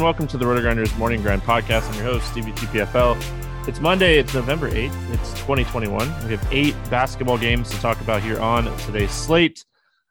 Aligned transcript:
everyone. 0.00 0.14
Welcome 0.14 0.26
to 0.28 0.38
the 0.38 0.46
RotoGrinders 0.46 0.96
Morning 0.96 1.20
Grind 1.20 1.42
Podcast. 1.42 1.86
I'm 1.90 1.94
your 1.96 2.04
host, 2.04 2.26
Stevie 2.28 2.52
TPFL. 2.52 3.68
It's 3.68 3.80
Monday. 3.80 4.18
It's 4.18 4.32
November 4.32 4.70
8th. 4.70 5.12
It's 5.12 5.30
2021. 5.40 5.98
We 6.24 6.30
have 6.30 6.48
eight 6.50 6.74
basketball 6.88 7.36
games 7.36 7.68
to 7.70 7.76
talk 7.80 8.00
about 8.00 8.22
here 8.22 8.40
on 8.40 8.64
today's 8.78 9.10
slate. 9.10 9.66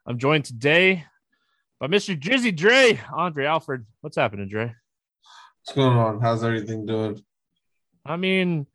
I'm 0.06 0.16
joined 0.16 0.44
today 0.44 1.06
by 1.80 1.88
Mr. 1.88 2.18
Drizzy 2.18 2.56
Dre, 2.56 3.00
Andre 3.12 3.46
Alford. 3.46 3.84
What's 4.00 4.16
happening, 4.16 4.48
Dre? 4.48 4.72
What's 5.64 5.74
going 5.74 5.96
on? 5.96 6.20
How's 6.20 6.44
everything 6.44 6.86
doing? 6.86 7.20
I 8.06 8.16
mean, 8.16 8.68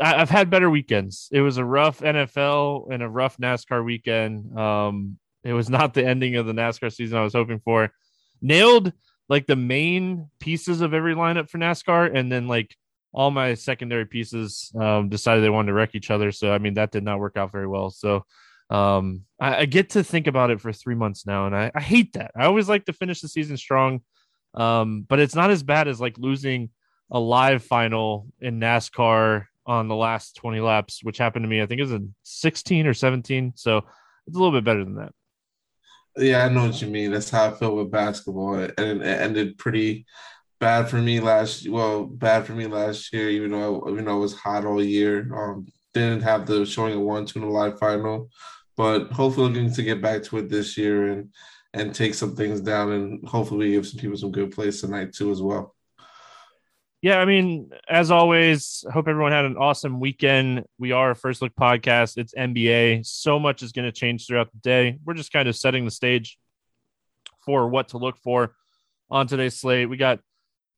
I, 0.00 0.18
have 0.18 0.30
had 0.30 0.50
better 0.50 0.70
weekends. 0.70 1.28
It 1.30 1.42
was 1.42 1.58
a 1.58 1.64
rough 1.64 2.00
NFL 2.00 2.92
and 2.92 3.00
a 3.02 3.08
rough 3.08 3.36
NASCAR 3.36 3.84
weekend. 3.84 4.58
Um, 4.58 5.18
it 5.44 5.52
was 5.52 5.70
not 5.70 5.94
the 5.94 6.04
ending 6.04 6.34
of 6.34 6.46
the 6.46 6.52
NASCAR 6.52 6.92
season 6.92 7.16
I 7.16 7.22
was 7.22 7.34
hoping 7.34 7.60
for. 7.60 7.92
Nailed 8.40 8.92
like 9.32 9.46
the 9.46 9.56
main 9.56 10.28
pieces 10.40 10.82
of 10.82 10.92
every 10.92 11.14
lineup 11.14 11.48
for 11.48 11.56
NASCAR, 11.56 12.14
and 12.14 12.30
then 12.30 12.46
like 12.48 12.76
all 13.14 13.30
my 13.30 13.54
secondary 13.54 14.04
pieces 14.04 14.70
um, 14.78 15.08
decided 15.08 15.42
they 15.42 15.48
wanted 15.48 15.68
to 15.68 15.72
wreck 15.72 15.94
each 15.94 16.10
other. 16.10 16.32
So 16.32 16.52
I 16.52 16.58
mean 16.58 16.74
that 16.74 16.90
did 16.90 17.02
not 17.02 17.18
work 17.18 17.38
out 17.38 17.50
very 17.50 17.66
well. 17.66 17.88
So 17.88 18.26
um, 18.68 19.22
I, 19.40 19.60
I, 19.60 19.64
get 19.64 19.88
to 19.90 20.04
think 20.04 20.26
about 20.26 20.50
it 20.50 20.60
for 20.60 20.70
three 20.70 20.94
months 20.94 21.26
now, 21.26 21.46
and 21.46 21.56
I, 21.56 21.70
I, 21.74 21.80
hate 21.80 22.12
that. 22.12 22.32
I 22.36 22.44
always 22.44 22.68
like 22.68 22.84
to 22.86 22.92
finish 22.92 23.22
the 23.22 23.28
season 23.28 23.56
strong, 23.56 24.02
um, 24.52 25.06
but 25.08 25.18
it's 25.18 25.34
not 25.34 25.50
as 25.50 25.62
bad 25.62 25.88
as 25.88 25.98
like 25.98 26.18
losing 26.18 26.68
a 27.10 27.18
live 27.18 27.64
final 27.64 28.26
in 28.38 28.60
NASCAR 28.60 29.46
on 29.64 29.88
the 29.88 29.96
last 29.96 30.36
20 30.36 30.60
laps, 30.60 31.00
which 31.02 31.16
happened 31.16 31.44
to 31.44 31.48
me. 31.48 31.62
I 31.62 31.66
think 31.66 31.78
it 31.78 31.84
was 31.84 31.92
in 31.92 32.14
16 32.24 32.86
or 32.86 32.92
17. 32.92 33.54
So 33.56 33.78
it's 34.26 34.36
a 34.36 34.38
little 34.38 34.52
bit 34.52 34.64
better 34.64 34.84
than 34.84 34.96
that. 34.96 35.12
Yeah, 36.16 36.44
I 36.44 36.48
know 36.48 36.66
what 36.66 36.80
you 36.82 36.88
mean. 36.88 37.10
That's 37.10 37.30
how 37.30 37.46
I 37.48 37.50
felt 37.52 37.76
with 37.76 37.90
basketball, 37.90 38.54
and 38.56 39.02
it 39.02 39.02
ended 39.02 39.56
pretty 39.58 40.04
bad 40.60 40.88
for 40.88 40.96
me 40.98 41.20
last. 41.20 41.68
Well, 41.68 42.04
bad 42.06 42.44
for 42.46 42.52
me 42.52 42.66
last 42.66 43.12
year, 43.12 43.30
even 43.30 43.52
though 43.52 43.86
even 43.88 44.04
though 44.04 44.18
it 44.18 44.20
was 44.20 44.34
hot 44.34 44.64
all 44.66 44.82
year. 44.82 45.28
Um, 45.34 45.66
didn't 45.94 46.22
have 46.22 46.46
the 46.46 46.64
showing 46.66 46.94
of 46.94 47.00
one 47.02 47.26
two 47.26 47.40
in 47.40 47.46
the 47.46 47.50
live 47.52 47.78
final, 47.78 48.30
but 48.76 49.10
hopefully 49.12 49.48
looking 49.48 49.72
to 49.74 49.82
get 49.82 50.02
back 50.02 50.22
to 50.24 50.38
it 50.38 50.48
this 50.50 50.76
year 50.76 51.08
and 51.08 51.30
and 51.74 51.94
take 51.94 52.14
some 52.14 52.36
things 52.36 52.60
down, 52.60 52.92
and 52.92 53.26
hopefully 53.28 53.72
give 53.72 53.86
some 53.86 54.00
people 54.00 54.16
some 54.18 54.32
good 54.32 54.52
plays 54.52 54.80
tonight 54.80 55.12
too 55.14 55.30
as 55.30 55.40
well 55.42 55.74
yeah, 57.02 57.18
I 57.18 57.24
mean, 57.24 57.70
as 57.88 58.12
always, 58.12 58.84
hope 58.92 59.08
everyone 59.08 59.32
had 59.32 59.44
an 59.44 59.56
awesome 59.56 59.98
weekend. 59.98 60.64
We 60.78 60.92
are 60.92 61.10
a 61.10 61.16
first 61.16 61.42
look 61.42 61.52
podcast. 61.56 62.16
It's 62.16 62.32
NBA. 62.32 63.04
So 63.04 63.40
much 63.40 63.64
is 63.64 63.72
going 63.72 63.86
to 63.86 63.92
change 63.92 64.24
throughout 64.24 64.52
the 64.52 64.58
day. 64.58 64.98
We're 65.04 65.14
just 65.14 65.32
kind 65.32 65.48
of 65.48 65.56
setting 65.56 65.84
the 65.84 65.90
stage 65.90 66.38
for 67.44 67.68
what 67.68 67.88
to 67.88 67.98
look 67.98 68.18
for 68.18 68.54
on 69.10 69.26
today's 69.26 69.58
slate. 69.58 69.90
We 69.90 69.96
got 69.96 70.20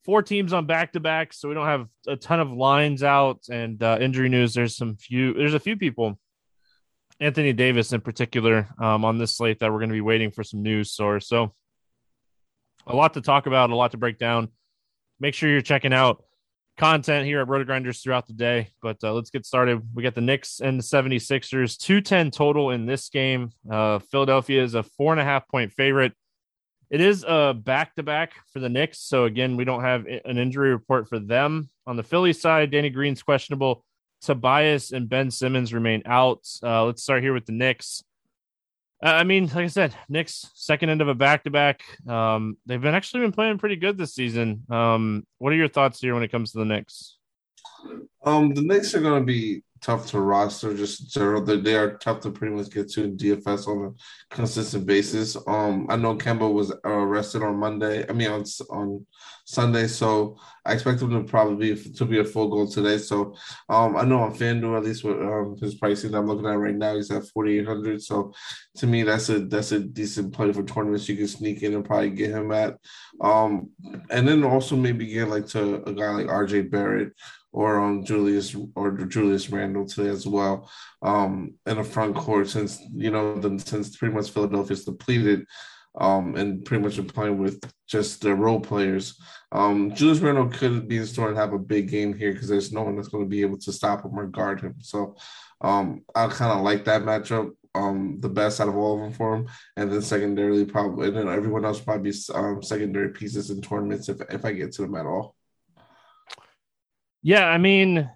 four 0.06 0.22
teams 0.22 0.54
on 0.54 0.64
back 0.64 0.94
to 0.94 1.00
back, 1.00 1.34
so 1.34 1.46
we 1.46 1.54
don't 1.54 1.66
have 1.66 1.88
a 2.06 2.16
ton 2.16 2.40
of 2.40 2.50
lines 2.50 3.02
out 3.02 3.40
and 3.50 3.82
uh, 3.82 3.98
injury 4.00 4.30
news. 4.30 4.54
There's 4.54 4.78
some 4.78 4.96
few. 4.96 5.34
There's 5.34 5.52
a 5.52 5.60
few 5.60 5.76
people, 5.76 6.18
Anthony 7.20 7.52
Davis 7.52 7.92
in 7.92 8.00
particular, 8.00 8.70
um, 8.80 9.04
on 9.04 9.18
this 9.18 9.36
slate 9.36 9.60
that 9.60 9.70
we're 9.70 9.78
going 9.78 9.90
to 9.90 9.94
be 9.94 10.00
waiting 10.00 10.30
for 10.30 10.42
some 10.42 10.62
news 10.62 10.90
source. 10.90 11.28
So 11.28 11.52
a 12.86 12.96
lot 12.96 13.12
to 13.12 13.20
talk 13.20 13.44
about, 13.44 13.68
a 13.68 13.76
lot 13.76 13.90
to 13.90 13.98
break 13.98 14.16
down 14.16 14.48
make 15.20 15.34
sure 15.34 15.50
you're 15.50 15.60
checking 15.60 15.92
out 15.92 16.24
content 16.76 17.26
here 17.26 17.40
at 17.40 17.48
RotoGrinders 17.48 18.02
throughout 18.02 18.26
the 18.26 18.32
day. 18.32 18.70
But 18.82 18.98
uh, 19.02 19.12
let's 19.12 19.30
get 19.30 19.46
started. 19.46 19.82
We 19.94 20.02
got 20.02 20.14
the 20.14 20.20
Knicks 20.20 20.60
and 20.60 20.78
the 20.78 20.82
76ers, 20.82 21.78
210 21.78 22.30
total 22.30 22.70
in 22.70 22.86
this 22.86 23.08
game. 23.08 23.50
Uh, 23.70 23.98
Philadelphia 23.98 24.62
is 24.62 24.74
a 24.74 24.82
four 24.82 25.12
and 25.12 25.20
a 25.20 25.24
half 25.24 25.48
point 25.48 25.72
favorite. 25.72 26.12
It 26.90 27.00
is 27.00 27.24
a 27.26 27.54
back 27.54 27.94
to 27.94 28.02
back 28.02 28.32
for 28.52 28.60
the 28.60 28.68
Knicks. 28.68 29.00
So, 29.00 29.24
again, 29.24 29.56
we 29.56 29.64
don't 29.64 29.82
have 29.82 30.06
an 30.06 30.38
injury 30.38 30.70
report 30.70 31.08
for 31.08 31.18
them. 31.18 31.70
On 31.86 31.96
the 31.96 32.02
Philly 32.02 32.32
side, 32.32 32.70
Danny 32.70 32.90
Green's 32.90 33.22
questionable. 33.22 33.84
Tobias 34.20 34.92
and 34.92 35.08
Ben 35.08 35.30
Simmons 35.30 35.74
remain 35.74 36.02
out. 36.06 36.46
Uh, 36.62 36.84
let's 36.84 37.02
start 37.02 37.22
here 37.22 37.34
with 37.34 37.46
the 37.46 37.52
Knicks. 37.52 38.02
I 39.04 39.22
mean, 39.22 39.46
like 39.48 39.56
I 39.56 39.66
said, 39.66 39.94
Knicks 40.08 40.50
second 40.54 40.88
end 40.88 41.02
of 41.02 41.08
a 41.08 41.14
back 41.14 41.44
to 41.44 41.50
back. 41.50 41.82
They've 42.06 42.80
been 42.80 42.94
actually 42.94 43.20
been 43.20 43.32
playing 43.32 43.58
pretty 43.58 43.76
good 43.76 43.98
this 43.98 44.14
season. 44.14 44.64
Um, 44.70 45.26
what 45.38 45.52
are 45.52 45.56
your 45.56 45.68
thoughts 45.68 46.00
here 46.00 46.14
when 46.14 46.22
it 46.22 46.32
comes 46.32 46.52
to 46.52 46.58
the 46.58 46.64
Knicks? 46.64 47.18
Um, 48.24 48.54
the 48.54 48.62
Knicks 48.62 48.94
are 48.94 49.02
going 49.02 49.20
to 49.20 49.26
be 49.26 49.62
tough 49.84 50.06
to 50.06 50.20
roster. 50.20 50.74
Just 50.74 51.00
in 51.00 51.08
general, 51.08 51.42
they 51.42 51.76
are 51.76 51.98
tough 51.98 52.20
to 52.20 52.30
pretty 52.30 52.54
much 52.54 52.70
get 52.70 52.88
to 52.92 53.04
in 53.04 53.16
DFS 53.18 53.68
on 53.68 53.86
a 53.86 54.34
consistent 54.34 54.86
basis. 54.86 55.36
Um, 55.46 55.86
I 55.90 55.96
know 55.96 56.16
Kemba 56.16 56.50
was 56.50 56.72
arrested 56.84 57.42
on 57.42 57.56
Monday. 57.56 58.08
I 58.08 58.12
mean 58.12 58.30
on 58.30 58.44
on 58.70 59.06
Sunday, 59.44 59.86
so 59.86 60.38
I 60.64 60.72
expect 60.72 61.02
him 61.02 61.10
to 61.10 61.22
probably 61.24 61.74
be 61.74 61.92
to 61.92 62.04
be 62.06 62.18
a 62.18 62.24
full 62.24 62.48
goal 62.48 62.66
today. 62.66 62.96
So 62.96 63.36
um, 63.68 63.96
I 63.96 64.04
know 64.04 64.20
on 64.20 64.34
FanDuel 64.34 64.78
at 64.78 64.84
least 64.84 65.04
with 65.04 65.20
um, 65.20 65.56
his 65.60 65.74
pricing 65.74 66.12
that 66.12 66.18
I'm 66.18 66.26
looking 66.26 66.46
at 66.46 66.58
right 66.58 66.74
now, 66.74 66.96
he's 66.96 67.10
at 67.10 67.28
4,800. 67.28 68.02
So 68.02 68.32
to 68.76 68.86
me, 68.86 69.02
that's 69.02 69.28
a 69.28 69.40
that's 69.40 69.72
a 69.72 69.80
decent 69.80 70.32
play 70.32 70.50
for 70.50 70.62
tournaments 70.62 71.08
you 71.10 71.16
can 71.16 71.28
sneak 71.28 71.62
in 71.62 71.74
and 71.74 71.84
probably 71.84 72.10
get 72.10 72.30
him 72.30 72.52
at. 72.52 72.78
Um, 73.20 73.70
and 74.08 74.26
then 74.26 74.44
also 74.44 74.76
maybe 74.76 75.06
get 75.06 75.28
like 75.28 75.46
to 75.48 75.86
a 75.86 75.92
guy 75.92 76.08
like 76.08 76.26
RJ 76.26 76.70
Barrett 76.70 77.12
or 77.54 77.78
on 77.78 78.04
Julius 78.04 78.54
or 78.74 78.90
Julius 78.90 79.48
Randle 79.48 79.86
today 79.86 80.10
as 80.10 80.26
well 80.26 80.68
um, 81.02 81.54
in 81.66 81.76
the 81.76 81.84
front 81.84 82.16
court 82.16 82.48
since 82.48 82.82
you 82.92 83.12
know 83.12 83.38
the, 83.38 83.58
since 83.60 83.96
pretty 83.96 84.12
much 84.12 84.30
Philadelphia's 84.30 84.84
depleted 84.84 85.46
um, 86.00 86.34
and 86.34 86.64
pretty 86.64 86.82
much 86.82 87.06
playing 87.14 87.38
with 87.38 87.62
just 87.86 88.20
their 88.20 88.34
role 88.34 88.58
players. 88.58 89.16
Um, 89.52 89.94
Julius 89.94 90.18
Randle 90.18 90.48
could 90.48 90.88
be 90.88 90.96
in 90.96 91.06
store 91.06 91.28
and 91.28 91.38
have 91.38 91.52
a 91.52 91.58
big 91.58 91.88
game 91.88 92.12
here 92.12 92.32
because 92.32 92.48
there's 92.48 92.72
no 92.72 92.82
one 92.82 92.96
that's 92.96 93.08
going 93.08 93.24
to 93.24 93.30
be 93.30 93.42
able 93.42 93.58
to 93.58 93.72
stop 93.72 94.04
him 94.04 94.18
or 94.18 94.26
guard 94.26 94.60
him. 94.60 94.74
So 94.80 95.14
um, 95.60 96.02
I 96.12 96.26
kind 96.26 96.50
of 96.50 96.64
like 96.64 96.84
that 96.86 97.02
matchup. 97.02 97.52
Um, 97.76 98.18
the 98.20 98.28
best 98.28 98.60
out 98.60 98.68
of 98.68 98.76
all 98.76 98.94
of 98.94 99.00
them 99.00 99.12
for 99.12 99.34
him, 99.34 99.48
and 99.76 99.90
then 99.90 100.00
secondarily, 100.00 100.64
probably, 100.64 101.08
and 101.08 101.16
then 101.16 101.28
everyone 101.28 101.64
else 101.64 101.80
probably 101.80 102.12
um, 102.32 102.62
secondary 102.62 103.08
pieces 103.08 103.50
in 103.50 103.60
tournaments 103.60 104.08
if 104.08 104.20
if 104.30 104.44
I 104.44 104.52
get 104.52 104.70
to 104.74 104.82
them 104.82 104.94
at 104.94 105.06
all. 105.06 105.34
Yeah, 107.26 107.46
I 107.46 107.56
mean, 107.56 108.10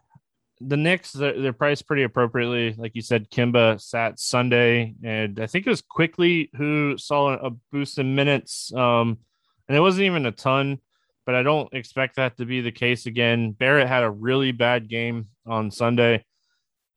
the 0.61 0.77
Knicks 0.77 1.13
they're, 1.13 1.41
they're, 1.41 1.55
priced 1.55 1.87
pretty 1.87 2.03
appropriately. 2.03 2.75
Like 2.77 2.95
you 2.95 3.01
said, 3.01 3.31
Kemba 3.31 3.81
sat 3.81 4.21
Sunday, 4.21 4.95
and 5.03 5.41
I 5.41 5.47
think 5.47 5.67
it 5.67 5.71
was 5.71 5.81
Quickley 5.81 6.51
who 6.55 6.99
saw 6.99 7.33
a 7.33 7.51
boost 7.73 7.99
in 7.99 8.15
minutes. 8.15 8.71
Um, 8.75 9.17
and 9.67 9.79
it 9.79 9.81
wasn't 9.81 10.05
even 10.05 10.27
a 10.27 10.31
ton, 10.31 10.79
but 11.25 11.35
I 11.35 11.43
don't 11.43 11.73
expect 11.73 12.17
that 12.17 12.37
to 12.37 12.45
be 12.45 12.61
the 12.61 12.71
case 12.71 13.07
again. 13.07 13.53
Barrett 13.53 13.89
had 13.89 14.03
a 14.03 14.11
really 14.11 14.53
bad 14.53 14.91
game 14.91 15.29
on 15.47 15.71
Sunday. 15.71 16.23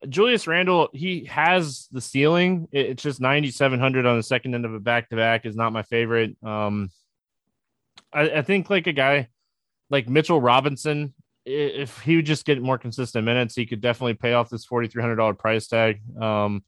Julius 0.06 0.46
Randle, 0.46 0.90
he 0.92 1.24
has 1.24 1.88
the 1.92 2.00
ceiling. 2.02 2.68
It's 2.72 3.02
just 3.02 3.22
9,700 3.22 4.04
on 4.04 4.18
the 4.18 4.22
second 4.22 4.54
end 4.54 4.66
of 4.66 4.74
a 4.74 4.80
back 4.80 5.08
to 5.08 5.16
back 5.16 5.46
is 5.46 5.56
not 5.56 5.72
my 5.72 5.82
favorite. 5.82 6.36
Um, 6.42 6.90
I, 8.12 8.28
I 8.28 8.42
think 8.42 8.68
like 8.68 8.86
a 8.86 8.92
guy 8.92 9.28
like 9.88 10.10
Mitchell 10.10 10.42
Robinson 10.42 11.14
if 11.44 12.00
he 12.00 12.16
would 12.16 12.26
just 12.26 12.44
get 12.44 12.62
more 12.62 12.78
consistent 12.78 13.24
minutes, 13.24 13.54
he 13.54 13.66
could 13.66 13.80
definitely 13.80 14.14
pay 14.14 14.32
off 14.32 14.50
this 14.50 14.64
forty 14.64 14.88
three 14.88 15.02
hundred 15.02 15.16
dollar 15.16 15.34
price 15.34 15.66
tag. 15.66 16.00
Um, 16.20 16.64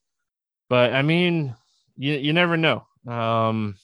but 0.69 0.93
I 0.93 1.03
mean, 1.03 1.55
you 1.97 2.15
you 2.15 2.33
never 2.33 2.57
know. 2.57 2.87
Um, 3.07 3.77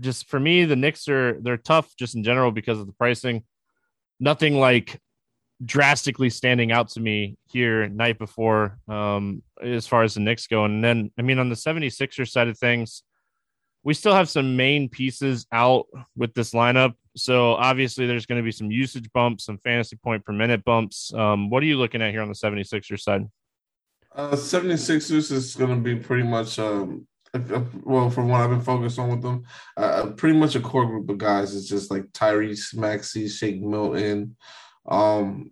just 0.00 0.28
for 0.28 0.40
me, 0.40 0.64
the 0.64 0.76
Knicks 0.76 1.08
are 1.08 1.38
they're 1.40 1.56
tough 1.56 1.94
just 1.96 2.14
in 2.14 2.24
general 2.24 2.50
because 2.50 2.78
of 2.78 2.86
the 2.86 2.92
pricing. 2.92 3.44
Nothing 4.20 4.58
like 4.58 5.00
drastically 5.64 6.30
standing 6.30 6.72
out 6.72 6.88
to 6.88 7.00
me 7.00 7.36
here 7.46 7.88
night 7.88 8.18
before 8.18 8.78
um, 8.88 9.42
as 9.62 9.86
far 9.86 10.02
as 10.02 10.14
the 10.14 10.20
Knicks 10.20 10.46
go. 10.46 10.64
And 10.64 10.82
then 10.82 11.10
I 11.18 11.22
mean 11.22 11.38
on 11.38 11.48
the 11.48 11.54
76er 11.54 12.28
side 12.28 12.48
of 12.48 12.58
things, 12.58 13.02
we 13.82 13.94
still 13.94 14.14
have 14.14 14.28
some 14.28 14.56
main 14.56 14.88
pieces 14.88 15.46
out 15.52 15.86
with 16.16 16.34
this 16.34 16.52
lineup. 16.52 16.94
So 17.16 17.54
obviously 17.54 18.06
there's 18.06 18.26
going 18.26 18.40
to 18.40 18.44
be 18.44 18.52
some 18.52 18.70
usage 18.70 19.10
bumps, 19.12 19.44
some 19.44 19.58
fantasy 19.58 19.96
point 19.96 20.24
per 20.24 20.32
minute 20.32 20.64
bumps. 20.64 21.12
Um, 21.14 21.50
what 21.50 21.62
are 21.62 21.66
you 21.66 21.76
looking 21.76 22.02
at 22.02 22.10
here 22.10 22.22
on 22.22 22.28
the 22.28 22.34
76ers 22.34 23.00
side? 23.00 23.28
Uh, 24.14 24.32
76ers 24.32 25.32
is 25.32 25.56
going 25.56 25.70
to 25.70 25.80
be 25.80 25.96
pretty 25.96 26.22
much, 26.22 26.58
um, 26.58 27.06
well, 27.82 28.10
from 28.10 28.28
what 28.28 28.40
I've 28.40 28.50
been 28.50 28.60
focused 28.60 28.98
on 28.98 29.10
with 29.10 29.22
them, 29.22 29.44
uh, 29.76 30.06
pretty 30.16 30.38
much 30.38 30.54
a 30.54 30.60
core 30.60 30.86
group 30.86 31.08
of 31.08 31.18
guys. 31.18 31.54
It's 31.54 31.68
just 31.68 31.90
like 31.90 32.04
Tyrese 32.12 32.76
Maxey, 32.76 33.28
Shake 33.28 33.60
Milton, 33.60 34.36
um, 34.86 35.50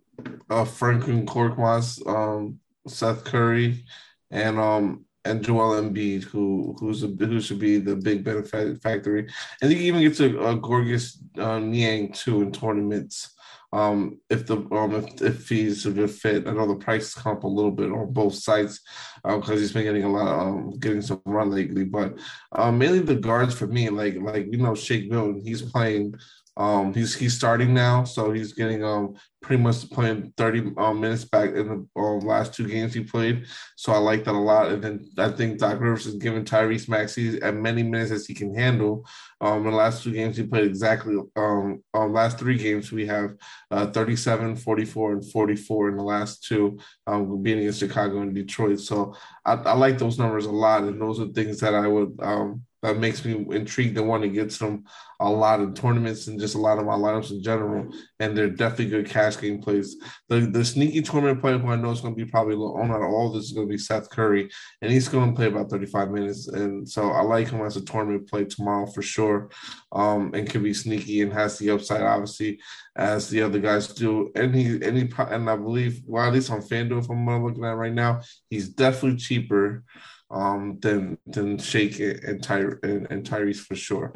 uh, 0.49 0.65
Franklin 0.65 1.27
Korkmaz, 1.27 2.07
um, 2.07 2.61
Seth 2.87 3.25
Curry, 3.25 3.85
and 4.31 4.59
um, 4.59 5.05
and 5.25 5.45
Joel 5.45 5.81
Embiid, 5.81 6.25
who 6.25 6.77
who's 6.79 7.03
a, 7.03 7.07
who 7.07 7.41
should 7.41 7.59
be 7.59 7.79
the 7.79 7.97
big 7.97 8.25
benefactor. 8.25 9.17
And 9.17 9.71
you 9.71 9.77
can 9.77 9.87
even 9.87 10.03
get 10.03 10.17
to 10.17 10.41
uh, 10.41 10.55
Georges 10.57 11.23
uh, 11.39 11.59
Niang 11.59 12.13
too 12.13 12.43
in 12.43 12.53
tournaments. 12.53 13.35
Um, 13.75 14.19
if 14.29 14.47
the 14.47 14.57
um, 14.73 14.95
if, 14.95 15.23
if 15.23 15.49
he's 15.49 15.87
a 15.87 15.91
good 15.91 16.11
fit, 16.11 16.47
I 16.47 16.53
know 16.53 16.67
the 16.67 16.75
price 16.75 17.15
come 17.15 17.37
up 17.37 17.45
a 17.45 17.49
little 17.49 17.71
bit 17.71 17.91
on 17.91 18.13
both 18.13 18.35
sides 18.35 18.81
because 19.25 19.51
um, 19.51 19.57
he's 19.57 19.73
been 19.73 19.85
getting 19.85 20.05
a 20.05 20.13
lot, 20.13 20.29
of, 20.29 20.41
um, 20.41 20.71
getting 20.79 21.01
some 21.01 21.23
run 21.25 21.51
lately. 21.51 21.85
But 21.85 22.19
um, 22.53 22.79
mainly 22.79 22.99
the 22.99 23.15
guards 23.15 23.55
for 23.55 23.67
me, 23.67 23.89
like 23.89 24.17
like 24.17 24.47
you 24.51 24.59
know, 24.59 24.75
Shake 24.75 25.11
Milton, 25.11 25.41
he's 25.43 25.63
playing 25.63 26.17
Um, 26.57 26.93
he's 26.93 27.15
he's 27.15 27.35
starting 27.35 27.73
now, 27.73 28.05
so 28.05 28.31
he's 28.31 28.53
getting 28.53 28.85
um 28.85 29.15
pretty 29.43 29.63
much 29.63 29.91
playing 29.91 30.33
30 30.37 30.73
um, 30.77 31.01
minutes 31.01 31.25
back 31.25 31.51
in 31.51 31.69
the 31.69 32.01
um, 32.01 32.21
last 32.21 32.55
two 32.55 32.67
games 32.69 32.95
he 32.95 33.03
played. 33.03 33.45
So 33.77 33.93
I 33.93 33.99
like 33.99 34.25
that 34.25 34.35
a 34.35 34.39
lot. 34.39 34.71
And 34.71 34.83
then 34.83 35.11
I 35.19 35.31
think 35.31 35.59
Doc 35.59 35.81
Rivers 35.81 36.07
is 36.07 36.15
giving 36.15 36.45
Tyrese 36.45 36.89
Maxey 36.89 37.41
as 37.43 37.53
many 37.53 37.83
minutes 37.83 38.13
as 38.13 38.25
he 38.25 38.35
can 38.35 38.55
handle. 38.55 39.05
Um, 39.41 39.65
in 39.65 39.73
the 39.73 39.77
last 39.77 40.05
two 40.05 40.13
games 40.13 40.37
he 40.37 40.45
played 40.45 40.65
exactly 40.65 41.17
um, 41.35 41.83
um 41.93 42.13
last 42.13 42.39
three 42.39 42.57
games 42.57 42.93
we 42.93 43.07
have 43.07 43.35
uh, 43.71 43.87
37, 43.87 44.57
44, 44.57 45.13
and 45.13 45.31
44 45.31 45.89
in 45.89 45.97
the 45.97 46.03
last 46.03 46.45
two, 46.45 46.79
um, 47.09 47.43
being 47.43 47.59
against 47.59 47.81
Chicago 47.81 48.21
and 48.21 48.35
Detroit. 48.35 48.79
So 48.79 49.17
I, 49.45 49.55
I 49.55 49.73
like 49.75 49.99
those 49.99 50.19
numbers 50.19 50.47
a 50.47 50.53
lot, 50.53 50.85
and 50.85 51.01
those 51.01 51.19
are 51.19 51.27
things 51.27 51.59
that 51.61 51.75
I 51.75 51.89
would 51.89 52.15
um 52.23 52.63
that 52.83 52.99
makes 52.99 53.25
me 53.25 53.47
intrigued 53.51 53.97
and 53.97 54.09
want 54.09 54.23
to 54.23 54.29
get 54.29 54.53
some 54.53 54.85
a 55.21 55.31
lot 55.31 55.61
of 55.61 55.75
tournaments 55.75 56.27
and 56.27 56.41
just 56.41 56.57
a 56.57 56.59
lot 56.59 56.79
of 56.79 56.85
my 56.85 56.95
lineups 56.95 57.31
in 57.31 57.41
general. 57.41 57.89
And 58.19 58.37
they're 58.37 58.51
definitely 58.51 58.87
good 58.87 59.09
cash 59.09 59.41
game 59.41 59.63
plays. 59.63 59.97
The 60.29 60.41
the 60.41 60.65
sneaky 60.65 61.01
tournament 61.03 61.41
player 61.41 61.59
who 61.59 61.69
I 61.69 61.77
know 61.77 61.93
is 61.93 62.01
going 62.01 62.17
to 62.17 62.25
be 62.25 62.31
probably 62.31 62.57
on 62.57 62.91
out 62.91 63.03
all 63.03 63.33
this 63.33 63.45
is 63.45 63.53
going 63.53 63.69
to 63.69 63.73
be 63.73 63.79
Seth 63.79 64.11
Curry, 64.11 64.51
and 64.81 64.91
he's 64.91 65.09
going 65.09 65.31
to 65.31 65.37
play 65.37 65.47
about 65.47 65.71
35 65.71 66.11
minutes. 66.11 66.49
And 66.49 66.89
so 66.89 67.11
I 67.11 67.23
like 67.23 67.51
him 67.51 67.65
as 67.65 67.77
a 67.77 67.85
tournament 67.85 68.29
play 68.29 68.45
tomorrow 68.45 68.87
for 68.87 69.03
sure. 69.03 69.51
Um, 69.93 70.33
and 70.35 70.49
can 70.49 70.63
be 70.63 70.75
sneaky 70.75 71.21
and 71.21 71.33
has 71.33 71.59
the 71.59 71.71
upside 71.71 72.03
obviously 72.03 72.61
as 72.97 73.29
the 73.29 73.43
other 73.43 73.61
guys 73.61 73.89
do. 73.89 74.33
And 74.35 74.55
he 74.55 74.83
and 74.83 75.15
and 75.19 75.51
I 75.51 75.57
believe 75.57 76.01
well 76.07 76.27
at 76.27 76.33
least 76.33 76.51
on 76.51 76.63
FanDuel, 76.63 77.05
if 77.05 77.11
I'm 77.11 77.45
looking 77.45 77.65
at 77.65 77.77
right 77.77 77.93
now, 77.93 78.23
he's 78.51 78.69
definitely 78.69 79.19
cheaper 79.19 79.85
um, 80.33 80.79
than 80.81 81.19
than 81.27 81.59
Shake 81.59 82.01
and 82.01 82.43
Ty 82.43 82.61
and, 82.83 83.07
and 83.11 83.25
Tyrese 83.25 83.61
for 83.61 83.75
sure. 83.75 84.15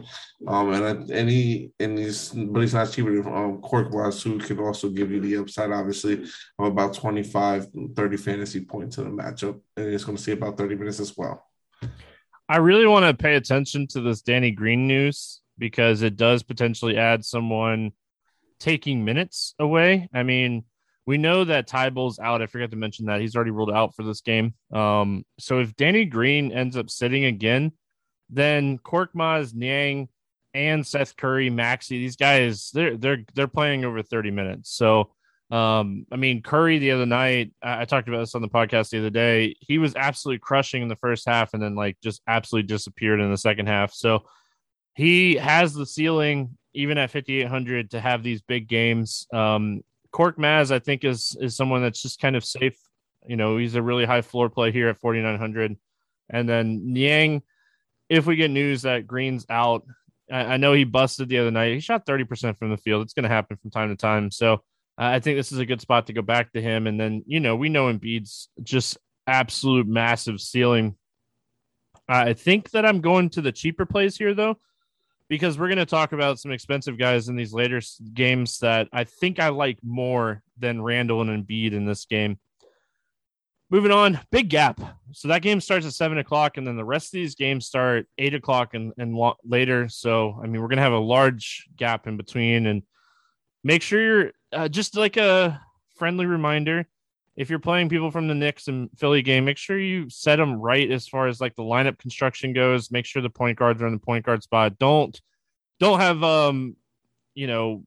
Um, 0.49 0.73
and 0.73 1.11
and 1.11 1.29
he 1.29 1.71
he's 1.79 2.31
but 2.31 2.61
he's 2.61 2.75
not 2.75 2.91
cheaper 2.91 3.19
um, 3.29 3.61
Korkmaz, 3.61 4.23
who 4.23 4.39
can 4.39 4.59
also 4.59 4.89
give 4.89 5.11
you 5.11 5.21
the 5.21 5.37
upside, 5.37 5.71
obviously, 5.71 6.25
of 6.59 6.67
about 6.67 6.95
25, 6.95 7.69
30 7.95 8.17
fantasy 8.17 8.65
points 8.65 8.99
in 8.99 9.05
the 9.05 9.23
matchup, 9.23 9.61
and 9.77 9.93
he's 9.93 10.05
going 10.05 10.17
to 10.17 10.23
see 10.23 10.33
about 10.33 10.57
30 10.57 10.77
minutes 10.77 11.01
as 11.01 11.17
well. 11.17 11.45
I 12.49 12.59
really 12.59 12.87
want 12.87 13.05
to 13.05 13.23
pay 13.23 13.35
attention 13.35 13.87
to 13.89 14.01
this 14.01 14.23
Danny 14.23 14.53
Green 14.53 14.87
news 14.87 15.41
because 15.59 16.03
it 16.03 16.17
does 16.17 16.43
potentially 16.43 16.97
add 16.97 17.25
someone 17.25 17.93
taking 18.59 19.05
minutes 19.05 19.55
away. 19.59 20.09
I 20.15 20.23
mean 20.23 20.65
we 21.07 21.19
know 21.19 21.45
that 21.45 21.69
Thybulle's 21.69 22.19
out. 22.19 22.43
I 22.43 22.47
forgot 22.47 22.71
to 22.71 22.77
mention 22.77 23.07
that 23.07 23.21
he's 23.21 23.37
already 23.37 23.53
ruled 23.53 23.71
out 23.71 23.95
for 23.95 24.03
this 24.03 24.21
game. 24.21 24.55
Um, 24.73 25.25
so 25.39 25.61
if 25.61 25.75
Danny 25.77 26.05
Green 26.05 26.53
ends 26.53 26.77
up 26.77 26.91
sitting 26.91 27.25
again, 27.25 27.73
then 28.29 28.79
Korkmaz, 28.79 29.55
Niang, 29.55 30.09
and 30.53 30.85
Seth 30.87 31.17
Curry, 31.17 31.49
Maxey, 31.49 31.99
these 31.99 32.17
guys, 32.17 32.71
they're 32.73 32.97
they're 32.97 33.25
they're 33.35 33.47
playing 33.47 33.85
over 33.85 34.03
30 34.03 34.31
minutes. 34.31 34.71
So 34.71 35.13
um, 35.51 36.07
I 36.11 36.17
mean, 36.17 36.43
Curry 36.43 36.79
the 36.79 36.91
other 36.91 37.07
night, 37.07 37.53
I, 37.63 37.83
I 37.83 37.85
talked 37.85 38.09
about 38.09 38.19
this 38.19 38.35
on 38.35 38.43
the 38.43 38.49
podcast 38.49 38.91
the 38.91 38.99
other 38.99 39.11
day. 39.11 39.55
He 39.61 39.79
was 39.79 39.95
absolutely 39.95 40.41
crushing 40.41 40.83
in 40.83 40.89
the 40.89 40.97
first 40.97 41.29
half 41.29 41.55
and 41.55 41.63
then 41.63 41.77
like 41.77 41.99
just 42.03 42.21
absolutely 42.27 42.67
disappeared 42.67 43.21
in 43.21 43.31
the 43.31 43.39
second 43.39 43.67
half. 43.67 43.93
So 43.93 44.25
he 44.95 45.37
has 45.37 45.73
the 45.73 45.87
ceiling 45.87 46.57
even 46.75 46.99
at 46.99 47.11
5800 47.11 47.93
to 47.93 48.01
have 48.01 48.23
these 48.23 48.43
big 48.43 48.69
games. 48.69 49.27
Um, 49.33 49.83
Korkmaz, 50.13 50.71
I 50.71 50.79
think, 50.79 51.05
is 51.05 51.37
is 51.41 51.57
someone 51.57 51.83
that's 51.83 52.03
just 52.03 52.21
kind 52.21 52.37
of 52.37 52.45
safe. 52.45 52.79
You 53.27 53.37
know, 53.37 53.57
he's 53.57 53.75
a 53.75 53.83
really 53.83 54.05
high 54.05 54.23
floor 54.23 54.49
play 54.49 54.73
here 54.73 54.89
at 54.89 55.01
4,900. 55.01 55.77
And 56.31 56.49
then 56.49 56.93
Niang, 56.93 57.43
if 58.09 58.27
we 58.27 58.37
get 58.37 58.51
news 58.51 58.83
that 58.83 59.07
Green's 59.07 59.47
out, 59.51 59.85
I, 60.31 60.45
I, 60.45 60.57
know 60.57 60.73
he 60.73 60.85
busted 60.85 61.29
the 61.29 61.39
other 61.39 61.51
night. 61.51 61.75
He 61.75 61.81
shot 61.81 62.07
30% 62.07 62.59
from 62.59 62.71
the 62.71 62.77
field. 62.77 63.03
It's 63.03 63.15
going 63.15 63.25
to 63.25 63.29
happen 63.29 63.57
from 63.57 63.71
time 63.71 63.89
to 63.91 63.97
time. 63.97 64.31
So 64.31 64.55
uh, 64.55 64.59
I 64.99 65.21
think 65.21 65.39
this 65.39 65.53
is 65.53 65.59
a 65.59 65.67
good 65.67 65.81
spot 65.81 66.07
to 66.07 66.13
go 66.13 66.23
back 66.23 66.53
to 66.53 66.63
him. 66.63 66.87
And 66.87 67.01
then, 67.01 67.25
you 67.27 67.41
know, 67.41 67.57
we 67.57 67.69
know 67.69 67.93
Embiid's 67.93 68.49
just 68.63 68.97
absolute 69.27 69.87
massive 69.87 70.41
ceiling. 70.41 70.97
I 72.09 72.35
think 72.35 72.71
that 72.71 72.87
I'm 72.87 73.01
going 73.01 73.31
to 73.31 73.41
the 73.41 73.53
cheaper 73.53 73.87
plays 73.87 74.17
here, 74.17 74.35
though 74.35 74.59
because 75.29 75.59
we're 75.59 75.69
going 75.69 75.79
to 75.79 75.87
talk 75.87 76.13
about 76.13 76.39
some 76.39 76.53
expensive 76.53 76.99
guys 76.99 77.29
in 77.29 77.37
these 77.37 77.53
later 77.53 77.81
games 78.15 78.59
that 78.59 78.89
I 78.93 79.05
think 79.05 79.41
I 79.41 79.49
like 79.49 79.79
more 79.83 80.43
than 80.59 80.83
Randle 80.83 81.23
and 81.23 81.47
Embiid 81.47 81.73
in 81.73 81.85
this 81.85 82.05
game. 82.05 82.39
Moving 83.69 83.91
on, 83.91 84.21
big 84.31 84.49
gap. 84.49 84.81
So 85.13 85.29
that 85.29 85.43
game 85.43 85.61
starts 85.61 85.85
at 85.85 85.93
seven 85.93 86.19
o'clock, 86.19 86.57
and 86.57 86.65
then 86.65 86.77
the 86.77 86.85
rest 86.85 87.09
of 87.09 87.13
these 87.13 87.35
games 87.35 87.67
start 87.67 88.07
eight 88.17 88.35
o'clock 88.35 88.75
and, 88.75 88.93
and 88.97 89.17
later. 89.45 89.89
So, 89.89 90.39
I 90.41 90.47
mean, 90.47 90.63
we're 90.63 90.69
going 90.69 90.77
to 90.77 90.85
have 90.85 90.93
a 90.93 90.99
large 90.99 91.67
gap 91.77 92.07
in 92.07 92.17
between. 92.17 92.67
And 92.67 92.83
make 93.65 93.83
sure 93.83 94.01
you're 94.01 94.33
uh, 94.53 94.69
just 94.69 94.97
like 94.97 95.17
a 95.17 95.61
friendly 95.97 96.27
reminder 96.27 96.87
if 97.37 97.51
you're 97.51 97.59
playing 97.59 97.89
people 97.89 98.11
from 98.11 98.29
the 98.29 98.35
Knicks 98.35 98.69
and 98.69 98.89
Philly 98.97 99.21
game, 99.23 99.45
make 99.45 99.59
sure 99.59 99.79
you 99.79 100.09
set 100.09 100.37
them 100.37 100.55
right 100.55 100.91
as 100.91 101.07
far 101.07 101.27
as 101.29 101.41
like 101.41 101.55
the 101.55 101.63
lineup 101.63 101.99
construction 101.99 102.53
goes. 102.53 102.91
Make 102.91 103.05
sure 103.05 103.21
the 103.21 103.29
point 103.29 103.59
guards 103.59 103.83
are 103.83 103.87
in 103.87 103.93
the 103.93 103.99
point 103.99 104.25
guard 104.25 104.43
spot. 104.43 104.79
Don't 104.79 105.21
don't 105.79 106.01
have 106.01 106.23
um 106.25 106.77
you 107.35 107.47
know 107.47 107.85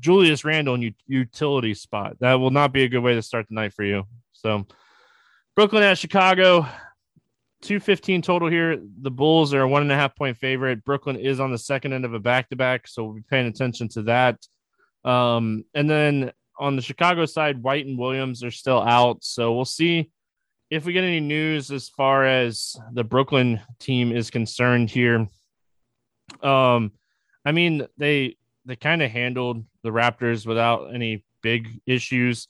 Julius 0.00 0.44
Randle 0.44 0.74
in 0.74 0.82
your 0.82 0.92
utility 1.06 1.74
spot. 1.74 2.16
That 2.20 2.34
will 2.34 2.50
not 2.50 2.72
be 2.72 2.84
a 2.84 2.88
good 2.88 3.00
way 3.00 3.14
to 3.14 3.22
start 3.22 3.46
the 3.48 3.54
night 3.54 3.74
for 3.74 3.84
you. 3.84 4.04
So 4.32 4.66
Brooklyn 5.54 5.82
at 5.82 5.98
Chicago, 5.98 6.62
215 7.62 8.22
total 8.22 8.48
here. 8.48 8.80
The 9.02 9.10
Bulls 9.10 9.52
are 9.52 9.62
a 9.62 9.68
one 9.68 9.82
and 9.82 9.92
a 9.92 9.96
half 9.96 10.16
point 10.16 10.38
favorite. 10.38 10.84
Brooklyn 10.84 11.16
is 11.16 11.40
on 11.40 11.50
the 11.50 11.58
second 11.58 11.92
end 11.92 12.06
of 12.06 12.14
a 12.14 12.20
back 12.20 12.48
to 12.50 12.56
back, 12.56 12.86
so 12.86 13.04
we'll 13.04 13.14
be 13.14 13.24
paying 13.28 13.46
attention 13.46 13.88
to 13.90 14.02
that. 14.02 14.46
Um, 15.04 15.64
and 15.74 15.90
then 15.90 16.32
on 16.58 16.76
the 16.76 16.82
Chicago 16.82 17.26
side, 17.26 17.62
White 17.62 17.86
and 17.86 17.98
Williams 17.98 18.42
are 18.42 18.50
still 18.50 18.80
out. 18.80 19.22
So 19.22 19.54
we'll 19.54 19.64
see 19.64 20.10
if 20.70 20.84
we 20.84 20.92
get 20.92 21.04
any 21.04 21.20
news 21.20 21.70
as 21.70 21.88
far 21.88 22.24
as 22.24 22.76
the 22.92 23.04
Brooklyn 23.04 23.60
team 23.78 24.12
is 24.12 24.30
concerned 24.30 24.90
here. 24.90 25.28
Um, 26.42 26.92
I 27.44 27.52
mean, 27.52 27.86
they 27.96 28.36
they 28.66 28.76
kind 28.76 29.02
of 29.02 29.10
handled 29.10 29.64
the 29.82 29.90
Raptors 29.90 30.46
without 30.46 30.94
any 30.94 31.24
big 31.42 31.80
issues, 31.86 32.48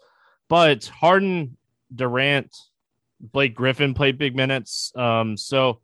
but 0.48 0.86
Harden, 0.86 1.56
Durant, 1.94 2.56
Blake 3.20 3.54
Griffin 3.54 3.94
played 3.94 4.18
big 4.18 4.34
minutes. 4.34 4.92
Um, 4.96 5.36
so 5.36 5.80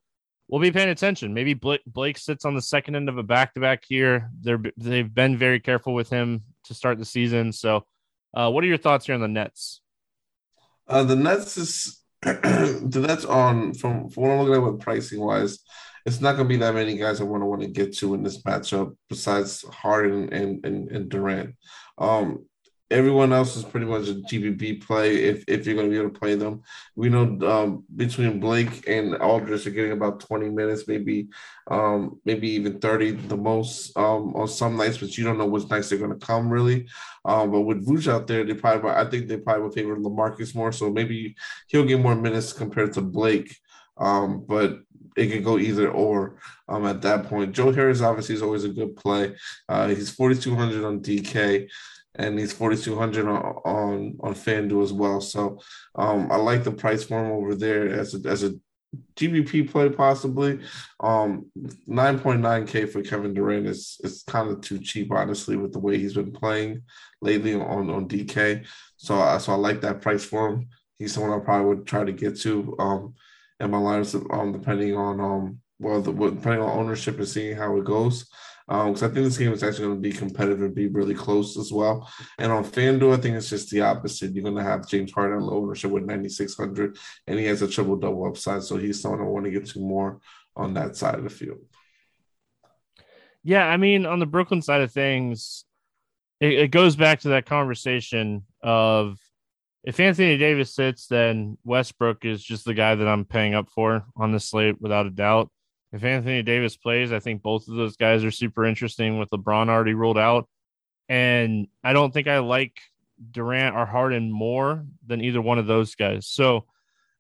we'll 0.49 0.61
be 0.61 0.73
paying 0.73 0.89
attention. 0.89 1.35
Maybe 1.35 1.55
Blake, 1.55 2.19
sits 2.19 2.45
on 2.45 2.55
the 2.55 2.63
second 2.63 2.97
end 2.97 3.09
of 3.09 3.19
a 3.19 3.23
back 3.23 3.55
to 3.55 3.61
back 3.61 3.85
here. 3.87 4.31
They're 4.41 4.63
they've 4.77 5.13
been 5.13 5.37
very 5.37 5.61
careful 5.61 5.95
with 5.95 6.11
him 6.11 6.43
to 6.65 6.75
start 6.75 6.99
the 6.99 7.05
season, 7.05 7.53
so 7.53 7.87
uh, 8.35 8.51
what 8.51 8.65
are 8.65 8.67
your 8.67 8.79
thoughts 8.79 9.07
here 9.07 9.15
on 9.15 9.21
the 9.21 9.29
Nets? 9.29 9.81
Uh, 10.89 11.05
the 11.05 11.17
Nets 11.17 11.57
is 11.57 12.01
the 12.23 13.05
Nets 13.07 13.25
on 13.25 13.75
from, 13.75 14.09
from 14.09 14.23
what 14.23 14.33
I'm 14.33 14.39
looking 14.41 14.55
at 14.55 14.73
with 14.73 14.81
pricing 14.81 15.21
wise, 15.21 15.59
it's 16.07 16.21
not 16.21 16.37
going 16.37 16.49
to 16.49 16.55
be 16.55 16.59
that 16.59 16.75
many 16.75 16.97
guys 16.97 17.21
I 17.21 17.25
want 17.25 17.43
to 17.43 17.47
want 17.47 17.63
to 17.63 17.69
get 17.69 17.97
to 17.99 18.15
in 18.15 18.23
this 18.23 18.43
matchup 18.43 18.97
besides 19.09 19.63
Harden 19.63 20.33
and 20.33 20.65
and, 20.65 20.91
and 20.91 21.09
Durant. 21.09 21.55
Um, 21.99 22.47
Everyone 22.95 23.33
else 23.33 23.57
is 23.57 23.65
pretty 23.65 23.87
much 23.87 24.09
a 24.09 24.15
GPP 24.15 24.81
play 24.81 25.17
if, 25.17 25.43
if 25.49 25.67
you're 25.67 25.75
going 25.75 25.89
to 25.89 25.91
be 25.91 25.99
able 25.99 26.11
to 26.11 26.19
play 26.19 26.37
them. 26.37 26.63
We 26.95 27.09
know 27.09 27.25
um, 27.45 27.85
between 27.97 28.39
Blake 28.39 28.87
and 28.87 29.17
Aldridge 29.17 29.67
are 29.67 29.71
getting 29.71 29.91
about 29.91 30.21
20 30.21 30.51
minutes, 30.51 30.87
maybe 30.87 31.27
um, 31.69 32.21
maybe 32.25 32.49
even 32.51 32.79
30 32.79 33.11
the 33.27 33.37
most 33.37 33.97
um, 33.97 34.37
on 34.37 34.47
some 34.47 34.77
nights, 34.77 34.99
but 34.99 35.19
you 35.19 35.25
don't 35.25 35.39
know 35.39 35.47
which 35.47 35.69
nights 35.69 35.89
they're 35.89 35.99
going 35.99 36.17
to 36.17 36.25
come 36.25 36.49
really. 36.49 36.87
Um, 37.25 37.51
but 37.51 37.63
with 37.63 37.85
Vooch 37.85 38.07
out 38.07 38.29
there, 38.29 38.45
they 38.45 38.55
probably 38.55 38.91
I 38.91 39.11
think 39.11 39.27
they 39.27 39.39
probably 39.39 39.65
would 39.65 39.75
favor 39.75 39.97
Lamarcus 39.97 40.55
more, 40.55 40.71
so 40.71 40.89
maybe 40.89 41.35
he'll 41.67 41.85
get 41.85 41.99
more 41.99 42.15
minutes 42.15 42.53
compared 42.53 42.93
to 42.93 43.01
Blake. 43.01 43.59
Um, 43.97 44.45
but 44.47 44.83
it 45.17 45.29
could 45.29 45.45
go 45.45 45.59
either 45.59 45.91
or 45.91 46.37
um, 46.69 46.87
at 46.87 47.03
that 47.03 47.27
point. 47.27 47.55
Joe 47.55 47.73
Harris 47.73 48.03
obviously 48.03 48.37
is 48.37 48.43
always 48.43 48.65
a 48.65 48.69
good 48.69 48.97
play. 48.97 49.35
Uh, 49.69 49.89
he's 49.89 50.11
4,200 50.11 50.85
on 50.85 51.01
DK 51.01 51.69
and 52.17 52.39
he's 52.39 52.53
4200 52.53 53.27
on, 53.27 53.37
on 53.37 54.17
on 54.21 54.35
FanDuel 54.35 54.83
as 54.83 54.93
well. 54.93 55.21
So 55.21 55.61
um, 55.95 56.31
I 56.31 56.37
like 56.37 56.65
the 56.65 56.73
price 56.73 57.05
for 57.05 57.25
him 57.25 57.33
over 57.33 57.55
there 57.55 57.89
as 57.89 58.15
a 58.15 58.29
as 58.29 58.45
a 58.45 58.55
GPP 59.17 59.71
play 59.71 59.89
possibly. 59.89 60.61
Um, 61.01 61.51
9.9k 61.89 62.91
for 62.91 63.03
Kevin 63.03 63.35
Durant 63.35 63.67
is 63.67 63.99
is 64.05 64.23
kind 64.27 64.51
of 64.51 64.61
too 64.61 64.79
cheap, 64.79 65.13
honestly, 65.13 65.57
with 65.57 65.73
the 65.73 65.79
way 65.79 65.99
he's 65.99 66.15
been 66.15 66.33
playing 66.33 66.83
lately 67.21 67.55
on 67.55 67.91
on 67.91 68.09
DK. 68.09 68.67
So 68.97 69.17
I 69.17 69.39
so 69.39 69.53
I 69.53 69.57
like 69.57 69.81
that 69.81 70.01
price 70.01 70.25
for 70.25 70.51
him. 70.51 70.69
He's 70.99 71.15
someone 71.15 71.39
I 71.39 71.45
probably 71.45 71.67
would 71.67 71.87
try 71.87 72.05
to 72.05 72.13
get 72.13 72.39
to 72.41 72.77
um 72.79 73.15
in 73.61 73.71
my 73.71 73.79
lineups 73.79 74.35
um 74.37 74.53
depending 74.53 74.97
on 74.97 75.21
um 75.21 75.59
well 75.79 76.01
the, 76.01 76.13
depending 76.13 76.61
on 76.61 76.79
ownership 76.79 77.19
and 77.19 77.29
seeing 77.29 77.57
how 77.57 77.77
it 77.77 77.85
goes 77.85 78.27
because 78.67 79.03
um, 79.03 79.11
I 79.11 79.13
think 79.13 79.27
this 79.27 79.37
game 79.37 79.53
is 79.53 79.63
actually 79.63 79.87
going 79.87 80.03
to 80.03 80.09
be 80.09 80.17
competitive 80.17 80.63
and 80.63 80.75
be 80.75 80.89
really 80.89 81.15
close 81.15 81.59
as 81.59 81.71
well. 81.71 82.11
And 82.39 82.51
on 82.51 82.65
FanDuel, 82.65 83.17
I 83.17 83.21
think 83.21 83.37
it's 83.37 83.51
just 83.51 83.71
the 83.71 83.83
opposite. 83.83 84.33
You're 84.33 84.45
going 84.45 84.57
to 84.57 84.63
have 84.63 84.89
James 84.89 85.13
Harden 85.13 85.41
low 85.41 85.59
ownership 85.59 85.91
with 85.91 86.05
9,600, 86.05 86.97
and 87.27 87.39
he 87.39 87.45
has 87.45 87.61
a 87.61 87.69
triple 87.69 87.97
double 87.97 88.27
upside. 88.27 88.63
So 88.63 88.79
he's 88.79 89.03
someone 89.03 89.21
I 89.21 89.25
want 89.25 89.45
to 89.45 89.51
get 89.51 89.67
to 89.67 89.81
more 89.81 90.21
on 90.57 90.75
that 90.75 90.97
side 90.97 91.17
of 91.17 91.25
the 91.25 91.31
field. 91.31 91.59
Yeah, 93.43 93.67
I 93.67 93.77
mean, 93.77 94.07
on 94.07 94.19
the 94.19 94.27
Brooklyn 94.27 94.63
side 94.63 94.81
of 94.81 94.93
things, 94.93 95.67
it, 96.41 96.55
it 96.55 96.71
goes 96.71 96.97
back 96.97 97.21
to 97.21 97.29
that 97.31 97.45
conversation 97.45 98.45
of 98.63 99.19
if 99.85 100.01
Anthony 100.01 100.39
Davis 100.39 100.75
sits, 100.75 101.07
then 101.07 101.59
Westbrook 101.65 102.25
is 102.25 102.43
just 102.43 102.65
the 102.65 102.73
guy 102.73 102.95
that 102.95 103.07
I'm 103.07 103.27
paying 103.27 103.55
up 103.55 103.69
for 103.69 104.07
on 104.17 104.33
the 104.33 104.41
slate 104.41 104.81
without 104.81 105.05
a 105.05 105.11
doubt. 105.11 105.51
If 105.95 106.03
Anthony 106.03 106.43
Davis 106.43 106.77
plays, 106.77 107.13
I 107.13 107.21
think 107.21 107.41
both 107.41 107.69
of 107.69 107.77
those 107.77 107.97
guys 107.97 108.25
are 108.25 108.33
super 108.33 108.65
interesting 108.65 109.17
with 109.17 109.31
LeBron 109.31 109.69
already 109.69 109.95
ruled 109.95 110.19
out. 110.19 110.49
And 111.09 111.69
I 111.85 111.93
don't 111.93 112.13
think 112.13 112.27
I 112.27 112.41
like 112.41 112.81
Durant 113.31 113.77
or 113.77 113.87
Harden 113.87 114.33
more 114.33 114.85
than 115.07 115.21
either 115.21 115.41
one 115.41 115.61
of 115.61 115.69
those 115.69 115.95
guys. 115.95 116.27
So, 116.27 116.65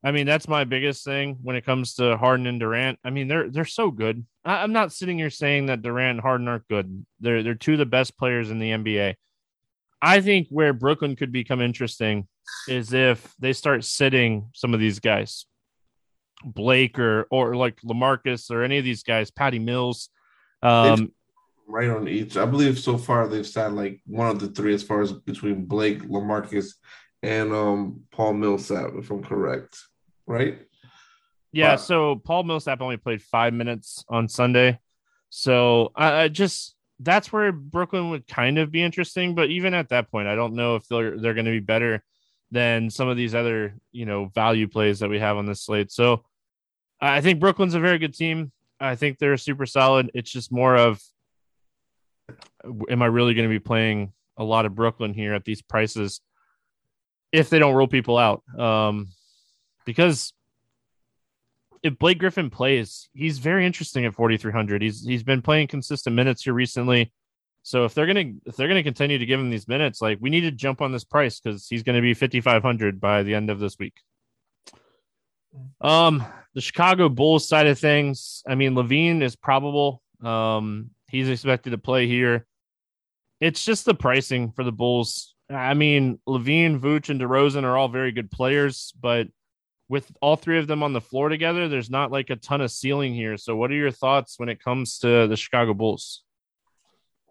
I 0.02 0.10
mean, 0.10 0.26
that's 0.26 0.48
my 0.48 0.64
biggest 0.64 1.04
thing 1.04 1.38
when 1.40 1.54
it 1.54 1.64
comes 1.64 1.94
to 1.94 2.16
Harden 2.16 2.48
and 2.48 2.58
Durant. 2.58 2.98
I 3.04 3.10
mean, 3.10 3.28
they're 3.28 3.48
they're 3.48 3.64
so 3.64 3.92
good. 3.92 4.26
I, 4.44 4.64
am 4.64 4.72
not 4.72 4.92
sitting 4.92 5.18
here 5.18 5.30
saying 5.30 5.66
that 5.66 5.82
Durant 5.82 6.16
and 6.16 6.20
Harden 6.20 6.48
aren't 6.48 6.66
good. 6.66 7.06
They're 7.20 7.44
they're 7.44 7.54
two 7.54 7.74
of 7.74 7.78
the 7.78 7.86
best 7.86 8.18
players 8.18 8.50
in 8.50 8.58
the 8.58 8.70
NBA. 8.70 9.14
I 10.02 10.20
think 10.20 10.48
where 10.50 10.72
Brooklyn 10.72 11.14
could 11.14 11.30
become 11.30 11.60
interesting 11.60 12.26
is 12.66 12.92
if 12.92 13.34
they 13.38 13.52
start 13.52 13.84
sitting 13.84 14.50
some 14.52 14.74
of 14.74 14.80
these 14.80 14.98
guys, 14.98 15.46
Blake 16.44 16.98
or 16.98 17.26
or 17.30 17.56
like 17.56 17.80
Lamarcus 17.82 18.50
or 18.50 18.62
any 18.62 18.78
of 18.78 18.84
these 18.84 19.02
guys, 19.02 19.30
Patty 19.30 19.58
Mills. 19.58 20.08
Um, 20.62 21.12
right 21.66 21.88
on 21.88 22.08
each. 22.08 22.36
I 22.36 22.46
believe 22.46 22.78
so 22.78 22.98
far 22.98 23.26
they've 23.26 23.46
sat 23.46 23.72
like 23.72 24.00
one 24.06 24.28
of 24.28 24.38
the 24.38 24.48
three 24.48 24.74
as 24.74 24.82
far 24.82 25.02
as 25.02 25.12
between 25.12 25.64
Blake, 25.64 26.02
Lamarcus, 26.02 26.74
and 27.22 27.52
um 27.52 28.02
Paul 28.10 28.34
Millsap, 28.34 28.92
if 28.96 29.10
I'm 29.10 29.22
correct. 29.22 29.78
Right? 30.26 30.60
Yeah, 31.52 31.76
so 31.76 32.16
Paul 32.16 32.42
Millsap 32.42 32.80
only 32.80 32.96
played 32.96 33.22
five 33.22 33.54
minutes 33.54 34.04
on 34.08 34.28
Sunday. 34.28 34.80
So 35.30 35.92
I, 35.94 36.22
I 36.22 36.28
just 36.28 36.74
that's 37.00 37.32
where 37.32 37.52
Brooklyn 37.52 38.10
would 38.10 38.26
kind 38.26 38.58
of 38.58 38.70
be 38.70 38.82
interesting, 38.82 39.34
but 39.34 39.50
even 39.50 39.74
at 39.74 39.90
that 39.90 40.10
point, 40.10 40.28
I 40.28 40.34
don't 40.34 40.54
know 40.54 40.76
if 40.76 40.86
they're 40.88 41.18
they're 41.18 41.34
going 41.34 41.44
to 41.46 41.52
be 41.52 41.60
better 41.60 42.02
than 42.50 42.90
some 42.90 43.08
of 43.08 43.16
these 43.16 43.34
other 43.34 43.74
you 43.92 44.06
know 44.06 44.26
value 44.34 44.68
plays 44.68 45.00
that 45.00 45.10
we 45.10 45.18
have 45.18 45.36
on 45.36 45.46
this 45.46 45.62
slate. 45.62 45.92
So 45.92 46.24
I 47.00 47.20
think 47.20 47.40
Brooklyn's 47.40 47.74
a 47.74 47.80
very 47.80 47.98
good 47.98 48.14
team. 48.14 48.52
I 48.80 48.96
think 48.96 49.18
they're 49.18 49.36
super 49.36 49.66
solid. 49.66 50.10
It's 50.14 50.30
just 50.30 50.52
more 50.52 50.76
of 50.76 51.00
am 52.88 53.02
I 53.02 53.06
really 53.06 53.34
going 53.34 53.48
to 53.48 53.54
be 53.54 53.58
playing 53.58 54.12
a 54.36 54.44
lot 54.44 54.66
of 54.66 54.74
Brooklyn 54.74 55.14
here 55.14 55.34
at 55.34 55.44
these 55.44 55.62
prices 55.62 56.20
if 57.32 57.50
they 57.50 57.58
don't 57.58 57.74
rule 57.74 57.88
people 57.88 58.18
out? 58.18 58.42
Um, 58.58 59.08
because 59.84 60.32
if 61.82 61.98
Blake 61.98 62.18
Griffin 62.18 62.50
plays, 62.50 63.08
he's 63.12 63.38
very 63.38 63.66
interesting 63.66 64.06
at 64.06 64.14
4300. 64.14 64.82
He's 64.82 65.04
he's 65.04 65.22
been 65.22 65.42
playing 65.42 65.68
consistent 65.68 66.16
minutes 66.16 66.42
here 66.42 66.54
recently. 66.54 67.12
So 67.62 67.84
if 67.84 67.94
they're 67.94 68.06
gonna 68.06 68.32
if 68.46 68.56
they're 68.56 68.68
gonna 68.68 68.82
continue 68.82 69.18
to 69.18 69.26
give 69.26 69.38
him 69.38 69.50
these 69.50 69.68
minutes, 69.68 70.00
like 70.00 70.18
we 70.20 70.30
need 70.30 70.42
to 70.42 70.50
jump 70.50 70.80
on 70.80 70.92
this 70.92 71.04
price 71.04 71.40
because 71.40 71.68
he's 71.68 71.82
gonna 71.82 72.00
be 72.00 72.14
5500 72.14 73.00
by 73.00 73.22
the 73.22 73.34
end 73.34 73.50
of 73.50 73.58
this 73.58 73.78
week. 73.78 73.94
Um, 75.80 76.24
the 76.54 76.60
Chicago 76.60 77.08
Bulls 77.08 77.48
side 77.48 77.66
of 77.66 77.78
things, 77.78 78.42
I 78.46 78.54
mean, 78.54 78.74
LaVine 78.74 79.22
is 79.22 79.36
probable. 79.36 80.02
Um, 80.22 80.90
he's 81.08 81.28
expected 81.28 81.70
to 81.70 81.78
play 81.78 82.06
here. 82.06 82.46
It's 83.40 83.64
just 83.64 83.84
the 83.84 83.94
pricing 83.94 84.52
for 84.52 84.64
the 84.64 84.72
Bulls. 84.72 85.34
I 85.50 85.74
mean, 85.74 86.20
LaVine, 86.26 86.80
Vooch, 86.80 87.10
and 87.10 87.20
DeRozan 87.20 87.64
are 87.64 87.76
all 87.76 87.88
very 87.88 88.12
good 88.12 88.30
players, 88.30 88.92
but 88.98 89.28
with 89.88 90.10
all 90.22 90.36
three 90.36 90.58
of 90.58 90.66
them 90.66 90.82
on 90.82 90.92
the 90.92 91.00
floor 91.00 91.28
together, 91.28 91.68
there's 91.68 91.90
not 91.90 92.10
like 92.10 92.30
a 92.30 92.36
ton 92.36 92.60
of 92.60 92.70
ceiling 92.70 93.14
here. 93.14 93.36
So, 93.36 93.54
what 93.54 93.70
are 93.70 93.74
your 93.74 93.90
thoughts 93.90 94.38
when 94.38 94.48
it 94.48 94.62
comes 94.62 94.98
to 95.00 95.26
the 95.26 95.36
Chicago 95.36 95.74
Bulls? 95.74 96.22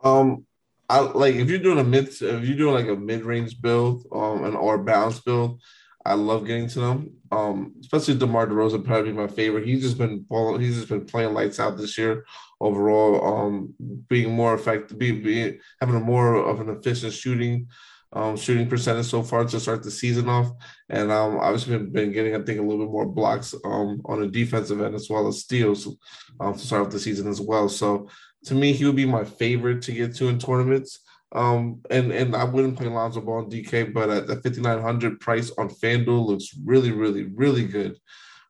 Um, 0.03 0.45
I 0.89 0.99
like 0.99 1.35
if 1.35 1.49
you're 1.49 1.59
doing 1.59 1.79
a 1.79 1.83
mid, 1.83 2.09
if 2.09 2.21
you're 2.21 2.57
doing 2.57 2.75
like 2.75 2.87
a 2.87 2.99
mid 2.99 3.23
range 3.23 3.59
build, 3.59 4.05
um, 4.11 4.43
an 4.43 4.55
or 4.55 4.77
balance 4.77 5.19
build, 5.19 5.61
I 6.05 6.15
love 6.15 6.45
getting 6.45 6.67
to 6.69 6.79
them. 6.79 7.13
Um, 7.31 7.73
especially 7.81 8.15
DeMar 8.15 8.47
DeRozan 8.47 8.85
probably 8.85 9.11
my 9.11 9.27
favorite. 9.27 9.65
He's 9.65 9.81
just 9.81 9.97
been 9.97 10.19
balling, 10.21 10.61
he's 10.61 10.75
just 10.75 10.89
been 10.89 11.05
playing 11.05 11.33
lights 11.33 11.59
out 11.59 11.77
this 11.77 11.97
year 11.97 12.25
overall. 12.59 13.45
Um, 13.45 13.73
being 14.07 14.31
more 14.33 14.53
effective, 14.53 14.99
being, 14.99 15.59
having 15.79 15.95
a 15.95 15.99
more 15.99 16.35
of 16.35 16.59
an 16.59 16.69
efficient 16.69 17.13
shooting 17.13 17.67
um, 18.15 18.37
shooting 18.37 18.69
percentage 18.69 19.07
so 19.07 19.23
far 19.23 19.43
to 19.43 19.59
start 19.59 19.83
the 19.83 19.91
season 19.91 20.29
off. 20.29 20.51
And 20.89 21.11
um, 21.11 21.37
obviously 21.37 21.77
been, 21.77 21.91
been 21.91 22.11
getting, 22.11 22.35
I 22.35 22.43
think, 22.43 22.59
a 22.59 22.61
little 22.61 22.85
bit 22.85 22.91
more 22.91 23.05
blocks 23.05 23.55
um, 23.65 24.01
on 24.05 24.21
the 24.21 24.27
defensive 24.27 24.81
end 24.81 24.95
as 24.95 25.09
well 25.09 25.27
as 25.27 25.41
steals 25.41 25.87
um, 26.39 26.53
to 26.53 26.59
start 26.59 26.85
off 26.85 26.91
the 26.91 26.99
season 26.99 27.27
as 27.27 27.41
well. 27.41 27.67
So 27.67 28.09
to 28.45 28.53
me, 28.53 28.73
he 28.73 28.85
would 28.85 28.95
be 28.95 29.05
my 29.05 29.25
favorite 29.25 29.81
to 29.83 29.91
get 29.91 30.15
to 30.15 30.27
in 30.27 30.37
tournaments. 30.37 30.99
Um, 31.33 31.81
and 31.89 32.11
and 32.11 32.35
I 32.35 32.43
wouldn't 32.43 32.77
play 32.77 32.87
Lonzo 32.87 33.21
Ball 33.21 33.39
and 33.39 33.51
DK, 33.51 33.93
but 33.93 34.09
at 34.09 34.27
the 34.27 34.35
5900 34.35 35.19
price 35.19 35.51
on 35.57 35.69
FanDuel 35.69 36.27
looks 36.27 36.49
really, 36.63 36.91
really, 36.91 37.23
really 37.23 37.65
good. 37.65 37.97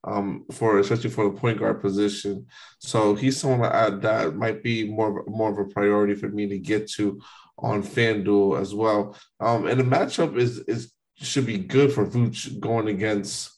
Um, 0.06 0.44
for 0.52 0.80
especially 0.80 1.12
for 1.12 1.30
the 1.30 1.40
point 1.40 1.60
guard 1.60 1.80
position, 1.80 2.48
so 2.80 3.16
he's 3.16 3.40
someone 3.40 3.62
that, 3.62 4.02
that 4.02 4.36
might 4.36 4.62
be 4.62 4.90
more 4.90 5.24
more 5.28 5.50
of 5.50 5.58
a 5.60 5.72
priority 5.72 6.14
for 6.14 6.28
me 6.28 6.46
to 6.48 6.60
get 6.60 6.92
to 6.92 7.22
on 7.58 7.82
FanDuel 7.82 8.60
as 8.60 8.76
well. 8.76 9.16
Um, 9.40 9.66
and 9.66 9.80
the 9.80 9.86
matchup 9.86 10.38
is 10.38 10.60
is 10.60 10.92
should 11.16 11.46
be 11.46 11.58
good 11.58 11.94
for 11.94 12.06
Vooch 12.06 12.60
going 12.60 12.90
against 12.90 13.53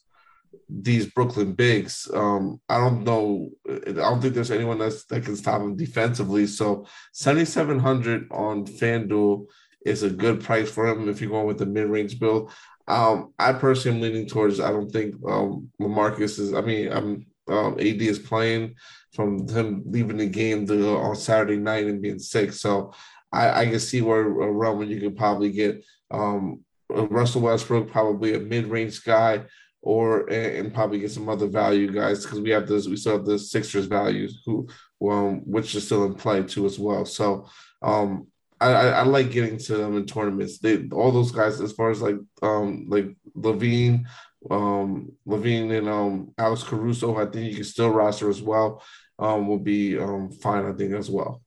these 0.68 1.06
Brooklyn 1.06 1.52
bigs. 1.52 2.08
Um, 2.12 2.60
I 2.68 2.78
don't 2.78 3.04
know. 3.04 3.50
I 3.68 3.92
don't 3.92 4.20
think 4.20 4.34
there's 4.34 4.50
anyone 4.50 4.78
that's 4.78 5.04
that 5.06 5.24
can 5.24 5.36
stop 5.36 5.60
him 5.60 5.76
defensively. 5.76 6.46
So 6.46 6.86
7,700 7.12 8.28
on 8.30 8.66
FanDuel 8.66 9.46
is 9.84 10.02
a 10.02 10.10
good 10.10 10.42
price 10.42 10.70
for 10.70 10.86
him 10.86 11.08
if 11.08 11.20
you're 11.20 11.30
going 11.30 11.46
with 11.46 11.58
the 11.58 11.66
mid 11.66 11.88
range 11.88 12.18
build. 12.18 12.52
Um, 12.88 13.32
I 13.38 13.52
personally 13.52 13.96
am 13.96 14.02
leaning 14.02 14.28
towards. 14.28 14.60
I 14.60 14.70
don't 14.70 14.90
think 14.90 15.14
um, 15.26 15.70
Lamarcus 15.80 16.38
is. 16.38 16.54
I 16.54 16.60
mean, 16.60 16.92
I'm 16.92 17.26
um, 17.48 17.74
AD 17.74 18.02
is 18.02 18.18
playing 18.18 18.74
from 19.12 19.48
him 19.48 19.82
leaving 19.86 20.16
the 20.16 20.26
game 20.26 20.66
to, 20.66 20.96
on 20.96 21.16
Saturday 21.16 21.56
night 21.56 21.86
and 21.86 22.02
being 22.02 22.18
sick. 22.18 22.52
So 22.52 22.92
I, 23.32 23.62
I 23.62 23.66
can 23.66 23.80
see 23.80 24.02
where 24.02 24.26
a 24.26 24.74
when 24.74 24.88
you 24.88 25.00
could 25.00 25.16
probably 25.16 25.52
get 25.52 25.84
um, 26.10 26.64
Russell 26.88 27.42
Westbrook, 27.42 27.90
probably 27.90 28.34
a 28.34 28.40
mid-range 28.40 29.04
guy, 29.04 29.44
or 29.86 30.28
and 30.30 30.74
probably 30.74 30.98
get 30.98 31.12
some 31.12 31.28
other 31.28 31.46
value 31.46 31.92
guys 31.92 32.24
because 32.24 32.40
we 32.40 32.50
have 32.50 32.66
this. 32.66 32.88
We 32.88 32.96
still 32.96 33.18
have 33.18 33.24
the 33.24 33.38
Sixers 33.38 33.86
values 33.86 34.42
who, 34.44 34.66
um, 35.08 35.42
which 35.48 35.76
is 35.76 35.86
still 35.86 36.06
in 36.06 36.14
play 36.14 36.42
too 36.42 36.66
as 36.66 36.76
well. 36.76 37.04
So 37.04 37.46
um, 37.82 38.26
I, 38.60 38.70
I, 38.70 39.02
like 39.04 39.30
getting 39.30 39.58
to 39.58 39.76
them 39.76 39.96
in 39.96 40.04
tournaments. 40.04 40.58
They 40.58 40.88
all 40.88 41.12
those 41.12 41.30
guys 41.30 41.60
as 41.60 41.70
far 41.70 41.92
as 41.92 42.02
like 42.02 42.16
um 42.42 42.86
like 42.88 43.14
LaVine, 43.36 44.06
um 44.50 45.12
LaVine 45.24 45.78
and 45.78 45.88
um 45.88 46.34
Alex 46.36 46.64
Caruso. 46.64 47.16
I 47.16 47.26
think 47.26 47.48
you 47.48 47.54
can 47.54 47.64
still 47.64 47.90
roster 47.90 48.28
as 48.28 48.42
well. 48.42 48.82
Um, 49.20 49.46
will 49.46 49.60
be 49.60 49.96
um 49.96 50.30
fine. 50.32 50.66
I 50.66 50.72
think 50.72 50.94
as 50.94 51.08
well. 51.08 51.42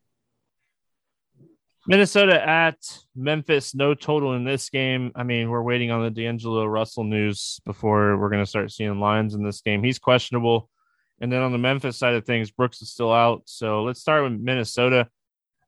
Minnesota 1.90 2.40
at 2.48 2.78
Memphis, 3.16 3.74
no 3.74 3.96
total 3.96 4.36
in 4.36 4.44
this 4.44 4.70
game. 4.70 5.12
I 5.16 5.24
mean, 5.24 5.50
we're 5.50 5.64
waiting 5.64 5.90
on 5.90 6.04
the 6.04 6.12
D'Angelo 6.12 6.68
Russell 6.68 7.04
news 7.04 7.60
before 7.66 8.16
we're 8.16 8.30
going 8.30 8.44
to 8.44 8.50
start 8.50 8.72
seeing 8.72 9.00
lines 9.00 9.34
in 9.34 9.44
this 9.44 9.62
game. 9.62 9.82
He's 9.82 9.98
questionable. 9.98 10.70
And 11.20 11.34
then 11.34 11.42
on 11.42 11.52
the 11.52 11.58
Memphis 11.58 11.98
side 11.98 12.14
of 12.14 12.28
things, 12.28 12.52
Brooks 12.52 12.84
is 12.84 12.92
still 12.92 13.12
out. 13.12 13.42
So 13.46 13.82
let's 13.82 14.00
start 14.00 14.22
with 14.22 14.40
Minnesota. 14.40 15.08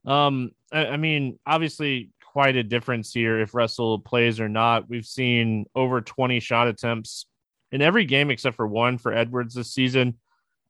Um, 0.05 0.51
I, 0.71 0.89
I 0.89 0.97
mean, 0.97 1.39
obviously, 1.47 2.11
quite 2.23 2.55
a 2.55 2.61
difference 2.61 3.11
here 3.11 3.39
if 3.41 3.55
Russell 3.55 3.97
plays 3.97 4.39
or 4.39 4.47
not. 4.47 4.87
We've 4.87 5.07
seen 5.07 5.65
over 5.73 6.01
20 6.01 6.39
shot 6.39 6.67
attempts 6.67 7.25
in 7.71 7.81
every 7.81 8.05
game 8.05 8.29
except 8.29 8.57
for 8.57 8.67
one 8.67 8.99
for 8.99 9.11
Edwards 9.11 9.55
this 9.55 9.73
season. 9.73 10.19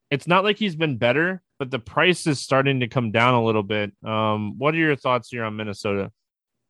It's 0.10 0.28
not 0.28 0.46
like 0.46 0.56
he's 0.56 0.78
been 0.78 0.96
better, 0.96 1.44
but 1.62 1.70
the 1.70 1.78
price 1.78 2.26
is 2.26 2.40
starting 2.40 2.80
to 2.80 2.88
come 2.88 3.12
down 3.12 3.36
a 3.36 3.44
little 3.44 3.62
bit. 3.62 3.92
Um, 4.04 4.58
what 4.58 4.74
are 4.74 4.80
your 4.80 4.96
thoughts 4.96 5.30
here 5.30 5.44
on 5.44 5.58
Minnesota? 5.58 6.12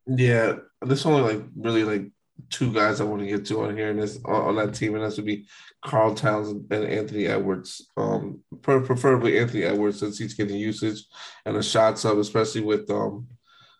Yeah, 0.06 0.58
there's 0.82 1.06
only 1.06 1.34
like 1.34 1.46
really 1.56 1.86
like 1.86 2.12
two 2.50 2.74
guys 2.74 3.00
I 3.00 3.06
want 3.06 3.22
to 3.22 3.26
get 3.26 3.46
to 3.46 3.62
on 3.62 3.78
here, 3.78 3.92
and 3.92 4.02
this 4.02 4.20
on, 4.26 4.58
that 4.58 4.74
team, 4.74 4.94
and 4.96 5.02
that's 5.02 5.16
would 5.16 5.26
be 5.26 5.48
Karl 5.82 6.14
Towns 6.14 6.50
and 6.50 6.70
Anthony 6.74 7.26
Edwards. 7.26 7.90
Um, 7.96 8.42
preferably 8.62 9.40
Anthony 9.40 9.64
Edwards 9.64 10.02
since 10.02 10.18
he's 10.18 10.34
getting 10.34 10.58
usage 10.58 11.06
and 11.46 11.56
the 11.56 11.64
shots 11.64 12.04
up, 12.04 12.18
especially 12.18 12.60
with 12.60 12.92
um, 12.92 13.28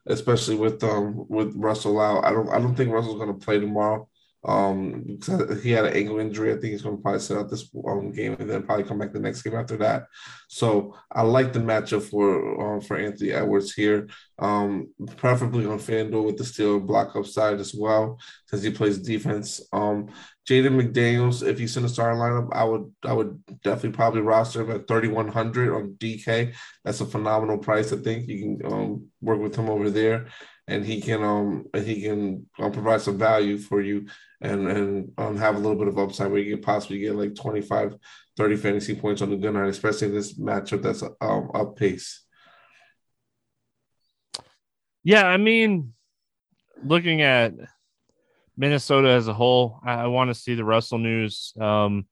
especially 0.06 0.56
with 0.56 0.82
um 0.82 1.26
with 1.28 1.54
Russell 1.58 2.00
out. 2.00 2.24
I 2.24 2.32
don't 2.32 2.48
I 2.48 2.58
don't 2.58 2.76
think 2.76 2.94
Russell's 2.94 3.20
going 3.20 3.38
to 3.38 3.46
play 3.46 3.60
tomorrow. 3.60 4.08
Um, 4.44 5.20
he 5.62 5.72
had 5.72 5.86
an 5.86 5.96
ankle 5.96 6.20
injury. 6.20 6.52
I 6.52 6.54
think 6.54 6.72
he's 6.72 6.82
going 6.82 6.98
to 6.98 7.02
probably 7.02 7.20
sit 7.20 7.38
out 7.38 7.50
this 7.50 7.70
um, 7.88 8.12
game 8.12 8.36
and 8.40 8.50
then 8.50 8.64
probably 8.64 8.86
come 8.86 8.98
back 8.98 9.14
the 9.14 9.20
next 9.20 9.44
game 9.44 9.56
after 9.56 9.78
that. 9.78 10.08
So 10.48 10.96
I 11.12 11.22
like 11.22 11.54
the 11.54 11.60
matchup 11.60 12.02
for 12.04 12.76
um, 12.76 12.82
for 12.82 12.98
Anthony 12.98 13.32
Edwards 13.32 13.74
here. 13.74 14.08
Um, 14.40 14.90
preferably 15.18 15.68
on 15.68 15.78
FanDuel 15.78 16.26
with 16.26 16.38
the 16.38 16.44
steel 16.44 16.80
block 16.80 17.16
upside 17.16 17.60
as 17.60 17.76
well, 17.76 18.20
since 18.48 18.64
he 18.64 18.72
plays 18.72 18.98
defense. 18.98 19.62
Um, 19.72 20.10
Jaden 20.50 20.82
McDaniels, 20.82 21.48
if 21.48 21.60
he's 21.60 21.78
in 21.78 21.84
the 21.84 21.90
starting 21.90 22.20
lineup, 22.20 22.50
I 22.52 22.64
would 22.64 22.92
I 23.06 23.14
would 23.14 23.44
definitely 23.64 23.92
probably 23.92 24.22
roster 24.22 24.62
him 24.62 24.72
at 24.72 24.88
3100 24.88 25.72
on 25.72 25.96
DK. 26.00 26.56
That's 26.84 27.02
a 27.02 27.06
phenomenal 27.06 27.60
price. 27.60 27.94
I 27.94 27.98
think 27.98 28.28
you 28.28 28.58
can 28.58 28.74
um, 28.74 29.06
work 29.22 29.40
with 29.40 29.56
him 29.56 29.70
over 29.70 29.92
there 29.92 30.28
and 30.72 30.86
he 30.86 31.02
can 31.02 31.22
um 31.22 31.66
he 31.76 32.02
can 32.02 32.48
um, 32.60 32.72
provide 32.72 33.02
some 33.02 33.18
value 33.18 33.58
for 33.58 33.82
you 33.82 34.08
and 34.40 34.68
and 34.68 35.12
um, 35.18 35.38
have 35.38 35.56
a 35.56 35.60
little 35.60 35.78
bit 35.78 35.88
of 35.88 36.00
upside 36.00 36.32
where 36.32 36.40
you 36.40 36.56
can 36.56 36.64
possibly 36.64 37.00
get 37.00 37.16
like 37.16 37.36
25 37.36 37.96
30 38.38 38.56
fantasy 38.56 38.96
points 38.96 39.22
on 39.22 39.30
the 39.30 39.36
good 39.36 39.54
night 39.54 39.70
especially 39.70 40.08
in 40.08 40.14
this 40.14 40.40
matchup 40.40 40.82
that's 40.82 41.04
um 41.22 41.52
up 41.54 41.76
pace. 41.76 42.24
Yeah 45.04 45.28
i 45.28 45.38
mean 45.38 45.94
looking 46.84 47.22
at 47.22 47.54
minnesota 48.56 49.10
as 49.10 49.28
a 49.28 49.34
whole 49.34 49.80
i, 49.86 49.94
I 49.94 50.08
want 50.08 50.30
to 50.30 50.36
see 50.36 50.56
the 50.56 50.66
russell 50.66 51.00
news 51.00 51.54
um 51.60 52.06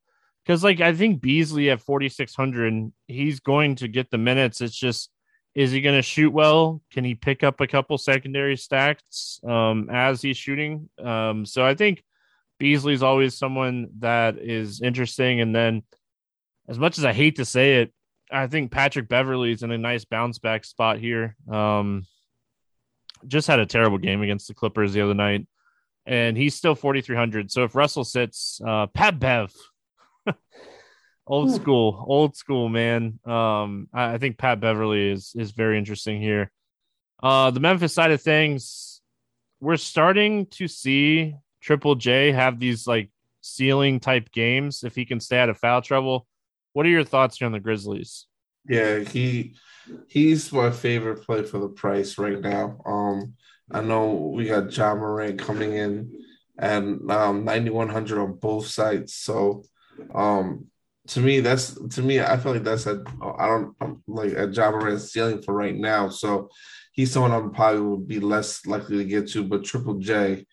because 0.44 0.62
like 0.62 0.80
i 0.80 0.92
think 0.94 1.20
beasley 1.20 1.70
at 1.70 1.80
4600 1.80 2.92
he's 3.06 3.40
going 3.40 3.76
to 3.76 3.88
get 3.88 4.10
the 4.10 4.18
minutes. 4.18 4.60
It's 4.60 4.76
just 4.76 5.10
is 5.54 5.72
he 5.72 5.80
going 5.80 5.96
to 5.96 6.02
shoot 6.02 6.30
well? 6.30 6.80
Can 6.92 7.04
he 7.04 7.14
pick 7.14 7.42
up 7.42 7.60
a 7.60 7.66
couple 7.66 7.98
secondary 7.98 8.56
stacks 8.56 9.40
um, 9.46 9.88
as 9.90 10.22
he's 10.22 10.36
shooting? 10.36 10.88
Um, 11.02 11.44
so 11.44 11.64
I 11.64 11.74
think 11.74 12.04
Beasley's 12.58 13.02
always 13.02 13.36
someone 13.36 13.88
that 13.98 14.38
is 14.38 14.80
interesting. 14.80 15.40
And 15.40 15.54
then, 15.54 15.82
as 16.68 16.78
much 16.78 16.98
as 16.98 17.04
I 17.04 17.12
hate 17.12 17.36
to 17.36 17.44
say 17.44 17.82
it, 17.82 17.92
I 18.30 18.46
think 18.46 18.70
Patrick 18.70 19.08
Beverley's 19.08 19.62
in 19.64 19.72
a 19.72 19.78
nice 19.78 20.04
bounce 20.04 20.38
back 20.38 20.64
spot 20.64 20.98
here. 20.98 21.36
Um, 21.50 22.06
just 23.26 23.48
had 23.48 23.58
a 23.58 23.66
terrible 23.66 23.98
game 23.98 24.22
against 24.22 24.46
the 24.46 24.54
Clippers 24.54 24.92
the 24.92 25.00
other 25.00 25.14
night, 25.14 25.46
and 26.06 26.36
he's 26.36 26.54
still 26.54 26.76
4,300. 26.76 27.50
So 27.50 27.64
if 27.64 27.74
Russell 27.74 28.04
sits, 28.04 28.60
uh, 28.64 28.86
Pat 28.86 29.18
Bev. 29.18 29.52
old 31.30 31.52
school, 31.54 32.04
old 32.08 32.36
school, 32.36 32.68
man. 32.68 33.18
Um, 33.24 33.88
I, 33.92 34.14
I, 34.14 34.18
think 34.18 34.36
Pat 34.36 34.60
Beverley 34.60 35.10
is 35.10 35.32
is 35.36 35.52
very 35.52 35.78
interesting 35.78 36.20
here. 36.20 36.50
Uh, 37.22 37.50
the 37.50 37.60
Memphis 37.60 37.94
side 37.94 38.10
of 38.10 38.20
things, 38.20 39.00
we're 39.60 39.76
starting 39.76 40.46
to 40.46 40.66
see 40.66 41.36
Triple 41.60 41.94
J 41.94 42.32
have 42.32 42.58
these 42.58 42.86
like 42.86 43.10
ceiling 43.42 44.00
type 44.00 44.32
games 44.32 44.82
if 44.82 44.94
he 44.94 45.04
can 45.04 45.20
stay 45.20 45.38
out 45.38 45.48
of 45.48 45.58
foul 45.58 45.82
trouble. 45.82 46.26
What 46.72 46.84
are 46.84 46.90
your 46.90 47.04
thoughts 47.04 47.38
here 47.38 47.46
on 47.46 47.52
the 47.52 47.60
Grizzlies? 47.60 48.26
Yeah, 48.68 48.98
he 48.98 49.54
he's 50.08 50.52
my 50.52 50.70
favorite 50.70 51.22
play 51.22 51.44
for 51.44 51.58
the 51.58 51.68
price 51.68 52.18
right 52.18 52.40
now. 52.40 52.80
Um, 52.84 53.34
I 53.70 53.80
know 53.82 54.32
we 54.34 54.46
got 54.46 54.76
Ja 54.76 54.94
Morant 54.94 55.38
coming 55.38 55.74
in 55.74 56.12
and 56.58 57.10
um 57.10 57.44
9100 57.44 58.18
on 58.18 58.34
both 58.34 58.66
sides, 58.66 59.14
so 59.14 59.62
um 60.14 60.69
to 61.10 61.20
me, 61.20 61.40
that's 61.40 61.74
to 61.94 62.02
me. 62.02 62.20
I 62.20 62.36
feel 62.36 62.52
like 62.52 62.62
that's 62.62 62.86
a 62.86 63.02
I 63.20 63.46
don't 63.48 63.74
I'm 63.80 64.02
like 64.06 64.32
a 64.32 64.48
Ja 64.48 64.70
Morant's 64.70 65.12
ceiling 65.12 65.42
for 65.42 65.52
right 65.52 65.74
now. 65.74 66.08
So 66.08 66.50
he's 66.92 67.10
someone 67.10 67.32
I'm 67.32 67.52
probably 67.52 67.80
would 67.80 68.06
be 68.06 68.20
less 68.20 68.64
likely 68.64 68.98
to 68.98 69.04
get 69.04 69.28
to. 69.30 69.42
But 69.42 69.64
Triple 69.64 69.98
J, 69.98 70.46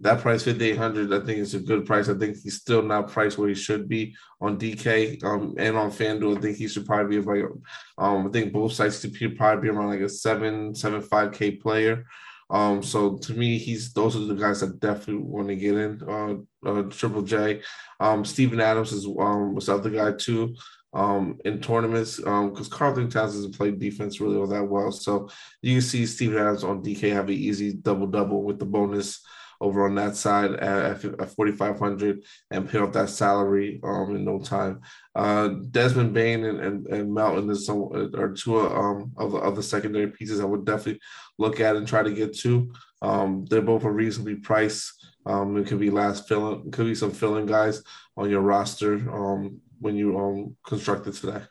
that 0.00 0.20
price 0.20 0.44
fifty 0.44 0.70
eight 0.70 0.78
hundred, 0.78 1.12
I 1.12 1.24
think 1.24 1.38
is 1.38 1.54
a 1.54 1.60
good 1.60 1.84
price. 1.84 2.08
I 2.08 2.14
think 2.14 2.38
he's 2.38 2.56
still 2.56 2.82
not 2.82 3.12
priced 3.12 3.36
where 3.36 3.50
he 3.50 3.54
should 3.54 3.86
be 3.86 4.16
on 4.40 4.58
DK 4.58 5.22
um, 5.24 5.54
and 5.58 5.76
on 5.76 5.90
FanDuel. 5.90 6.38
I 6.38 6.40
think 6.40 6.56
he 6.56 6.68
should 6.68 6.86
probably 6.86 7.18
be 7.18 7.22
about. 7.22 7.52
Um, 7.98 8.26
I 8.26 8.30
think 8.30 8.50
both 8.50 8.72
sites 8.72 9.02
could 9.02 9.36
probably 9.36 9.62
be 9.62 9.76
around 9.76 9.90
like 9.90 10.00
a 10.00 10.08
seven 10.08 10.74
seven 10.74 11.02
five 11.02 11.32
k 11.32 11.50
player. 11.50 12.06
Um, 12.52 12.82
so 12.82 13.16
to 13.16 13.32
me, 13.32 13.56
he's 13.56 13.92
those 13.94 14.14
are 14.14 14.26
the 14.26 14.34
guys 14.34 14.60
that 14.60 14.78
definitely 14.78 15.22
want 15.24 15.48
to 15.48 15.56
get 15.56 15.74
in. 15.74 16.02
Uh, 16.06 16.68
uh, 16.68 16.82
Triple 16.82 17.22
J, 17.22 17.62
um, 17.98 18.24
Steven 18.24 18.60
Adams 18.60 18.92
is 18.92 19.06
um 19.06 19.54
was 19.54 19.66
the 19.66 19.90
guy 19.92 20.12
too. 20.12 20.54
Um, 20.94 21.38
in 21.46 21.62
tournaments, 21.62 22.20
um, 22.26 22.50
because 22.50 22.68
Karl-Anthony 22.68 23.08
Towns 23.08 23.32
doesn't 23.32 23.56
play 23.56 23.70
defense 23.70 24.20
really 24.20 24.36
all 24.36 24.46
that 24.48 24.68
well. 24.68 24.92
So 24.92 25.30
you 25.62 25.80
see 25.80 26.04
Steven 26.04 26.36
Adams 26.36 26.64
on 26.64 26.82
DK 26.82 27.10
have 27.14 27.28
an 27.28 27.34
easy 27.34 27.72
double 27.72 28.06
double 28.06 28.42
with 28.42 28.58
the 28.58 28.66
bonus 28.66 29.24
over 29.62 29.86
on 29.86 29.94
that 29.94 30.16
side 30.16 30.54
at, 30.54 31.04
at 31.04 31.30
4,500 31.30 32.22
and 32.50 32.68
pay 32.68 32.78
off 32.78 32.92
that 32.92 33.08
salary 33.08 33.80
um, 33.84 34.16
in 34.16 34.24
no 34.24 34.40
time. 34.40 34.80
Uh, 35.14 35.48
Desmond 35.70 36.12
Bane 36.12 36.44
and, 36.44 36.60
and, 36.60 36.86
and 36.88 37.14
Melton 37.14 37.48
is 37.48 37.64
some, 37.64 37.90
are 38.16 38.32
two 38.32 38.60
um, 38.60 39.12
of, 39.16 39.32
the, 39.32 39.38
of 39.38 39.54
the 39.54 39.62
secondary 39.62 40.08
pieces 40.08 40.40
I 40.40 40.44
would 40.44 40.64
definitely 40.64 41.00
look 41.38 41.60
at 41.60 41.76
and 41.76 41.86
try 41.86 42.02
to 42.02 42.12
get 42.12 42.36
to. 42.38 42.72
Um, 43.02 43.46
they're 43.48 43.62
both 43.62 43.84
a 43.84 43.90
reasonably 43.90 44.34
priced. 44.34 44.92
Um, 45.24 45.56
it 45.56 45.68
could 45.68 45.78
be 45.78 45.90
last 45.90 46.26
filling, 46.26 46.70
could 46.72 46.86
be 46.86 46.94
some 46.96 47.12
filling 47.12 47.46
guys 47.46 47.82
on 48.16 48.28
your 48.28 48.40
roster 48.40 48.94
um, 48.94 49.60
when 49.80 49.96
you 49.96 50.18
um, 50.18 50.56
construct 50.66 51.06
it 51.06 51.14
today. 51.14 51.42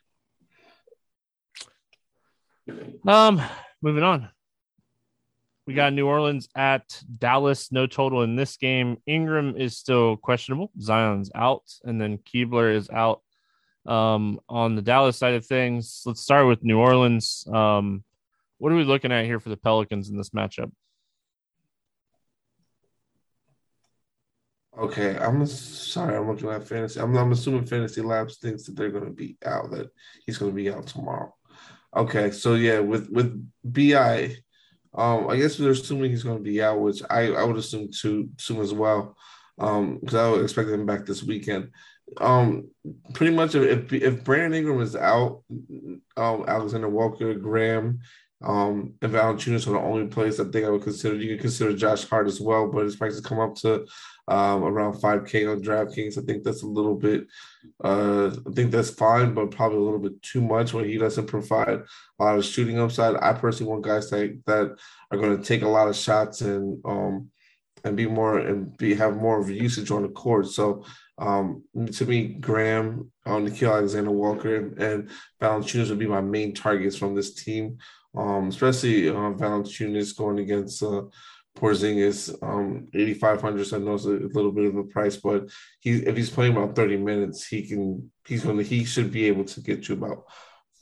Um, 3.08 3.42
moving 3.82 4.04
on. 4.04 4.30
We 5.72 5.76
got 5.76 5.94
New 5.94 6.06
Orleans 6.06 6.50
at 6.54 7.02
Dallas, 7.18 7.72
no 7.72 7.88
total 7.88 8.24
in 8.24 8.36
this 8.36 8.58
game. 8.58 8.98
Ingram 9.06 9.56
is 9.56 9.78
still 9.78 10.18
questionable. 10.18 10.70
Zion's 10.82 11.32
out, 11.34 11.64
and 11.86 12.00
then 12.00 12.20
Kleber 12.30 12.72
is 12.72 12.90
out. 12.90 13.22
Um, 13.86 14.42
on 14.50 14.76
the 14.76 14.82
Dallas 14.82 15.16
side 15.16 15.36
of 15.36 15.46
things, 15.46 16.04
let's 16.06 16.20
start 16.20 16.46
with 16.46 16.62
New 16.62 16.78
Orleans. 16.78 17.48
Um, 17.48 18.04
what 18.58 18.74
are 18.74 18.76
we 18.76 18.84
looking 18.84 19.14
at 19.14 19.24
here 19.24 19.40
for 19.40 19.48
the 19.48 19.56
Pelicans 19.56 20.10
in 20.10 20.18
this 20.18 20.32
matchup? 20.32 20.74
Okay, 24.78 25.18
I'm 25.18 25.46
sorry. 25.46 26.18
I'm 26.18 26.28
looking 26.28 26.50
at 26.50 26.68
fantasy. 26.68 27.00
I'm, 27.00 27.16
I'm 27.16 27.32
assuming 27.32 27.66
Fantasy 27.66 28.02
Labs 28.02 28.40
thinks 28.40 28.64
that 28.64 28.76
they're 28.76 28.92
going 28.92 29.06
to 29.06 29.12
be 29.12 29.38
out. 29.46 29.72
That 29.72 29.88
he's 30.26 30.38
going 30.38 30.52
to 30.52 30.56
be 30.56 30.70
out 30.70 30.88
tomorrow. 30.88 31.34
Okay, 31.96 32.32
so 32.32 32.56
yeah, 32.56 32.80
with 32.80 33.10
with 33.10 33.42
Bi, 33.64 34.36
um, 34.94 35.30
I 35.30 35.38
guess 35.38 35.58
they're 35.58 35.72
assuming 35.72 36.12
he's 36.12 36.24
going 36.24 36.38
to 36.38 36.44
be 36.44 36.62
out, 36.62 36.80
which 36.80 37.02
I, 37.10 37.32
I 37.32 37.44
would 37.44 37.58
assume 37.58 37.92
too 37.92 38.30
soon 38.38 38.60
as 38.60 38.74
well, 38.74 39.16
um, 39.58 40.00
because 40.00 40.16
I 40.16 40.30
would 40.30 40.44
expect 40.44 40.70
him 40.70 40.86
back 40.86 41.06
this 41.06 41.24
weekend. 41.24 41.72
Um, 42.18 42.70
pretty 43.14 43.34
much 43.34 43.56
if 43.56 43.94
if 43.94 44.24
Brandon 44.24 44.54
Ingram 44.54 44.82
is 44.82 44.98
out, 44.98 45.44
um, 46.18 46.46
Alexander 46.48 46.90
Walker, 46.90 47.34
Graham, 47.36 48.00
um, 48.44 48.94
and 49.02 49.12
Valanciunas 49.12 49.68
are 49.68 49.72
the 49.72 49.80
only 49.80 50.08
players 50.08 50.40
I 50.40 50.46
think 50.46 50.66
I 50.66 50.70
would 50.70 50.84
consider. 50.84 51.16
You 51.16 51.30
can 51.30 51.40
consider 51.40 51.74
Josh 51.74 52.08
Hart 52.08 52.28
as 52.28 52.42
well, 52.42 52.68
but 52.68 52.86
his 52.86 52.96
prices 52.96 53.22
come 53.22 53.40
up 53.40 53.56
to 53.58 53.86
um, 54.28 54.64
around 54.64 54.96
5K 54.96 55.52
on 55.52 55.62
DraftKings. 55.62 56.18
I 56.18 56.26
think 56.26 56.44
that's 56.44 56.64
a 56.64 56.68
little 56.68 56.96
bit, 56.96 57.28
uh, 57.84 58.28
I 58.28 58.52
think 58.54 58.72
that's 58.72 58.90
fine, 58.90 59.34
but 59.34 59.52
probably 59.52 59.78
a 59.78 59.82
little 59.82 60.00
bit 60.00 60.22
too 60.22 60.42
much 60.42 60.74
when 60.74 60.86
he 60.86 60.98
doesn't 60.98 61.28
provide 61.28 61.82
a 62.20 62.24
lot 62.24 62.38
of 62.38 62.46
shooting 62.46 62.80
upside. 62.80 63.16
I 63.16 63.34
personally 63.34 63.72
want 63.72 63.84
guys 63.84 64.10
that, 64.10 64.42
that 64.46 64.76
are 65.12 65.18
going 65.18 65.38
to 65.38 65.44
take 65.44 65.62
a 65.62 65.68
lot 65.68 65.88
of 65.88 65.96
shots 65.96 66.42
and, 66.42 66.82
um, 66.86 67.30
and 67.84 67.98
be 67.98 68.06
more 68.06 68.38
and 68.38 68.78
be 68.78 68.94
have 68.94 69.18
more 69.18 69.40
of 69.40 69.50
usage 69.50 69.90
on 69.92 70.04
the 70.04 70.10
court. 70.10 70.48
So 70.48 70.86
um, 71.18 71.64
to 71.94 72.06
me, 72.06 72.28
Graham, 72.28 73.12
um, 73.26 73.48
Nickeil 73.48 73.72
Alexander 73.72 74.12
Walker, 74.12 74.56
and, 74.56 74.82
and 74.82 75.10
Valanciunas 75.40 75.90
would 75.90 76.00
be 76.00 76.08
my 76.08 76.22
main 76.22 76.54
targets 76.54 76.96
from 76.96 77.16
this 77.16 77.34
team. 77.34 77.78
Um, 78.16 78.50
especially 78.50 79.10
uh, 79.10 79.14
Valanciunas 79.14 80.18
going 80.18 80.40
against 80.40 80.84
uh, 80.84 81.04
Porzingis, 81.56 82.36
um, 82.42 82.88
8,500. 82.94 83.66
So 83.66 83.78
I 83.78 83.80
know 83.80 83.96
it's 83.96 84.06
a, 84.06 84.10
little 84.10 84.52
bit 84.52 84.66
of 84.66 84.78
a 84.78 84.84
price, 84.84 85.18
but 85.18 85.50
he 85.80 85.92
if 85.92 86.16
he's 86.16 86.30
playing 86.30 86.54
about 86.54 86.76
30 86.76 86.98
minutes, 86.98 87.48
he 87.48 87.68
can 87.68 88.12
he's 88.28 88.44
gonna 88.44 88.64
he 88.64 88.86
should 88.86 89.12
be 89.12 89.26
able 89.26 89.46
to 89.46 89.62
get 89.62 89.84
to 89.86 89.94
about 89.94 90.26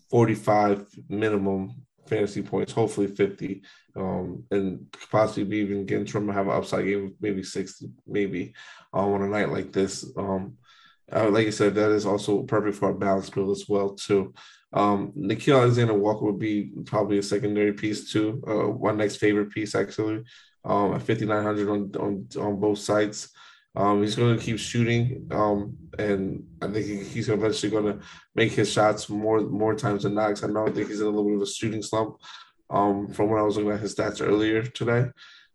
45 0.10 0.86
minimum 1.08 1.76
fantasy 2.08 2.42
points, 2.42 2.74
hopefully 2.74 3.08
50, 3.08 3.62
um, 3.96 4.44
and 4.52 4.86
possibly 5.12 5.60
even 5.60 5.86
get 5.86 6.08
to 6.08 6.32
have 6.32 6.48
an 6.48 6.54
upside 6.54 6.86
game, 6.86 7.16
maybe 7.22 7.44
60, 7.44 7.90
maybe 8.08 8.54
um, 8.94 9.14
on 9.14 9.22
a 9.22 9.28
night 9.28 9.50
like 9.50 9.72
this. 9.72 10.06
Um, 10.18 10.58
uh, 11.14 11.30
like 11.30 11.48
I 11.48 11.52
said, 11.52 11.76
that 11.76 11.92
is 11.92 12.06
also 12.06 12.44
perfect 12.44 12.78
for 12.78 12.90
a 12.90 12.96
balance 12.96 13.30
build 13.30 13.52
as 13.52 13.68
well 13.68 13.92
too. 13.92 14.34
Um, 14.72 15.12
Nickeil 15.18 15.60
Alexander 15.62 15.96
Walker 15.96 16.26
would 16.26 16.40
be 16.40 16.72
probably 16.86 17.18
a 17.18 17.24
secondary 17.24 17.74
piece 17.74 18.12
too. 18.12 18.44
Uh, 18.48 18.70
one 18.70 18.98
next 18.98 19.18
favorite 19.18 19.50
piece 19.52 19.74
actually 19.74 20.24
um, 20.66 20.94
at 20.94 21.02
5,900 21.02 21.70
on, 21.70 21.92
on, 22.00 22.28
on 22.40 22.60
both 22.60 22.80
sides. 22.80 23.30
Um, 23.76 24.02
he's 24.02 24.16
going 24.16 24.38
to 24.38 24.44
keep 24.44 24.58
shooting, 24.58 25.28
um, 25.32 25.78
and 25.98 26.44
I 26.62 26.68
think 26.68 26.86
he, 26.86 27.04
he's 27.04 27.30
eventually 27.30 27.72
going 27.72 27.86
to 27.86 28.00
make 28.34 28.52
his 28.52 28.72
shots 28.72 29.10
more 29.10 29.42
more 29.42 29.76
times 29.76 30.04
than 30.04 30.16
not. 30.16 30.44
I 30.44 30.48
know 30.48 30.68
I 30.68 30.72
think 30.72 30.88
he's 30.88 31.02
in 31.02 31.06
a 31.06 31.10
little 31.10 31.26
bit 31.26 31.36
of 31.36 31.44
a 31.44 31.46
shooting 31.46 31.84
slump 31.84 32.18
um, 32.70 33.08
from 33.14 33.30
when 33.30 33.40
I 33.40 33.44
was 33.44 33.58
looking 33.58 33.72
at 33.72 33.80
his 33.80 33.96
stats 33.96 34.26
earlier 34.26 34.64
today. 34.64 35.06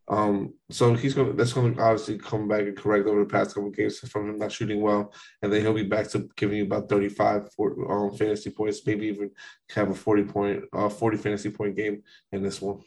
Um, 0.09 0.55
so 0.71 0.95
he's 0.95 1.14
gonna 1.14 1.33
that's 1.33 1.55
gonna 1.55 1.81
obviously 1.81 2.19
come 2.19 2.47
back 2.47 2.62
and 2.62 2.77
correct 2.77 3.07
over 3.07 3.21
the 3.21 3.31
past 3.31 3.55
couple 3.55 3.71
games 3.71 3.99
from 4.01 4.29
him 4.29 4.38
not 4.38 4.53
shooting 4.53 4.83
well, 4.83 5.12
and 5.40 5.53
then 5.53 5.62
he'll 5.62 5.73
be 5.73 5.83
back 5.83 6.09
to 6.11 6.29
giving 6.37 6.59
you 6.59 6.64
about 6.64 6.88
35 6.88 7.51
for, 7.55 7.90
um, 7.90 8.14
fantasy 8.14 8.51
points, 8.51 8.87
maybe 8.87 9.07
even 9.07 9.31
have 9.75 9.90
a 9.90 9.95
40 9.95 10.25
point 10.25 10.64
uh 10.75 10.88
40 10.88 11.17
fantasy 11.17 11.51
point 11.51 11.77
game 11.77 12.03
in 12.33 12.43
this 12.43 12.61
one. 12.61 12.81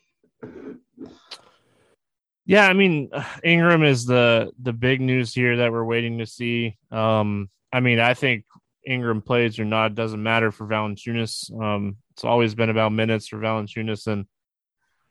Yeah, 2.46 2.68
I 2.68 2.74
mean 2.74 3.10
Ingram 3.44 3.84
is 3.84 4.06
the 4.06 4.52
the 4.62 4.74
big 4.74 5.02
news 5.02 5.34
here 5.34 5.58
that 5.58 5.72
we're 5.72 5.86
waiting 5.86 6.20
to 6.20 6.26
see. 6.28 6.78
Um, 6.92 7.50
I 7.74 7.80
mean, 7.80 8.00
I 8.00 8.14
think 8.14 8.46
Ingram 8.86 9.22
plays 9.22 9.60
or 9.60 9.66
not 9.66 9.96
doesn't 9.96 10.22
matter 10.22 10.52
for 10.52 10.66
Valanciunas. 10.66 11.52
Um, 11.62 11.98
it's 12.14 12.24
always 12.24 12.56
been 12.56 12.70
about 12.70 12.94
minutes 12.94 13.28
for 13.28 13.38
Valanciunas, 13.38 14.08
and 14.08 14.26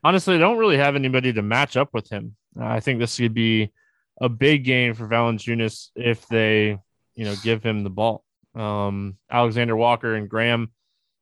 honestly, 0.06 0.36
I 0.36 0.38
don't 0.38 0.58
really 0.58 0.76
have 0.76 0.94
anybody 0.94 1.32
to 1.32 1.42
match 1.42 1.76
up 1.76 1.92
with 1.92 2.08
him. 2.08 2.36
Uh, 2.58 2.64
I 2.64 2.78
think 2.78 3.00
this 3.00 3.16
could 3.16 3.34
be 3.34 3.72
a 4.20 4.28
big 4.28 4.62
game 4.64 4.94
for 4.94 5.08
Valanciunas 5.08 5.88
if 5.96 6.28
they, 6.28 6.78
you 7.16 7.24
know, 7.24 7.34
give 7.42 7.64
him 7.64 7.82
the 7.82 7.90
ball. 7.90 8.24
Um, 8.54 9.16
Alexander 9.28 9.74
Walker 9.74 10.14
and 10.14 10.28
Graham 10.28 10.70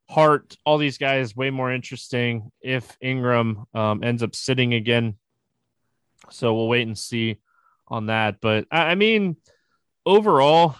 Hart, 0.07 0.55
all 0.65 0.77
these 0.77 0.99
guys, 0.99 1.35
way 1.35 1.49
more 1.49 1.73
interesting 1.73 2.51
if 2.61 2.95
Ingram 3.01 3.65
um, 3.73 4.03
ends 4.03 4.21
up 4.21 4.35
sitting 4.35 4.75
again. 4.75 5.15
So 6.29 6.53
we'll 6.53 6.67
wait 6.67 6.85
and 6.85 6.97
see 6.97 7.39
on 7.87 8.05
that. 8.05 8.39
But 8.39 8.67
I, 8.69 8.93
mean, 8.93 9.35
overall, 10.05 10.75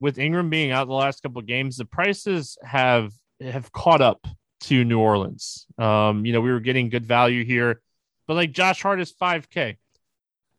with 0.00 0.18
Ingram 0.18 0.48
being 0.48 0.70
out 0.70 0.88
the 0.88 0.94
last 0.94 1.22
couple 1.22 1.42
games, 1.42 1.76
the 1.76 1.84
prices 1.84 2.56
have 2.64 3.12
have 3.38 3.70
caught 3.70 4.00
up 4.00 4.26
to 4.60 4.84
New 4.84 4.98
Orleans. 4.98 5.66
Um, 5.78 6.24
you 6.24 6.32
know, 6.32 6.40
we 6.40 6.50
were 6.50 6.60
getting 6.60 6.88
good 6.88 7.06
value 7.06 7.44
here, 7.44 7.80
but 8.26 8.34
like 8.34 8.52
Josh 8.52 8.82
Hart 8.82 9.00
is 9.00 9.12
5K. 9.12 9.76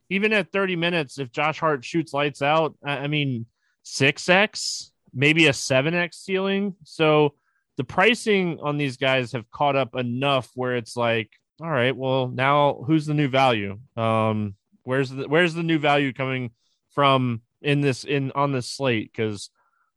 Even 0.10 0.34
at 0.34 0.52
30 0.52 0.76
minutes, 0.76 1.20
if 1.20 1.32
Josh 1.32 1.60
Hart 1.60 1.86
shoots 1.86 2.14
lights 2.14 2.42
out, 2.42 2.76
I 2.84 3.08
mean, 3.08 3.46
6X, 3.86 4.92
maybe 5.14 5.48
a 5.48 5.52
7X 5.52 6.16
ceiling. 6.16 6.76
So 6.84 7.36
the 7.78 7.84
pricing 7.84 8.60
on 8.62 8.78
these 8.78 8.98
guys 8.98 9.32
have 9.32 9.50
caught 9.50 9.76
up 9.76 9.96
enough 9.96 10.50
where 10.56 10.76
it's 10.76 10.98
like, 10.98 11.30
all 11.62 11.70
right, 11.70 11.96
well, 11.96 12.28
now 12.28 12.84
who's 12.86 13.06
the 13.06 13.14
new 13.14 13.30
value? 13.30 13.80
Um, 13.96 14.56
where's 14.84 15.10
the 15.10 15.28
where's 15.28 15.54
the 15.54 15.64
new 15.64 15.80
value 15.80 16.12
coming 16.12 16.52
from 16.94 17.42
in 17.62 17.82
this 17.82 18.04
in 18.04 18.32
on 18.34 18.52
this 18.52 18.68
slate? 18.68 19.12
Because 19.12 19.50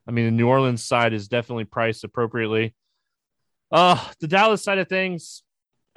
I 0.06 0.10
mean, 0.10 0.26
the 0.26 0.30
New 0.30 0.48
Orleans 0.48 0.84
side 0.84 1.12
is 1.12 1.28
definitely 1.28 1.64
priced 1.64 2.04
appropriately. 2.04 2.74
Uh, 3.74 3.98
the 4.20 4.28
Dallas 4.28 4.62
side 4.62 4.78
of 4.78 4.88
things, 4.88 5.42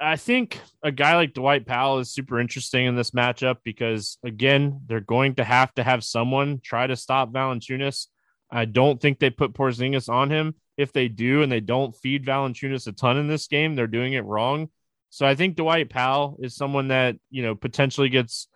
I 0.00 0.16
think 0.16 0.60
a 0.82 0.90
guy 0.90 1.14
like 1.14 1.32
Dwight 1.32 1.64
Powell 1.64 2.00
is 2.00 2.10
super 2.10 2.40
interesting 2.40 2.86
in 2.86 2.96
this 2.96 3.12
matchup 3.12 3.58
because 3.62 4.18
again, 4.24 4.80
they're 4.88 4.98
going 4.98 5.36
to 5.36 5.44
have 5.44 5.72
to 5.74 5.84
have 5.84 6.02
someone 6.02 6.60
try 6.60 6.88
to 6.88 6.96
stop 6.96 7.32
Valanciunas. 7.32 8.08
I 8.50 8.64
don't 8.64 9.00
think 9.00 9.20
they 9.20 9.30
put 9.30 9.52
Porzingis 9.52 10.08
on 10.08 10.28
him. 10.28 10.56
If 10.76 10.92
they 10.92 11.06
do 11.06 11.42
and 11.42 11.52
they 11.52 11.60
don't 11.60 11.94
feed 11.94 12.26
Valanciunas 12.26 12.88
a 12.88 12.92
ton 12.92 13.16
in 13.16 13.28
this 13.28 13.46
game, 13.46 13.76
they're 13.76 13.86
doing 13.86 14.14
it 14.14 14.24
wrong. 14.24 14.70
So 15.10 15.24
I 15.24 15.36
think 15.36 15.54
Dwight 15.54 15.88
Powell 15.88 16.36
is 16.40 16.56
someone 16.56 16.88
that, 16.88 17.14
you 17.30 17.44
know, 17.44 17.54
potentially 17.54 18.08
gets 18.08 18.48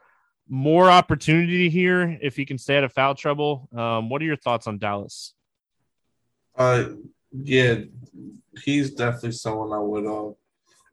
more 0.49 0.91
opportunity 0.91 1.71
here 1.71 2.19
if 2.21 2.35
he 2.35 2.45
can 2.45 2.59
stay 2.59 2.77
out 2.77 2.85
of 2.85 2.93
foul 2.93 3.15
trouble. 3.15 3.69
Um, 3.73 4.11
what 4.11 4.21
are 4.21 4.25
your 4.25 4.37
thoughts 4.37 4.67
on 4.67 4.79
Dallas? 4.79 5.33
Uh, 6.57 6.87
yeah, 7.33 7.77
he's 8.65 8.93
definitely 8.93 9.33
someone 9.33 9.73
I 9.73 9.79
would 9.79 10.07
uh 10.07 10.33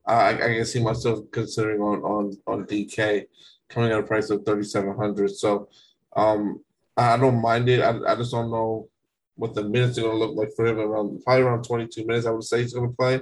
I, 0.05 0.29
I 0.33 0.55
can 0.55 0.65
see 0.65 0.81
myself 0.81 1.19
considering 1.31 1.81
on 1.81 2.01
on 2.01 2.37
on 2.47 2.65
DK 2.65 3.25
coming 3.69 3.91
at 3.91 3.99
a 3.99 4.03
price 4.03 4.29
of 4.29 4.43
thirty 4.43 4.63
seven 4.63 4.95
hundred. 4.95 5.29
So 5.31 5.69
um 6.15 6.63
I 6.97 7.17
don't 7.17 7.41
mind 7.41 7.69
it. 7.69 7.81
I, 7.81 7.97
I 8.11 8.15
just 8.15 8.31
don't 8.31 8.51
know 8.51 8.89
what 9.35 9.53
the 9.53 9.63
minutes 9.63 9.97
are 9.97 10.01
gonna 10.01 10.15
look 10.15 10.35
like 10.35 10.49
for 10.55 10.67
him 10.67 10.79
around 10.79 11.23
probably 11.23 11.43
around 11.43 11.63
twenty 11.63 11.87
two 11.87 12.05
minutes. 12.05 12.25
I 12.25 12.31
would 12.31 12.43
say 12.43 12.61
he's 12.61 12.73
gonna 12.73 12.89
play. 12.89 13.21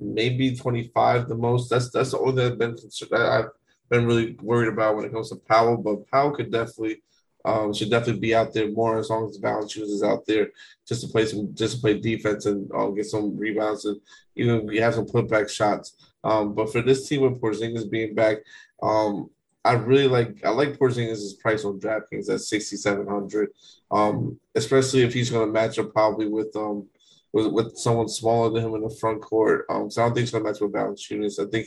Maybe 0.00 0.56
twenty 0.56 0.90
five 0.94 1.28
the 1.28 1.36
most. 1.36 1.68
That's 1.68 1.90
that's 1.90 2.12
the 2.12 2.18
only 2.18 2.36
thing 2.42 2.52
I've 2.52 2.58
been 2.58 2.76
concerned. 2.76 3.14
I've 3.14 3.50
been 3.90 4.06
really 4.06 4.36
worried 4.40 4.72
about 4.72 4.96
when 4.96 5.04
it 5.04 5.12
comes 5.12 5.30
to 5.30 5.36
Powell. 5.36 5.76
But 5.76 6.10
Powell 6.10 6.32
could 6.32 6.50
definitely 6.50 7.02
um, 7.44 7.74
should 7.74 7.90
definitely 7.90 8.20
be 8.20 8.34
out 8.34 8.52
there 8.52 8.70
more 8.70 8.98
as 8.98 9.10
long 9.10 9.28
as 9.28 9.38
Valanciunas 9.38 9.90
is 9.90 10.02
out 10.02 10.24
there 10.26 10.48
just 10.88 11.02
to 11.02 11.08
play 11.08 11.26
some 11.26 11.54
just 11.54 11.76
to 11.76 11.80
play 11.80 11.98
defense 11.98 12.46
and 12.46 12.70
uh, 12.74 12.88
get 12.88 13.06
some 13.06 13.36
rebounds 13.36 13.84
and 13.84 14.00
even 14.36 14.66
we 14.66 14.78
have 14.78 14.94
some 14.94 15.06
putback 15.06 15.48
shots. 15.48 15.96
Um, 16.24 16.54
but 16.54 16.72
for 16.72 16.80
this 16.80 17.08
team 17.08 17.20
with 17.20 17.40
Porzingis 17.40 17.90
being 17.90 18.14
back, 18.14 18.38
um, 18.82 19.28
I 19.64 19.72
really 19.72 20.08
like 20.08 20.44
I 20.44 20.50
like 20.50 20.78
Porzingis' 20.78 21.38
price 21.38 21.64
on 21.64 21.78
DraftKings 21.80 22.30
at 22.32 22.40
sixty 22.40 22.76
seven 22.76 23.06
hundred, 23.06 23.50
um, 23.90 24.38
especially 24.54 25.02
if 25.02 25.12
he's 25.12 25.30
going 25.30 25.46
to 25.46 25.52
match 25.52 25.78
up 25.78 25.92
probably 25.92 26.28
with 26.28 26.54
um 26.56 26.86
with, 27.32 27.48
with 27.48 27.76
someone 27.76 28.08
smaller 28.08 28.50
than 28.50 28.64
him 28.64 28.74
in 28.74 28.82
the 28.82 28.96
front 29.00 29.20
court. 29.20 29.66
Um, 29.68 29.90
so 29.90 30.02
I 30.02 30.06
don't 30.06 30.14
think 30.14 30.22
he's 30.22 30.30
going 30.30 30.44
to 30.44 30.50
match 30.50 30.60
with 30.60 30.72
Valanciunas. 30.72 31.44
I 31.44 31.50
think 31.50 31.66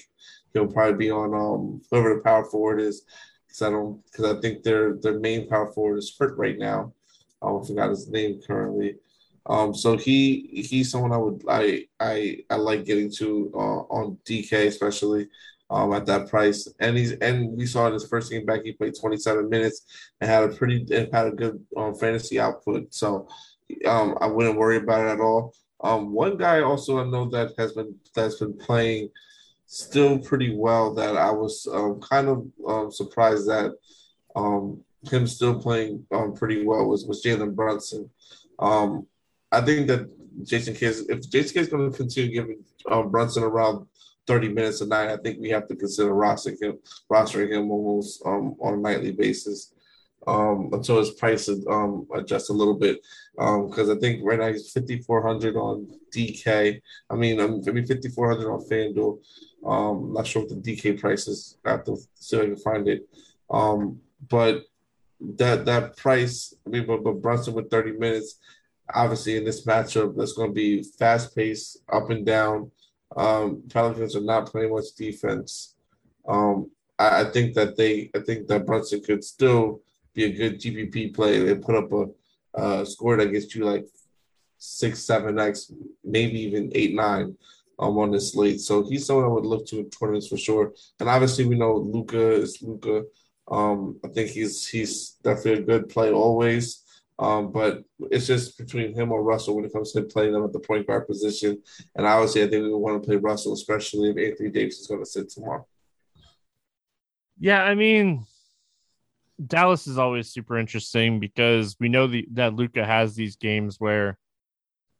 he'll 0.53 0.67
probably 0.67 0.95
be 0.95 1.11
on 1.11 1.33
um 1.33 1.81
whoever 1.91 2.15
the 2.15 2.21
power 2.21 2.45
forward 2.45 2.81
is 2.81 3.03
because 3.57 3.67
I 3.67 3.71
don't 3.71 4.05
because 4.05 4.37
I 4.37 4.41
think 4.41 4.63
their 4.63 4.95
their 4.95 5.19
main 5.19 5.47
power 5.47 5.71
forward 5.71 5.97
is 5.97 6.15
hurt 6.17 6.37
right 6.37 6.57
now. 6.57 6.93
I 7.41 7.47
forgot 7.65 7.89
his 7.89 8.09
name 8.09 8.39
currently. 8.45 8.95
Um, 9.45 9.73
so 9.73 9.97
he 9.97 10.65
he's 10.69 10.91
someone 10.91 11.13
I 11.13 11.17
would 11.17 11.43
I 11.47 11.85
I 11.99 12.39
I 12.49 12.55
like 12.55 12.85
getting 12.85 13.11
to 13.17 13.51
uh, 13.53 13.81
on 13.89 14.17
DK 14.25 14.67
especially 14.67 15.29
um, 15.69 15.93
at 15.93 16.05
that 16.07 16.29
price. 16.29 16.67
And 16.79 16.97
he's 16.97 17.13
and 17.13 17.57
we 17.57 17.65
saw 17.65 17.87
in 17.87 17.93
his 17.93 18.07
first 18.07 18.31
game 18.31 18.45
back 18.45 18.61
he 18.63 18.73
played 18.73 18.95
27 18.99 19.49
minutes 19.49 19.85
and 20.21 20.29
had 20.29 20.43
a 20.43 20.49
pretty 20.49 20.85
had 21.11 21.27
a 21.27 21.31
good 21.31 21.63
um, 21.75 21.95
fantasy 21.95 22.39
output. 22.39 22.93
So 22.93 23.27
um, 23.85 24.17
I 24.21 24.27
wouldn't 24.27 24.57
worry 24.57 24.77
about 24.77 25.05
it 25.05 25.11
at 25.11 25.21
all. 25.21 25.53
Um, 25.83 26.11
one 26.11 26.37
guy 26.37 26.61
also 26.61 26.99
I 26.99 27.09
know 27.09 27.29
that 27.29 27.53
has 27.57 27.73
been 27.73 27.95
that's 28.15 28.39
been 28.39 28.57
playing 28.57 29.09
still 29.67 30.17
pretty 30.17 30.55
well 30.55 30.93
that 30.95 31.15
I 31.15 31.29
was 31.29 31.67
um, 31.71 31.99
kind 32.01 32.29
of 32.29 32.47
um, 32.67 32.91
surprised 32.91 33.47
that 33.47 33.73
um, 34.35 34.81
him 35.09 35.27
still 35.27 35.59
playing 35.59 36.05
um, 36.11 36.33
pretty 36.33 36.65
well 36.65 36.87
was, 36.87 37.05
was 37.05 37.23
Jalen 37.23 37.53
Brunson. 37.53 38.09
Um, 38.59 39.05
I 39.51 39.61
think 39.61 39.87
that 39.87 40.09
Jason 40.43 40.73
Kidd, 40.73 40.95
if 41.09 41.29
Jason 41.29 41.53
Kidd 41.53 41.63
is 41.63 41.69
going 41.69 41.91
to 41.91 41.95
continue 41.95 42.31
giving 42.31 42.63
um, 42.89 43.11
Brunson 43.11 43.43
around 43.43 43.85
30 44.25 44.49
minutes 44.49 44.81
a 44.81 44.87
night, 44.87 45.09
I 45.09 45.17
think 45.17 45.39
we 45.39 45.49
have 45.49 45.67
to 45.67 45.75
consider 45.75 46.11
rostering 46.11 46.61
him, 46.61 46.79
rostering 47.11 47.51
him 47.51 47.69
almost 47.69 48.21
on 48.25 48.55
a 48.61 48.77
nightly 48.77 49.11
basis 49.11 49.73
um, 50.25 50.69
until 50.73 50.99
his 50.99 51.11
price 51.11 51.49
um, 51.69 52.07
adjusts 52.13 52.49
a 52.49 52.53
little 52.53 52.77
bit. 52.77 52.99
Um 53.37 53.67
because 53.67 53.89
um, 53.89 53.97
I 53.97 53.99
think 53.99 54.21
right 54.23 54.39
now 54.39 54.51
he's 54.51 54.71
5,400 54.71 55.55
on 55.55 55.87
DK. 56.15 56.81
I 57.09 57.15
mean, 57.15 57.39
um, 57.39 57.61
I 57.67 57.71
mean 57.71 57.85
5,400 57.85 58.51
on 58.51 58.61
FanDuel. 58.61 59.19
Um, 59.65 60.13
not 60.13 60.25
sure 60.25 60.43
what 60.43 60.49
the 60.49 60.55
DK 60.55 60.99
price 60.99 61.27
is. 61.27 61.57
I 61.65 61.71
have 61.71 61.83
to 61.85 61.97
see 62.15 62.37
if 62.37 62.43
I 62.43 62.45
can 62.45 62.57
find 62.57 62.87
it. 62.87 63.07
Um, 63.49 63.99
but 64.29 64.63
that 65.19 65.65
that 65.65 65.97
price, 65.97 66.53
I 66.65 66.69
mean, 66.69 66.85
but, 66.85 67.03
but 67.03 67.21
Brunson 67.21 67.53
with 67.53 67.69
30 67.69 67.93
minutes, 67.93 68.39
obviously 68.93 69.37
in 69.37 69.45
this 69.45 69.65
matchup, 69.65 70.15
that's 70.15 70.33
going 70.33 70.49
to 70.49 70.55
be 70.55 70.83
fast 70.83 71.35
paced, 71.35 71.77
up 71.91 72.09
and 72.09 72.25
down. 72.25 72.71
Um, 73.15 73.63
Pelicans 73.69 74.15
are 74.15 74.21
not 74.21 74.47
playing 74.47 74.73
much 74.73 74.93
defense. 74.95 75.75
Um, 76.27 76.71
I, 76.99 77.21
I 77.21 77.23
think 77.25 77.55
that 77.55 77.77
they, 77.77 78.11
I 78.15 78.19
think 78.19 78.47
that 78.47 78.65
Brunson 78.65 79.01
could 79.01 79.23
still 79.23 79.81
be 80.17 80.25
a 80.25 80.31
good 80.31 80.59
GPP 80.59 81.13
play 81.13 81.39
They 81.39 81.55
put 81.55 81.75
up 81.75 81.91
a 82.55 82.85
score 82.85 83.15
that 83.17 83.31
gets 83.31 83.53
you 83.55 83.63
like 83.63 83.85
six, 84.57 85.03
seven 85.03 85.39
X, 85.39 85.71
maybe 86.03 86.39
even 86.39 86.71
eight, 86.73 86.95
nine 86.95 87.37
um, 87.77 87.97
on 87.99 88.11
this 88.11 88.31
slate. 88.31 88.59
So 88.59 88.83
he's 88.83 89.05
someone 89.05 89.25
I 89.25 89.29
would 89.29 89.45
look 89.45 89.67
to 89.67 89.79
in 89.79 89.89
tournaments 89.91 90.27
for 90.27 90.37
sure. 90.37 90.73
And 90.99 91.07
obviously 91.07 91.45
we 91.45 91.55
know 91.55 91.75
Luka 91.75 92.31
is 92.31 92.61
Luka. 92.63 93.03
Um, 93.49 93.99
I 94.03 94.07
think 94.09 94.31
he's 94.31 94.67
he's 94.67 95.11
definitely 95.23 95.61
a 95.61 95.65
good 95.65 95.87
play 95.87 96.11
always. 96.11 96.83
Um, 97.19 97.51
but 97.51 97.83
it's 98.11 98.27
just 98.27 98.57
between 98.57 98.93
him 98.93 99.11
or 99.11 99.23
Russell 99.23 99.55
when 99.55 99.65
it 99.65 99.73
comes 99.73 99.91
to 99.91 100.03
playing 100.03 100.33
them 100.33 100.43
at 100.43 100.53
the 100.53 100.59
point 100.59 100.87
guard 100.87 101.07
position. 101.07 101.61
And 101.95 102.05
obviously, 102.05 102.43
I 102.43 102.47
think 102.47 102.63
we 102.63 102.73
want 102.73 103.01
to 103.01 103.07
play 103.07 103.17
Russell, 103.17 103.53
especially 103.53 104.09
if 104.09 104.17
Anthony 104.17 104.49
Davis 104.49 104.79
is 104.79 104.87
going 104.87 104.99
to 104.99 105.05
sit 105.05 105.29
tomorrow. 105.29 105.65
Yeah, 107.39 107.63
I 107.63 107.73
mean, 107.73 108.25
Dallas 109.45 109.87
is 109.87 109.97
always 109.97 110.29
super 110.29 110.57
interesting 110.57 111.19
because 111.19 111.75
we 111.79 111.89
know 111.89 112.07
the, 112.07 112.27
that 112.31 112.55
Luka 112.55 112.85
has 112.85 113.15
these 113.15 113.35
games 113.35 113.79
where 113.79 114.17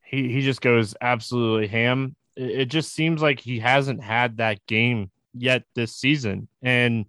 he, 0.03 0.31
he 0.31 0.41
just 0.41 0.61
goes 0.61 0.95
absolutely 1.01 1.67
ham. 1.67 2.15
It, 2.35 2.61
it 2.61 2.65
just 2.65 2.93
seems 2.93 3.21
like 3.21 3.39
he 3.39 3.59
hasn't 3.59 4.03
had 4.03 4.37
that 4.37 4.65
game 4.67 5.11
yet 5.33 5.63
this 5.75 5.95
season. 5.95 6.47
And 6.61 7.05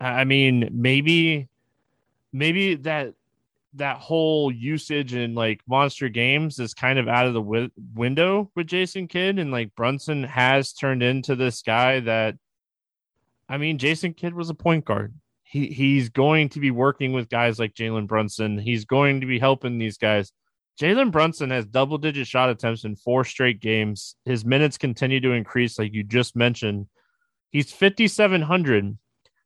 I 0.00 0.24
mean, 0.24 0.68
maybe, 0.72 1.48
maybe 2.32 2.76
that, 2.76 3.14
that 3.74 3.98
whole 3.98 4.50
usage 4.50 5.14
in 5.14 5.34
like 5.34 5.60
monster 5.68 6.08
games 6.08 6.58
is 6.58 6.74
kind 6.74 6.98
of 6.98 7.08
out 7.08 7.26
of 7.26 7.34
the 7.34 7.42
wi- 7.42 7.70
window 7.94 8.50
with 8.56 8.66
Jason 8.66 9.06
Kidd 9.06 9.38
and 9.38 9.52
like 9.52 9.74
Brunson 9.74 10.24
has 10.24 10.72
turned 10.72 11.02
into 11.02 11.36
this 11.36 11.62
guy 11.62 12.00
that 12.00 12.36
I 13.50 13.58
mean, 13.58 13.78
Jason 13.78 14.14
Kidd 14.14 14.32
was 14.32 14.48
a 14.48 14.54
point 14.54 14.84
guard. 14.84 15.12
He 15.50 15.66
he's 15.66 16.10
going 16.10 16.48
to 16.50 16.60
be 16.60 16.70
working 16.70 17.12
with 17.12 17.28
guys 17.28 17.58
like 17.58 17.74
Jalen 17.74 18.06
Brunson. 18.06 18.56
He's 18.56 18.84
going 18.84 19.20
to 19.20 19.26
be 19.26 19.40
helping 19.40 19.78
these 19.78 19.98
guys. 19.98 20.32
Jalen 20.80 21.10
Brunson 21.10 21.50
has 21.50 21.66
double 21.66 21.98
digit 21.98 22.28
shot 22.28 22.50
attempts 22.50 22.84
in 22.84 22.94
four 22.94 23.24
straight 23.24 23.58
games. 23.58 24.14
His 24.24 24.44
minutes 24.44 24.78
continue 24.78 25.20
to 25.20 25.32
increase, 25.32 25.76
like 25.76 25.92
you 25.92 26.04
just 26.04 26.36
mentioned. 26.36 26.86
He's 27.50 27.72
5,700. 27.72 28.96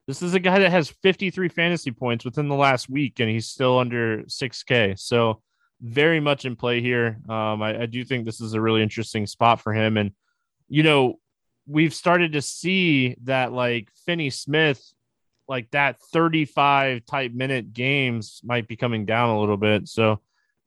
This 0.07 0.21
is 0.21 0.35
a 0.35 0.41
guy 0.41 0.59
that 0.59 0.71
has 0.71 0.91
53 1.03 1.49
fantasy 1.49 1.91
points 1.91 2.27
within 2.27 2.49
the 2.49 2.55
last 2.55 2.91
week, 2.91 3.19
and 3.19 3.31
he's 3.31 3.49
still 3.49 3.79
under 3.79 4.25
6K. 4.25 4.99
So, 4.99 5.41
very 5.81 6.21
much 6.21 6.45
in 6.45 6.55
play 6.55 6.83
here. 6.83 7.19
Um, 7.31 7.63
I, 7.63 7.83
I 7.83 7.87
do 7.87 8.05
think 8.05 8.27
this 8.27 8.43
is 8.43 8.53
a 8.53 8.61
really 8.61 8.83
interesting 8.83 9.27
spot 9.27 9.63
for 9.63 9.73
him. 9.73 9.97
And, 9.97 10.13
you 10.69 10.83
know, 10.83 11.19
we've 11.67 11.95
started 11.95 12.33
to 12.33 12.43
see 12.43 13.17
that 13.25 13.53
like 13.53 13.89
Finney 14.05 14.31
Smith, 14.31 14.83
like 15.49 15.71
that 15.71 15.99
35 16.13 17.05
type 17.05 17.33
minute 17.33 17.73
games 17.73 18.41
might 18.45 18.69
be 18.69 18.77
coming 18.77 19.05
down 19.05 19.31
a 19.31 19.41
little 19.41 19.57
bit. 19.57 19.89
So, 19.89 20.21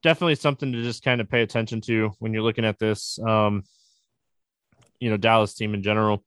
definitely 0.04 0.36
something 0.36 0.72
to 0.72 0.84
just 0.84 1.04
kind 1.04 1.22
of 1.22 1.30
pay 1.30 1.42
attention 1.42 1.82
to 1.82 2.12
when 2.20 2.34
you're 2.34 2.44
looking 2.44 2.66
at 2.66 2.80
this, 2.80 3.20
um, 3.20 3.64
you 5.00 5.10
know, 5.10 5.18
Dallas 5.18 5.54
team 5.54 5.74
in 5.74 5.84
general. 5.84 6.24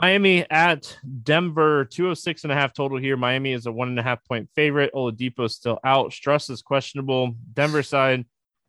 Miami 0.00 0.48
at 0.50 0.96
Denver, 1.22 1.84
206 1.84 2.44
and 2.44 2.52
a 2.52 2.54
half 2.54 2.72
total 2.72 2.98
here. 2.98 3.16
Miami 3.16 3.52
is 3.52 3.66
a 3.66 3.72
one 3.72 3.88
and 3.88 3.98
a 3.98 4.02
half 4.02 4.24
point 4.24 4.48
favorite. 4.54 4.92
Oladipo 4.94 5.44
is 5.44 5.54
still 5.54 5.78
out. 5.84 6.10
Strus 6.10 6.50
is 6.50 6.62
questionable. 6.62 7.34
Denver 7.52 7.82
side, 7.82 8.24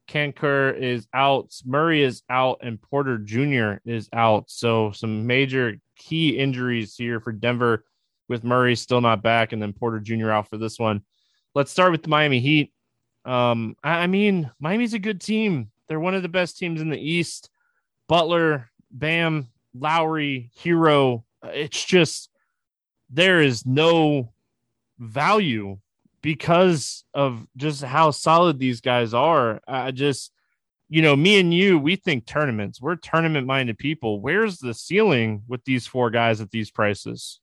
Kanter 0.09 0.77
is 0.77 1.07
out. 1.13 1.53
Murray 1.65 2.03
is 2.03 2.23
out. 2.29 2.59
And 2.61 2.81
Porter 2.81 3.17
Jr. 3.17 3.75
is 3.85 4.09
out. 4.11 4.49
So 4.49 4.91
some 4.91 5.27
major 5.27 5.77
key 5.95 6.37
injuries 6.37 6.95
here 6.95 7.19
for 7.19 7.31
Denver 7.31 7.85
with 8.27 8.43
Murray 8.43 8.75
still 8.75 9.01
not 9.01 9.23
back 9.23 9.53
and 9.53 9.61
then 9.61 9.73
Porter 9.73 9.99
Jr. 9.99 10.31
out 10.31 10.49
for 10.49 10.57
this 10.57 10.79
one. 10.79 11.01
Let's 11.55 11.71
start 11.71 11.91
with 11.91 12.03
the 12.03 12.09
Miami 12.09 12.39
Heat. 12.39 12.71
Um, 13.25 13.75
I 13.83 14.07
mean, 14.07 14.51
Miami's 14.59 14.93
a 14.93 14.99
good 14.99 15.19
team. 15.19 15.71
They're 15.87 15.99
one 15.99 16.15
of 16.15 16.21
the 16.21 16.29
best 16.29 16.57
teams 16.57 16.81
in 16.81 16.89
the 16.89 16.99
East. 16.99 17.49
Butler, 18.07 18.69
Bam, 18.91 19.47
Lowry, 19.73 20.51
Herro. 20.63 21.23
It's 21.43 21.83
just 21.83 22.29
there 23.09 23.41
is 23.41 23.65
no 23.65 24.31
value 24.99 25.77
because 26.21 27.03
of 27.13 27.47
just 27.55 27.83
how 27.83 28.11
solid 28.11 28.59
these 28.59 28.81
guys 28.81 29.13
are. 29.13 29.61
I 29.67 29.91
just, 29.91 30.31
you 30.89 31.01
know, 31.01 31.15
me 31.15 31.39
and 31.39 31.53
you, 31.53 31.77
we 31.77 31.95
think 31.95 32.25
tournaments. 32.25 32.81
We're 32.81 32.95
tournament 32.95 33.47
minded 33.47 33.77
people. 33.77 34.21
Where's 34.21 34.57
the 34.57 34.73
ceiling 34.73 35.43
with 35.47 35.63
these 35.63 35.87
four 35.87 36.09
guys 36.09 36.41
at 36.41 36.51
these 36.51 36.71
prices? 36.71 37.39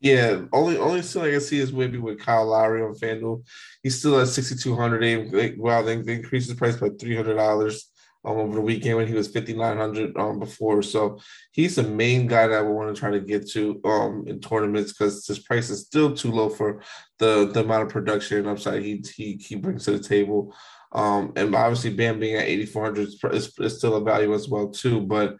Yeah, 0.00 0.42
only 0.52 0.76
only 0.76 1.00
thing 1.00 1.22
I 1.22 1.30
can 1.30 1.40
see 1.40 1.58
is 1.58 1.72
maybe 1.72 1.98
with 1.98 2.20
Kyle 2.20 2.46
Lowry 2.46 2.82
on 2.82 2.94
FanDuel. 2.94 3.42
He's 3.82 3.98
still 3.98 4.20
at 4.20 4.28
sixty 4.28 4.54
two 4.54 4.76
hundred. 4.76 5.58
Wow, 5.58 5.82
they, 5.82 5.96
they 5.96 6.14
increased 6.14 6.48
his 6.48 6.58
price 6.58 6.76
by 6.76 6.90
three 6.90 7.16
hundred 7.16 7.36
dollars 7.36 7.90
um, 8.24 8.36
over 8.36 8.56
the 8.56 8.60
weekend 8.60 8.98
when 8.98 9.06
he 9.08 9.14
was 9.14 9.28
fifty 9.28 9.54
nine 9.54 9.78
hundred 9.78 10.14
um 10.18 10.38
before. 10.38 10.82
So 10.82 11.18
he's 11.52 11.76
the 11.76 11.82
main 11.82 12.26
guy 12.26 12.46
that 12.46 12.58
I 12.58 12.62
want 12.62 12.94
to 12.94 13.00
try 13.00 13.10
to 13.10 13.20
get 13.20 13.48
to 13.52 13.80
um 13.84 14.24
in 14.26 14.40
tournaments 14.40 14.92
because 14.92 15.26
his 15.26 15.38
price 15.38 15.70
is 15.70 15.86
still 15.86 16.14
too 16.14 16.30
low 16.30 16.50
for 16.50 16.82
the 17.18 17.50
the 17.52 17.60
amount 17.60 17.84
of 17.84 17.88
production 17.88 18.38
and 18.38 18.48
upside 18.48 18.82
he 18.82 19.02
he 19.16 19.40
he 19.40 19.54
brings 19.54 19.86
to 19.86 19.92
the 19.92 19.98
table. 19.98 20.54
Um, 20.92 21.32
and 21.36 21.54
obviously 21.54 21.94
Bam 21.94 22.20
being 22.20 22.36
at 22.36 22.44
eighty 22.44 22.66
four 22.66 22.84
hundred 22.84 23.08
is, 23.08 23.52
is 23.58 23.78
still 23.78 23.96
a 23.96 24.00
value 24.02 24.34
as 24.34 24.46
well 24.46 24.68
too, 24.68 25.00
but 25.00 25.36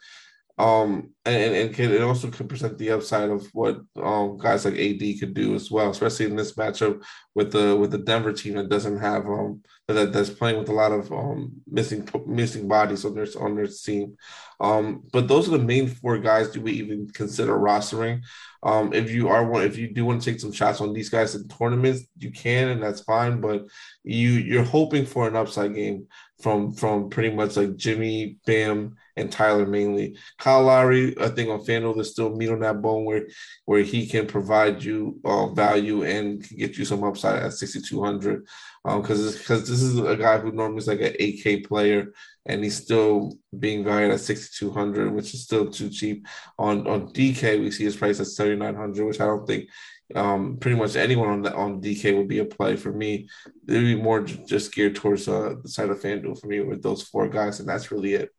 um, 0.58 1.10
and, 1.24 1.54
and 1.54 1.74
can 1.74 1.92
it 1.92 2.00
also 2.00 2.30
can 2.30 2.48
present 2.48 2.78
the 2.78 2.90
upside 2.90 3.28
of 3.28 3.46
what 3.52 3.80
um, 4.02 4.38
guys 4.38 4.64
like 4.64 4.74
AD 4.74 5.20
could 5.20 5.34
do 5.34 5.54
as 5.54 5.70
well, 5.70 5.90
especially 5.90 6.26
in 6.26 6.36
this 6.36 6.54
matchup 6.54 7.02
with 7.36 7.52
the 7.52 7.76
with 7.76 7.90
the 7.90 7.98
Denver 7.98 8.32
team 8.32 8.54
that 8.54 8.70
doesn't 8.70 8.98
have 8.98 9.26
um 9.26 9.62
that 9.88 10.12
that's 10.12 10.30
playing 10.30 10.58
with 10.58 10.70
a 10.70 10.72
lot 10.72 10.90
of 10.90 11.12
um 11.12 11.52
missing 11.70 12.08
missing 12.26 12.66
bodies 12.66 13.04
on 13.04 13.14
their 13.14 13.26
on 13.38 13.54
their 13.54 13.66
team. 13.66 14.16
Um, 14.58 15.02
but 15.12 15.28
those 15.28 15.46
are 15.46 15.58
the 15.58 15.62
main 15.62 15.86
four 15.86 16.16
guys 16.18 16.50
do 16.50 16.62
we 16.62 16.72
even 16.72 17.08
consider 17.08 17.52
rostering. 17.52 18.22
Um, 18.62 18.94
if 18.94 19.10
you 19.10 19.28
are 19.28 19.44
one, 19.46 19.64
if 19.64 19.76
you 19.76 19.92
do 19.92 20.06
want 20.06 20.22
to 20.22 20.30
take 20.30 20.40
some 20.40 20.50
shots 20.50 20.80
on 20.80 20.94
these 20.94 21.10
guys 21.10 21.34
in 21.34 21.46
tournaments, 21.46 22.04
you 22.18 22.30
can, 22.30 22.68
and 22.68 22.82
that's 22.82 23.02
fine. 23.02 23.42
But 23.42 23.66
you 24.02 24.30
you're 24.30 24.64
hoping 24.64 25.04
for 25.04 25.28
an 25.28 25.36
upside 25.36 25.74
game 25.74 26.06
from 26.40 26.72
from 26.72 27.10
pretty 27.10 27.34
much 27.34 27.56
like 27.56 27.76
Jimmy, 27.76 28.38
Bam, 28.46 28.96
and 29.16 29.32
Tyler 29.32 29.66
mainly. 29.66 30.16
Kyle 30.38 30.62
Lowry, 30.62 31.14
I 31.20 31.28
think 31.28 31.48
on 31.48 31.64
FanDuel, 31.64 31.94
there's 31.94 32.12
still 32.12 32.34
meat 32.34 32.50
on 32.50 32.60
that 32.60 32.82
bone 32.82 33.04
where 33.04 33.26
where 33.64 33.82
he 33.82 34.06
can 34.06 34.26
provide 34.26 34.82
you 34.82 35.18
uh, 35.24 35.48
value 35.48 36.04
and 36.04 36.46
get 36.48 36.76
you 36.76 36.84
some 36.84 37.04
upside 37.04 37.25
at 37.34 37.52
6,200. 37.52 38.46
Because 38.84 39.26
um, 39.26 39.32
because 39.38 39.68
this 39.68 39.82
is 39.82 39.98
a 39.98 40.16
guy 40.16 40.38
who 40.38 40.52
normally 40.52 40.78
is 40.78 40.86
like 40.86 41.00
an 41.00 41.14
8K 41.20 41.66
player 41.66 42.12
and 42.46 42.62
he's 42.62 42.76
still 42.76 43.36
being 43.58 43.84
valued 43.84 44.12
at 44.12 44.20
6,200, 44.20 45.12
which 45.12 45.34
is 45.34 45.42
still 45.42 45.68
too 45.68 45.90
cheap. 45.90 46.26
On 46.58 46.86
on 46.86 47.08
DK, 47.12 47.60
we 47.60 47.70
see 47.70 47.84
his 47.84 47.96
price 47.96 48.20
at 48.20 48.28
7,900, 48.28 49.04
which 49.04 49.20
I 49.20 49.26
don't 49.26 49.46
think 49.46 49.68
um, 50.14 50.58
pretty 50.58 50.76
much 50.76 50.94
anyone 50.94 51.28
on 51.28 51.42
the 51.42 51.54
on 51.54 51.80
DK 51.80 52.16
would 52.16 52.28
be 52.28 52.38
a 52.38 52.44
play 52.44 52.76
for 52.76 52.92
me. 52.92 53.28
It 53.66 53.72
would 53.72 53.80
be 53.80 53.96
more 53.96 54.20
just 54.22 54.72
geared 54.72 54.94
towards 54.94 55.26
uh, 55.26 55.56
the 55.62 55.68
side 55.68 55.90
of 55.90 56.00
FanDuel 56.00 56.40
for 56.40 56.46
me 56.46 56.60
with 56.60 56.82
those 56.82 57.02
four 57.02 57.28
guys, 57.28 57.58
and 57.58 57.68
that's 57.68 57.90
really 57.90 58.14
it. 58.14 58.30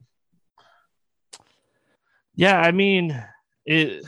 Yeah, 2.36 2.60
I 2.60 2.72
mean, 2.72 3.22
it. 3.66 4.06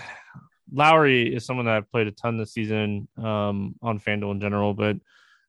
Lowry 0.72 1.34
is 1.34 1.46
someone 1.46 1.66
that 1.66 1.76
I've 1.76 1.92
played 1.92 2.08
a 2.08 2.12
ton 2.12 2.38
this 2.38 2.54
season 2.54 3.08
um, 3.18 3.76
on 3.82 4.00
FanDuel 4.00 4.32
in 4.32 4.42
general, 4.42 4.74
but 4.74 4.98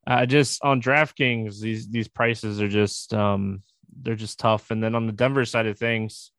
uh, 0.06 0.26
just 0.26 0.62
on 0.64 0.80
DraftKings, 0.80 1.60
these 1.60 1.88
these 1.88 2.08
prices 2.08 2.60
are 2.60 2.68
just 2.68 3.12
um, 3.12 3.62
they're 4.02 4.14
just 4.14 4.38
tough. 4.38 4.70
And 4.70 4.82
then 4.82 4.94
on 4.94 5.06
the 5.06 5.12
Denver 5.12 5.44
side 5.44 5.66
of 5.66 5.78
things, 5.78 6.32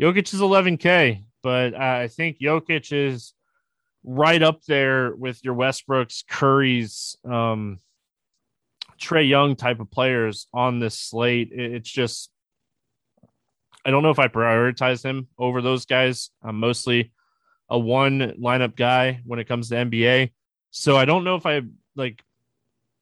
Jokic 0.00 0.32
is 0.32 0.40
11K, 0.40 1.24
but 1.42 1.74
I 1.74 2.08
think 2.08 2.38
Jokic 2.40 2.92
is 2.92 3.34
right 4.04 4.42
up 4.42 4.62
there 4.64 5.14
with 5.14 5.44
your 5.44 5.54
Westbrooks, 5.54 6.24
Curry's, 6.28 7.16
um, 7.24 7.80
Trae 9.00 9.28
Young 9.28 9.56
type 9.56 9.80
of 9.80 9.90
players 9.90 10.46
on 10.52 10.78
this 10.78 10.98
slate. 10.98 11.50
It's 11.52 11.90
just, 11.90 12.30
I 13.84 13.90
don't 13.90 14.02
know 14.02 14.10
if 14.10 14.18
I 14.18 14.28
prioritize 14.28 15.02
him 15.02 15.28
over 15.38 15.62
those 15.62 15.86
guys. 15.86 16.30
I'm 16.42 16.60
mostly 16.60 17.12
a 17.70 17.78
one 17.78 18.34
lineup 18.40 18.76
guy 18.76 19.20
when 19.24 19.38
it 19.38 19.48
comes 19.48 19.68
to 19.68 19.76
NBA. 19.76 20.32
So 20.70 20.96
I 20.96 21.04
don't 21.04 21.24
know 21.24 21.36
if 21.36 21.46
I 21.46 21.62
like 21.96 22.22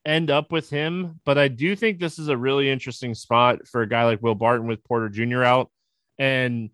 end 0.05 0.31
up 0.31 0.53
with 0.53 0.71
him, 0.71 1.21
but 1.25 1.39
I 1.39 1.49
do 1.49 1.75
think 1.75 1.99
this 1.99 2.19
is 2.19 2.29
a 2.29 2.37
really 2.37 2.71
interesting 2.71 3.15
spot 3.15 3.67
for 3.67 3.83
a 3.83 3.89
guy 3.89 4.05
like 4.05 4.23
Will 4.23 4.35
Barton 4.35 4.67
with 4.67 4.85
Porter 4.85 5.09
Jr. 5.09 5.43
out. 5.43 5.71
And 6.19 6.71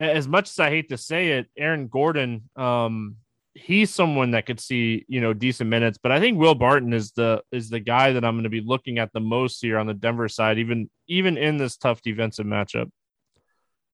as 0.00 0.28
much 0.28 0.48
as 0.50 0.58
I 0.58 0.70
hate 0.70 0.88
to 0.90 0.96
say 0.96 1.32
it, 1.32 1.48
Aaron 1.56 1.88
Gordon, 1.88 2.48
um, 2.56 3.16
he's 3.54 3.92
someone 3.92 4.30
that 4.30 4.46
could 4.46 4.60
see 4.60 5.04
you 5.08 5.20
know 5.20 5.32
decent 5.32 5.68
minutes. 5.68 5.98
But 6.00 6.12
I 6.12 6.20
think 6.20 6.38
Will 6.38 6.54
Barton 6.54 6.92
is 6.92 7.12
the 7.12 7.42
is 7.52 7.70
the 7.70 7.80
guy 7.80 8.12
that 8.12 8.24
I'm 8.24 8.34
going 8.34 8.44
to 8.44 8.50
be 8.50 8.60
looking 8.60 8.98
at 8.98 9.12
the 9.12 9.20
most 9.20 9.60
here 9.60 9.78
on 9.78 9.86
the 9.86 9.94
Denver 9.94 10.28
side, 10.28 10.58
even 10.58 10.88
even 11.08 11.36
in 11.36 11.56
this 11.56 11.76
tough 11.76 12.00
defensive 12.02 12.46
matchup. 12.46 12.90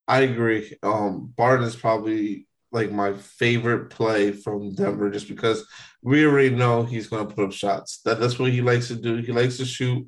I 0.07 0.21
agree. 0.21 0.77
Um, 0.83 1.33
Barton 1.35 1.67
is 1.67 1.77
probably 1.77 2.47
like 2.75 2.91
my 2.91 3.15
favorite 3.15 3.89
play 3.89 4.33
from 4.33 4.75
Denver 4.75 5.09
just 5.09 5.29
because 5.29 5.65
we 6.03 6.27
already 6.27 6.51
know 6.51 6.83
he's 6.83 7.07
going 7.07 7.27
to 7.27 7.35
put 7.35 7.45
up 7.47 7.53
shots. 7.53 8.01
That 8.05 8.21
that's 8.21 8.39
what 8.39 8.51
he 8.51 8.61
likes 8.61 8.89
to 8.89 8.97
do. 8.97 9.17
He 9.17 9.33
likes 9.33 9.57
to 9.59 9.65
shoot, 9.65 10.07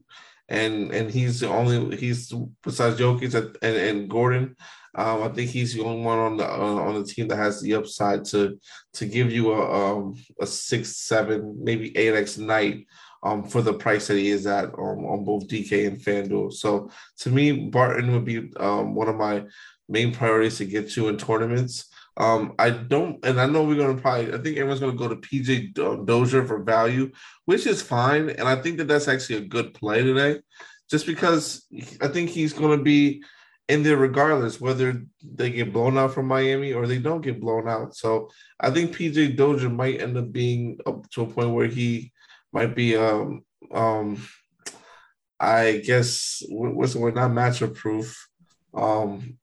and 0.49 0.91
and 0.91 1.11
he's 1.11 1.41
the 1.41 1.49
only 1.49 1.97
he's 1.97 2.33
besides 2.63 2.99
Jokic 2.99 3.35
and, 3.63 3.77
and, 3.77 4.11
Gordon. 4.11 4.57
Um, 4.97 5.23
I 5.23 5.29
think 5.29 5.51
he's 5.51 5.75
the 5.75 5.85
only 5.85 6.03
one 6.03 6.19
on 6.19 6.37
the 6.39 6.45
uh, 6.45 6.81
on 6.87 6.95
the 6.95 7.05
team 7.05 7.29
that 7.29 7.37
has 7.37 7.63
the 7.63 7.75
upside 7.75 8.25
to 8.27 8.59
to 8.95 9.07
give 9.07 9.31
you 9.31 9.53
a 9.53 9.97
um, 9.97 10.15
a 10.41 10.47
six, 10.47 10.97
seven, 10.97 11.59
maybe 11.63 11.97
eight 11.97 12.15
x 12.15 12.37
night 12.37 12.87
um, 13.23 13.45
for 13.45 13.63
the 13.63 13.75
price 13.75 14.09
that 14.09 14.17
he 14.17 14.31
is 14.31 14.47
at 14.47 14.67
um, 14.67 15.07
on 15.07 15.25
both 15.25 15.47
DK 15.47 15.87
and 15.87 15.99
FanDuel. 15.99 16.53
So 16.53 16.91
to 17.19 17.31
me, 17.31 17.69
Barton 17.69 18.13
would 18.13 18.25
be 18.25 18.51
um, 18.59 18.95
one 18.95 19.09
of 19.09 19.17
my 19.17 19.45
main 19.89 20.13
priorities 20.13 20.59
to 20.59 20.65
get 20.65 20.91
to 20.93 21.09
in 21.09 21.17
tournaments. 21.17 21.87
Um, 22.19 22.55
I 22.59 22.71
don't, 22.71 23.23
and 23.25 23.41
I 23.41 23.47
know 23.47 23.65
we're 23.65 23.77
going 23.77 23.95
to 23.95 24.01
probably, 24.01 24.33
I 24.33 24.39
think 24.39 24.57
everyone's 24.57 24.81
going 24.81 24.97
to 24.97 24.99
go 24.99 25.09
to 25.09 25.17
PJ 25.17 25.75
Dozier 26.07 26.47
for 26.47 26.63
value, 26.63 27.11
which 27.45 27.67
is 27.67 27.83
fine. 27.83 28.31
And 28.31 28.49
I 28.49 28.57
think 28.57 28.79
that 28.79 28.89
that's 28.89 29.09
actually 29.09 29.37
a 29.37 29.49
good 29.49 29.75
play 29.75 30.03
today, 30.03 30.41
just 30.91 31.07
because 31.07 31.67
I 32.01 32.09
think 32.09 32.31
he's 32.31 32.55
going 32.55 32.79
to 32.79 32.83
be 32.83 33.23
in 33.69 33.83
there 33.83 33.97
regardless 33.97 34.61
whether 34.61 35.03
they 35.23 35.51
get 35.51 35.73
blown 35.73 35.99
out 35.99 36.15
from 36.15 36.27
Miami 36.27 36.73
or 36.73 36.87
they 36.87 36.99
don't 36.99 37.21
get 37.21 37.41
blown 37.41 37.69
out. 37.69 37.97
So 37.97 38.31
I 38.61 38.71
think 38.71 38.97
PJ 38.97 39.37
Dozier 39.37 39.69
might 39.69 40.01
end 40.01 40.17
up 40.17 40.33
being 40.33 40.79
up 40.87 41.09
to 41.11 41.23
a 41.23 41.27
point 41.27 41.51
where 41.51 41.67
he 41.67 42.13
might 42.53 42.75
be 42.75 42.97
um 42.97 43.45
um 43.73 44.25
I 45.41 45.83
guess 45.85 46.43
what's 46.49 46.95
the 46.95 47.01
word 47.01 47.17
not 47.17 47.33
matchup 47.33 47.75
proof. 47.75 48.29
Um 48.73 49.39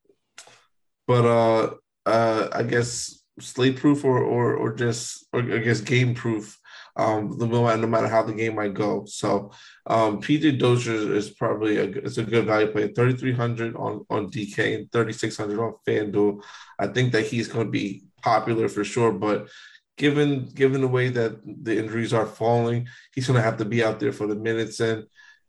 but 1.06 1.26
uh 1.26 1.74
uh 2.06 2.50
I 2.52 2.64
guess 2.64 3.24
slate 3.40 3.78
proof 3.78 4.06
or 4.06 4.20
or 4.20 4.56
or 4.56 4.74
just 4.74 5.26
or 5.34 5.42
I 5.42 5.60
guess 5.60 5.82
game 5.82 6.14
proof. 6.14 6.58
Um, 6.96 7.36
no 7.40 7.48
no 7.48 7.88
matter 7.88 8.08
how 8.08 8.22
the 8.22 8.34
game 8.34 8.56
might 8.56 8.76
go. 8.76 9.06
So, 9.08 9.52
um, 9.88 10.22
PJ 10.22 10.60
Dozier 10.60 11.16
is 11.16 11.32
probably 11.32 11.78
a 11.78 11.86
it's 11.86 12.20
a 12.20 12.24
good 12.24 12.46
value 12.46 12.68
play. 12.72 12.94
Thirty 12.94 13.16
three 13.18 13.34
hundred 13.34 13.76
on 13.76 14.06
on 14.12 14.30
DK 14.30 14.76
and 14.76 14.92
thirty 14.92 15.12
six 15.14 15.36
hundred 15.36 15.60
on 15.60 15.74
FanDuel. 15.88 16.44
I 16.78 16.88
think 16.88 17.12
that 17.14 17.26
he's 17.26 17.48
going 17.48 17.66
to 17.66 17.72
be 17.72 18.04
popular 18.22 18.70
for 18.70 18.84
sure, 18.84 19.12
but 19.12 19.50
given 19.98 20.46
given 20.54 20.82
the 20.82 20.88
way 20.88 21.10
that 21.10 21.40
the 21.44 21.78
injuries 21.78 22.14
are 22.14 22.28
falling, 22.28 22.88
he's 23.16 23.26
going 23.26 23.38
to 23.38 23.44
have 23.44 23.58
to 23.58 23.66
be 23.66 23.84
out 23.84 24.00
there 24.00 24.14
for 24.14 24.28
the 24.28 24.36
minutes 24.36 24.80
and 24.80 25.06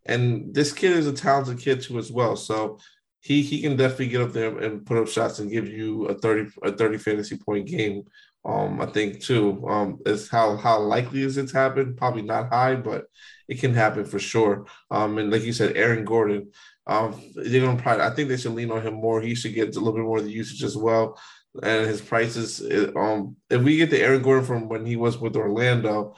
and 0.06 0.54
this 0.54 0.72
kid 0.72 0.92
is 0.92 1.06
a 1.06 1.12
talented 1.12 1.58
kid 1.58 1.82
too 1.82 1.98
as 1.98 2.12
well. 2.12 2.36
So 2.36 2.78
he 3.24 3.42
he 3.42 3.62
can 3.62 3.74
definitely 3.74 4.08
get 4.08 4.20
up 4.20 4.32
there 4.32 4.56
and 4.58 4.84
put 4.84 4.98
up 4.98 5.08
shots 5.08 5.38
and 5.38 5.50
give 5.50 5.66
you 5.66 6.04
a 6.06 6.14
30 6.14 6.50
a 6.62 6.72
30 6.72 6.98
fantasy 6.98 7.38
point 7.38 7.66
game. 7.66 8.04
Um, 8.44 8.82
I 8.82 8.86
think 8.86 9.22
too. 9.22 9.66
Um, 9.66 9.98
is 10.04 10.28
how 10.28 10.58
how 10.58 10.78
likely 10.80 11.22
is 11.22 11.38
it 11.38 11.48
to 11.48 11.56
happen? 11.56 11.96
Probably 11.96 12.20
not 12.20 12.50
high, 12.50 12.76
but 12.76 13.06
it 13.48 13.60
can 13.60 13.72
happen 13.72 14.04
for 14.04 14.18
sure. 14.18 14.66
Um, 14.90 15.16
and 15.16 15.32
like 15.32 15.42
you 15.42 15.54
said, 15.54 15.74
Aaron 15.74 16.04
Gordon, 16.04 16.50
um, 16.86 17.18
they're 17.34 17.62
gonna 17.62 17.80
probably. 17.80 18.04
I 18.04 18.10
think 18.10 18.28
they 18.28 18.36
should 18.36 18.52
lean 18.52 18.70
on 18.70 18.82
him 18.82 18.94
more. 18.94 19.22
He 19.22 19.34
should 19.34 19.54
get 19.54 19.74
a 19.74 19.78
little 19.78 19.94
bit 19.94 20.04
more 20.04 20.18
of 20.18 20.24
the 20.24 20.30
usage 20.30 20.62
as 20.62 20.76
well. 20.76 21.18
And 21.62 21.86
his 21.86 22.02
prices, 22.02 22.60
um, 22.94 23.36
if 23.48 23.62
we 23.62 23.78
get 23.78 23.88
the 23.88 24.02
Aaron 24.02 24.22
Gordon 24.22 24.44
from 24.44 24.68
when 24.68 24.84
he 24.84 24.96
was 24.96 25.16
with 25.16 25.36
Orlando, 25.36 26.14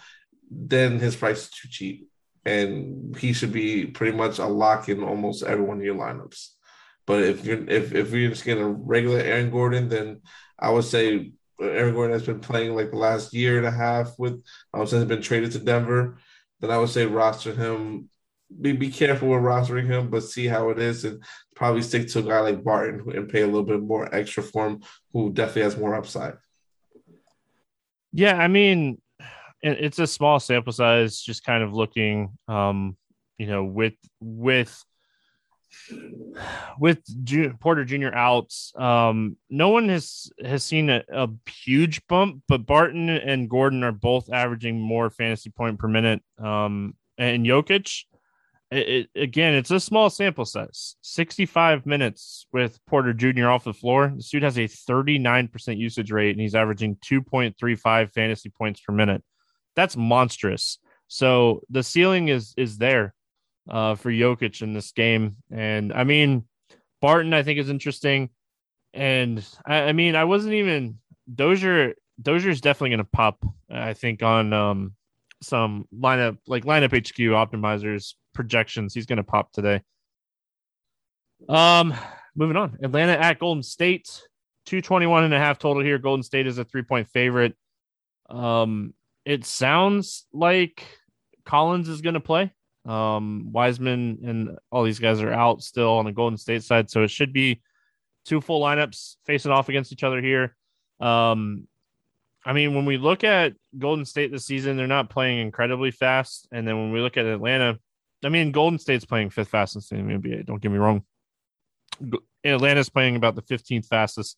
then 0.50 0.98
his 0.98 1.14
price 1.14 1.44
is 1.44 1.50
too 1.50 1.68
cheap, 1.68 2.08
and 2.44 3.16
he 3.16 3.32
should 3.32 3.52
be 3.52 3.86
pretty 3.86 4.16
much 4.16 4.40
a 4.40 4.46
lock 4.46 4.88
in 4.88 5.04
almost 5.04 5.44
every 5.44 5.64
one 5.64 5.78
of 5.78 5.84
your 5.84 5.94
lineups. 5.94 6.55
But 7.06 7.22
if 7.22 7.44
you're 7.44 7.68
if 7.68 7.94
if 7.94 8.12
you're 8.12 8.30
just 8.30 8.44
getting 8.44 8.64
a 8.64 8.68
regular 8.68 9.18
Aaron 9.18 9.50
Gordon, 9.50 9.88
then 9.88 10.22
I 10.58 10.70
would 10.70 10.84
say 10.84 11.32
Aaron 11.60 11.94
Gordon 11.94 12.12
has 12.12 12.26
been 12.26 12.40
playing 12.40 12.74
like 12.74 12.90
the 12.90 12.96
last 12.96 13.32
year 13.32 13.58
and 13.58 13.66
a 13.66 13.70
half 13.70 14.12
with 14.18 14.42
um, 14.74 14.86
since 14.86 15.02
he's 15.02 15.08
been 15.08 15.22
traded 15.22 15.52
to 15.52 15.58
Denver. 15.60 16.18
Then 16.60 16.70
I 16.70 16.78
would 16.78 16.90
say 16.90 17.06
roster 17.06 17.54
him. 17.54 18.10
Be 18.60 18.72
be 18.72 18.90
careful 18.90 19.28
with 19.28 19.40
rostering 19.40 19.86
him, 19.86 20.08
but 20.08 20.22
see 20.22 20.46
how 20.46 20.70
it 20.70 20.78
is, 20.78 21.04
and 21.04 21.22
probably 21.54 21.82
stick 21.82 22.08
to 22.08 22.20
a 22.20 22.22
guy 22.22 22.40
like 22.40 22.62
Barton 22.62 23.02
and 23.16 23.28
pay 23.28 23.42
a 23.42 23.46
little 23.46 23.64
bit 23.64 23.80
more 23.80 24.12
extra 24.14 24.42
for 24.42 24.68
him, 24.68 24.82
who 25.12 25.32
definitely 25.32 25.62
has 25.62 25.76
more 25.76 25.94
upside. 25.94 26.34
Yeah, 28.12 28.36
I 28.36 28.46
mean, 28.46 29.00
it's 29.62 29.98
a 29.98 30.06
small 30.06 30.38
sample 30.38 30.72
size. 30.72 31.20
Just 31.20 31.44
kind 31.44 31.64
of 31.64 31.72
looking, 31.72 32.38
um, 32.46 32.96
you 33.36 33.46
know, 33.48 33.64
with 33.64 33.94
with 34.20 34.80
with 36.78 37.02
Ju- 37.24 37.54
Porter 37.60 37.84
Jr. 37.84 38.14
out, 38.14 38.52
um, 38.76 39.36
no 39.50 39.70
one 39.70 39.88
has 39.88 40.30
has 40.44 40.64
seen 40.64 40.90
a, 40.90 41.02
a, 41.12 41.28
huge 41.48 42.06
bump, 42.06 42.42
but 42.48 42.66
Barton 42.66 43.08
and 43.08 43.48
Gordon 43.48 43.84
are 43.84 43.92
both 43.92 44.32
averaging 44.32 44.80
more 44.80 45.10
fantasy 45.10 45.50
point 45.50 45.78
per 45.78 45.88
minute. 45.88 46.22
Um, 46.38 46.94
and 47.18 47.46
Jokic, 47.46 48.04
it, 48.70 48.88
it, 49.14 49.20
again, 49.20 49.54
it's 49.54 49.70
a 49.70 49.80
small 49.80 50.10
sample 50.10 50.44
size. 50.44 50.96
Sixty 51.00 51.46
five 51.46 51.86
minutes 51.86 52.46
with 52.52 52.78
Porter 52.86 53.12
Jr. 53.12 53.48
off 53.48 53.64
the 53.64 53.72
floor. 53.72 54.12
The 54.16 54.22
dude 54.22 54.42
has 54.42 54.58
a 54.58 54.66
thirty 54.66 55.18
nine 55.18 55.48
percent 55.48 55.78
usage 55.78 56.10
rate, 56.10 56.32
and 56.32 56.40
he's 56.40 56.54
averaging 56.54 56.98
two 57.00 57.22
point 57.22 57.56
three 57.58 57.76
five 57.76 58.12
fantasy 58.12 58.50
points 58.50 58.80
per 58.80 58.92
minute. 58.92 59.22
That's 59.74 59.96
monstrous. 59.96 60.78
So 61.08 61.62
the 61.70 61.82
ceiling 61.82 62.28
is 62.28 62.54
is 62.56 62.78
there 62.78 63.14
uh, 63.68 63.94
for 63.94 64.10
Jokic 64.10 64.62
in 64.62 64.72
this 64.72 64.92
game. 64.92 65.36
And 65.50 65.92
I 65.92 66.04
mean, 66.04 66.44
Barton, 67.00 67.34
I 67.34 67.42
think 67.42 67.58
is 67.58 67.70
interesting. 67.70 68.30
And 68.94 69.46
I, 69.66 69.76
I 69.76 69.92
mean, 69.92 70.16
I 70.16 70.24
wasn't 70.24 70.54
even 70.54 70.98
Dozier. 71.32 71.94
Dozier 72.20 72.50
is 72.50 72.60
definitely 72.60 72.90
going 72.90 72.98
to 72.98 73.04
pop. 73.04 73.44
I 73.70 73.92
think 73.92 74.22
on 74.22 74.52
um, 74.52 74.94
some 75.42 75.86
lineup 75.94 76.38
like 76.46 76.64
lineup 76.64 76.96
HQ 76.96 77.16
optimizers 77.16 78.14
projections. 78.34 78.94
He's 78.94 79.06
going 79.06 79.18
to 79.18 79.24
pop 79.24 79.52
today. 79.52 79.82
Um, 81.48 81.94
moving 82.34 82.56
on. 82.56 82.78
Atlanta 82.82 83.12
at 83.12 83.38
Golden 83.38 83.62
State, 83.62 84.06
221 84.66 85.24
and 85.24 85.34
a 85.34 85.38
half 85.38 85.58
total 85.58 85.82
here. 85.82 85.98
Golden 85.98 86.22
State 86.22 86.46
is 86.46 86.58
a 86.58 86.64
three 86.64 86.82
point 86.82 87.08
favorite. 87.08 87.54
Um, 88.28 88.94
it 89.24 89.44
sounds 89.44 90.26
like 90.32 90.84
Collins 91.44 91.88
is 91.88 92.00
going 92.00 92.14
to 92.14 92.20
play. 92.20 92.52
Um, 92.86 93.52
Wiseman 93.52 94.20
and 94.24 94.58
all 94.70 94.84
these 94.84 94.98
guys 94.98 95.20
are 95.20 95.32
out 95.32 95.62
still 95.62 95.94
on 95.94 96.04
the 96.04 96.12
Golden 96.12 96.38
State 96.38 96.62
side, 96.62 96.90
so 96.90 97.02
it 97.02 97.10
should 97.10 97.32
be 97.32 97.60
two 98.24 98.40
full 98.40 98.60
lineups 98.60 99.16
facing 99.24 99.50
off 99.50 99.68
against 99.68 99.92
each 99.92 100.04
other 100.04 100.20
here. 100.20 100.56
Um, 101.00 101.66
I 102.44 102.52
mean, 102.52 102.74
when 102.74 102.84
we 102.84 102.96
look 102.96 103.24
at 103.24 103.54
Golden 103.76 104.04
State 104.04 104.30
this 104.30 104.46
season, 104.46 104.76
they're 104.76 104.86
not 104.86 105.10
playing 105.10 105.40
incredibly 105.40 105.90
fast, 105.90 106.46
and 106.52 106.66
then 106.66 106.76
when 106.76 106.92
we 106.92 107.00
look 107.00 107.16
at 107.16 107.26
Atlanta, 107.26 107.78
I 108.24 108.28
mean, 108.28 108.52
Golden 108.52 108.78
State's 108.78 109.04
playing 109.04 109.30
fifth 109.30 109.48
fastest 109.48 109.92
in 109.92 110.06
the 110.06 110.14
NBA. 110.14 110.46
Don't 110.46 110.60
get 110.60 110.70
me 110.70 110.78
wrong. 110.78 111.02
Atlanta's 112.44 112.88
playing 112.88 113.16
about 113.16 113.34
the 113.34 113.42
15th 113.42 113.86
fastest. 113.86 114.36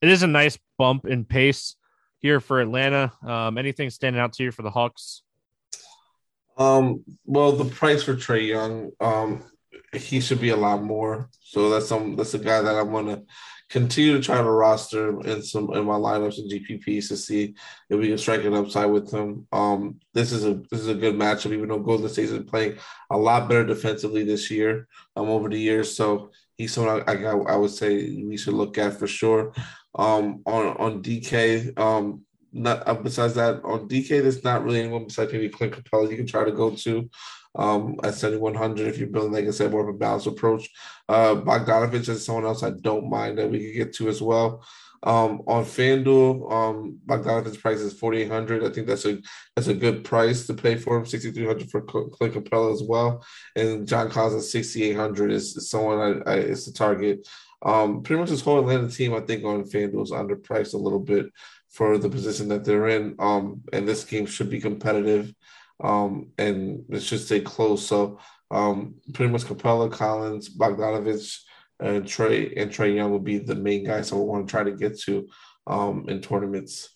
It 0.00 0.08
is 0.08 0.22
a 0.22 0.26
nice 0.26 0.58
bump 0.78 1.06
in 1.06 1.24
pace 1.24 1.76
here 2.18 2.40
for 2.40 2.60
Atlanta. 2.60 3.12
Um, 3.24 3.58
anything 3.58 3.90
standing 3.90 4.20
out 4.20 4.32
to 4.34 4.44
you 4.44 4.50
for 4.50 4.62
the 4.62 4.70
Hawks? 4.70 5.22
Um, 6.56 7.04
well, 7.24 7.52
the 7.52 7.66
price 7.66 8.02
for 8.02 8.14
Trae 8.14 8.48
Young, 8.48 8.90
um, 9.00 9.44
he 9.92 10.20
should 10.20 10.40
be 10.40 10.50
a 10.50 10.56
lot 10.56 10.82
more. 10.82 11.28
So 11.40 11.70
that's 11.70 11.88
some 11.88 12.16
that's 12.16 12.34
a 12.34 12.38
guy 12.38 12.62
that 12.62 12.74
I 12.74 12.82
want 12.82 13.08
to 13.08 13.22
continue 13.68 14.12
to 14.16 14.22
try 14.22 14.36
to 14.36 14.50
roster 14.50 15.20
in 15.22 15.42
some 15.42 15.72
in 15.74 15.84
my 15.84 15.94
lineups 15.94 16.38
and 16.38 16.50
GPPs 16.50 17.08
to 17.08 17.16
see 17.16 17.54
if 17.90 17.98
we 17.98 18.08
can 18.08 18.18
strike 18.18 18.44
an 18.44 18.54
upside 18.54 18.90
with 18.90 19.10
him. 19.10 19.46
Um, 19.52 20.00
this 20.12 20.32
is 20.32 20.44
a 20.44 20.54
this 20.70 20.80
is 20.80 20.88
a 20.88 20.94
good 20.94 21.14
matchup, 21.14 21.52
even 21.52 21.68
though 21.68 21.80
Golden 21.80 22.08
State 22.08 22.30
is 22.30 22.44
playing 22.44 22.78
a 23.10 23.16
lot 23.16 23.48
better 23.48 23.64
defensively 23.64 24.24
this 24.24 24.50
year, 24.50 24.86
um, 25.16 25.28
over 25.28 25.48
the 25.48 25.58
years. 25.58 25.96
So 25.96 26.30
he's 26.56 26.72
someone 26.72 27.02
I, 27.06 27.12
I, 27.12 27.36
I 27.36 27.56
would 27.56 27.70
say 27.70 28.22
we 28.22 28.36
should 28.36 28.54
look 28.54 28.78
at 28.78 28.98
for 28.98 29.06
sure. 29.06 29.52
Um, 29.94 30.42
on 30.46 30.76
on 30.76 31.02
DK, 31.02 31.78
um, 31.78 32.25
not 32.56 32.86
uh, 32.86 32.94
besides 32.94 33.34
that 33.34 33.62
on 33.64 33.88
DK, 33.88 34.08
there's 34.22 34.44
not 34.44 34.64
really 34.64 34.80
anyone 34.80 35.04
besides 35.04 35.32
maybe 35.32 35.48
Clint 35.48 35.74
Capela 35.74 36.10
you 36.10 36.16
can 36.16 36.26
try 36.26 36.44
to 36.44 36.52
go 36.52 36.70
to 36.70 37.08
um, 37.56 37.96
at 38.02 38.14
7100 38.14 38.86
if 38.86 38.98
you're 38.98 39.08
building, 39.08 39.32
like 39.32 39.46
I 39.46 39.50
said, 39.50 39.70
more 39.70 39.82
of 39.82 39.94
a 39.94 39.98
balanced 39.98 40.26
approach. 40.26 40.68
Uh, 41.08 41.36
Bogdanovich 41.36 42.08
is 42.08 42.24
someone 42.24 42.44
else 42.44 42.62
I 42.62 42.70
don't 42.70 43.10
mind 43.10 43.38
that 43.38 43.50
we 43.50 43.64
could 43.64 43.76
get 43.76 43.94
to 43.94 44.08
as 44.08 44.20
well. 44.20 44.64
Um, 45.02 45.42
on 45.46 45.64
FanDuel, 45.64 46.50
um, 46.50 46.98
Bogdanovich's 47.06 47.58
price 47.58 47.78
is 47.78 47.92
4800 47.98 48.64
I 48.64 48.70
think 48.70 48.86
that's 48.86 49.04
a 49.04 49.18
that's 49.54 49.68
a 49.68 49.74
good 49.74 50.04
price 50.04 50.46
to 50.46 50.54
pay 50.54 50.76
for 50.76 50.96
him. 50.96 51.06
6300 51.06 51.70
for 51.70 51.82
Clint 51.82 52.34
Capela 52.34 52.72
as 52.72 52.82
well, 52.82 53.24
and 53.54 53.86
John 53.86 54.10
Collins 54.10 54.42
at 54.42 54.50
6800 54.50 55.32
is, 55.32 55.56
is 55.56 55.70
someone 55.70 56.22
I, 56.26 56.32
I 56.32 56.36
is 56.38 56.66
the 56.66 56.72
target. 56.72 57.28
Um, 57.62 58.02
pretty 58.02 58.20
much 58.20 58.30
this 58.30 58.42
whole 58.42 58.60
Atlanta 58.60 58.88
team, 58.88 59.14
I 59.14 59.20
think, 59.20 59.44
on 59.44 59.64
FanDuel 59.64 60.02
is 60.02 60.12
underpriced 60.12 60.74
a 60.74 60.78
little 60.78 61.00
bit 61.00 61.26
for 61.76 61.98
the 61.98 62.08
position 62.08 62.48
that 62.48 62.64
they're 62.64 62.88
in. 62.88 63.14
Um, 63.18 63.60
and 63.70 63.86
this 63.86 64.02
game 64.04 64.24
should 64.24 64.48
be 64.48 64.60
competitive 64.60 65.34
um, 65.84 66.30
and 66.38 66.84
it 66.88 67.02
should 67.02 67.20
stay 67.20 67.40
close. 67.40 67.86
So 67.86 68.18
um, 68.50 68.94
pretty 69.12 69.30
much 69.30 69.44
Capela, 69.44 69.92
Collins, 69.92 70.56
Bogdanovich, 70.56 71.38
and 71.78 72.08
Trey 72.08 72.54
and 72.56 72.70
Trae 72.70 72.94
Young 72.94 73.10
will 73.10 73.18
be 73.18 73.36
the 73.36 73.54
main 73.54 73.84
guys 73.84 74.10
I 74.10 74.16
want 74.16 74.48
to 74.48 74.50
try 74.50 74.64
to 74.64 74.72
get 74.72 74.98
to 75.00 75.28
um, 75.66 76.06
in 76.08 76.22
tournaments 76.22 76.88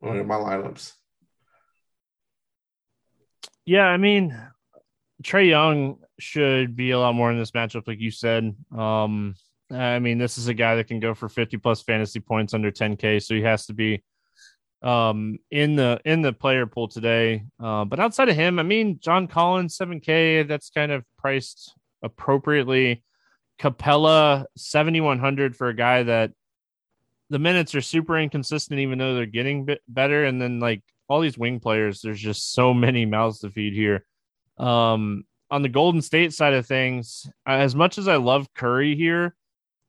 or 0.00 0.16
in 0.16 0.26
my 0.26 0.36
lineups. 0.36 0.92
Yeah, 3.66 3.84
I 3.84 3.98
mean, 3.98 4.34
Trae 5.22 5.48
Young 5.48 5.98
should 6.18 6.74
be 6.74 6.92
a 6.92 6.98
lot 6.98 7.14
more 7.14 7.30
in 7.30 7.38
this 7.38 7.50
matchup, 7.50 7.86
like 7.86 8.00
you 8.00 8.10
said. 8.10 8.56
Um, 8.74 9.34
I 9.70 9.98
mean, 9.98 10.18
this 10.18 10.38
is 10.38 10.48
a 10.48 10.54
guy 10.54 10.76
that 10.76 10.86
can 10.86 11.00
go 11.00 11.14
for 11.14 11.28
50 11.28 11.56
plus 11.58 11.82
fantasy 11.82 12.20
points 12.20 12.54
under 12.54 12.70
10K, 12.70 13.22
so 13.22 13.34
he 13.34 13.42
has 13.42 13.66
to 13.66 13.74
be 13.74 14.02
um 14.82 15.38
in 15.50 15.74
the 15.74 15.98
in 16.04 16.20
the 16.20 16.32
player 16.32 16.66
pool 16.66 16.86
today. 16.86 17.42
Uh, 17.58 17.84
but 17.84 17.98
outside 17.98 18.28
of 18.28 18.36
him, 18.36 18.58
I 18.58 18.62
mean, 18.62 18.98
John 19.00 19.26
Collins 19.26 19.76
7K, 19.76 20.46
that's 20.46 20.70
kind 20.70 20.92
of 20.92 21.04
priced 21.18 21.74
appropriately. 22.02 23.02
Capela, 23.58 24.44
7100 24.56 25.56
for 25.56 25.68
a 25.68 25.74
guy 25.74 26.02
that 26.02 26.32
the 27.30 27.38
minutes 27.38 27.74
are 27.74 27.80
super 27.80 28.18
inconsistent, 28.18 28.80
even 28.80 28.98
though 28.98 29.14
they're 29.14 29.26
getting 29.26 29.68
better. 29.88 30.24
And 30.24 30.40
then 30.40 30.60
like 30.60 30.82
all 31.08 31.20
these 31.20 31.38
wing 31.38 31.60
players, 31.60 32.00
there's 32.00 32.20
just 32.20 32.52
so 32.52 32.74
many 32.74 33.06
mouths 33.06 33.40
to 33.40 33.50
feed 33.50 33.72
here. 33.72 34.04
Um, 34.58 35.24
on 35.50 35.62
the 35.62 35.68
Golden 35.68 36.02
State 36.02 36.32
side 36.32 36.54
of 36.54 36.66
things, 36.66 37.28
as 37.46 37.74
much 37.74 37.98
as 37.98 38.08
I 38.08 38.16
love 38.16 38.52
Curry 38.54 38.96
here, 38.96 39.34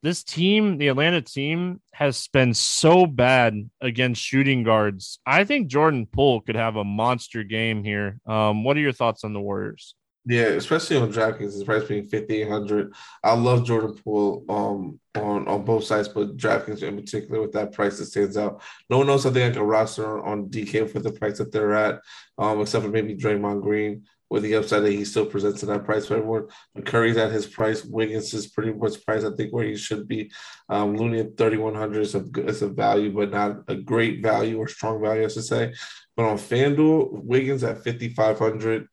this 0.07 0.23
team, 0.23 0.77
the 0.77 0.87
Atlanta 0.87 1.21
team, 1.21 1.81
has 1.91 2.29
been 2.29 2.53
so 2.53 3.05
bad 3.05 3.69
against 3.81 4.21
shooting 4.21 4.63
guards. 4.63 5.19
I 5.25 5.43
think 5.43 5.67
Jordan 5.67 6.05
Poole 6.05 6.39
could 6.39 6.55
have 6.55 6.77
a 6.77 6.85
monster 6.85 7.43
game 7.43 7.83
here. 7.83 8.21
Um, 8.25 8.63
what 8.63 8.77
are 8.77 8.79
your 8.79 8.93
thoughts 8.93 9.25
on 9.25 9.33
the 9.33 9.41
Warriors? 9.41 9.95
Yeah, 10.25 10.45
especially 10.45 10.95
on 10.95 11.11
DraftKings, 11.11 11.53
his 11.53 11.63
price 11.65 11.83
being 11.83 12.07
fifty 12.07 12.41
eight 12.41 12.47
hundred. 12.47 12.93
I 13.21 13.33
love 13.33 13.65
Jordan 13.65 13.95
Poole 14.01 14.45
um 14.47 14.99
on 15.15 15.45
on 15.45 15.65
both 15.65 15.83
sides, 15.83 16.07
but 16.07 16.37
DraftKings 16.37 16.83
in 16.83 16.95
particular 16.95 17.41
with 17.41 17.51
that 17.53 17.73
price 17.73 17.97
that 17.97 18.05
stands 18.05 18.37
out. 18.37 18.61
No 18.89 18.99
one 18.99 19.09
else 19.09 19.25
I 19.25 19.31
think 19.31 19.51
I 19.51 19.57
can 19.57 19.67
roster 19.67 20.25
on 20.25 20.49
DK 20.49 20.89
for 20.89 20.99
the 20.99 21.11
price 21.11 21.37
that 21.39 21.51
they're 21.51 21.73
at, 21.73 22.01
um, 22.37 22.61
except 22.61 22.85
for 22.85 22.91
maybe 22.91 23.15
Draymond 23.15 23.61
Green 23.61 24.05
with 24.29 24.43
the 24.43 24.55
upside 24.55 24.83
that 24.83 24.91
he 24.91 25.05
still 25.05 25.25
presents 25.25 25.63
at 25.63 25.69
that 25.69 25.85
price 25.85 26.07
for 26.07 26.15
everyone. 26.15 26.47
But 26.75 26.85
Curry's 26.85 27.17
at 27.17 27.31
his 27.31 27.47
price. 27.47 27.85
Wiggins 27.85 28.33
is 28.33 28.47
pretty 28.47 28.73
much 28.73 29.05
price, 29.05 29.23
I 29.23 29.31
think, 29.35 29.53
where 29.53 29.65
he 29.65 29.77
should 29.77 30.07
be. 30.07 30.31
Um, 30.69 30.95
Looney 30.95 31.19
at 31.19 31.37
3,100 31.37 32.01
is 32.01 32.15
a, 32.15 32.25
is 32.45 32.61
a 32.61 32.67
value, 32.67 33.11
but 33.13 33.31
not 33.31 33.63
a 33.67 33.75
great 33.75 34.21
value 34.21 34.57
or 34.57 34.67
strong 34.67 35.01
value, 35.01 35.25
I 35.25 35.27
should 35.29 35.45
say. 35.45 35.73
But 36.15 36.25
on 36.25 36.37
FanDuel, 36.37 37.23
Wiggins 37.23 37.63
at 37.63 37.83
5,500. 37.83 38.87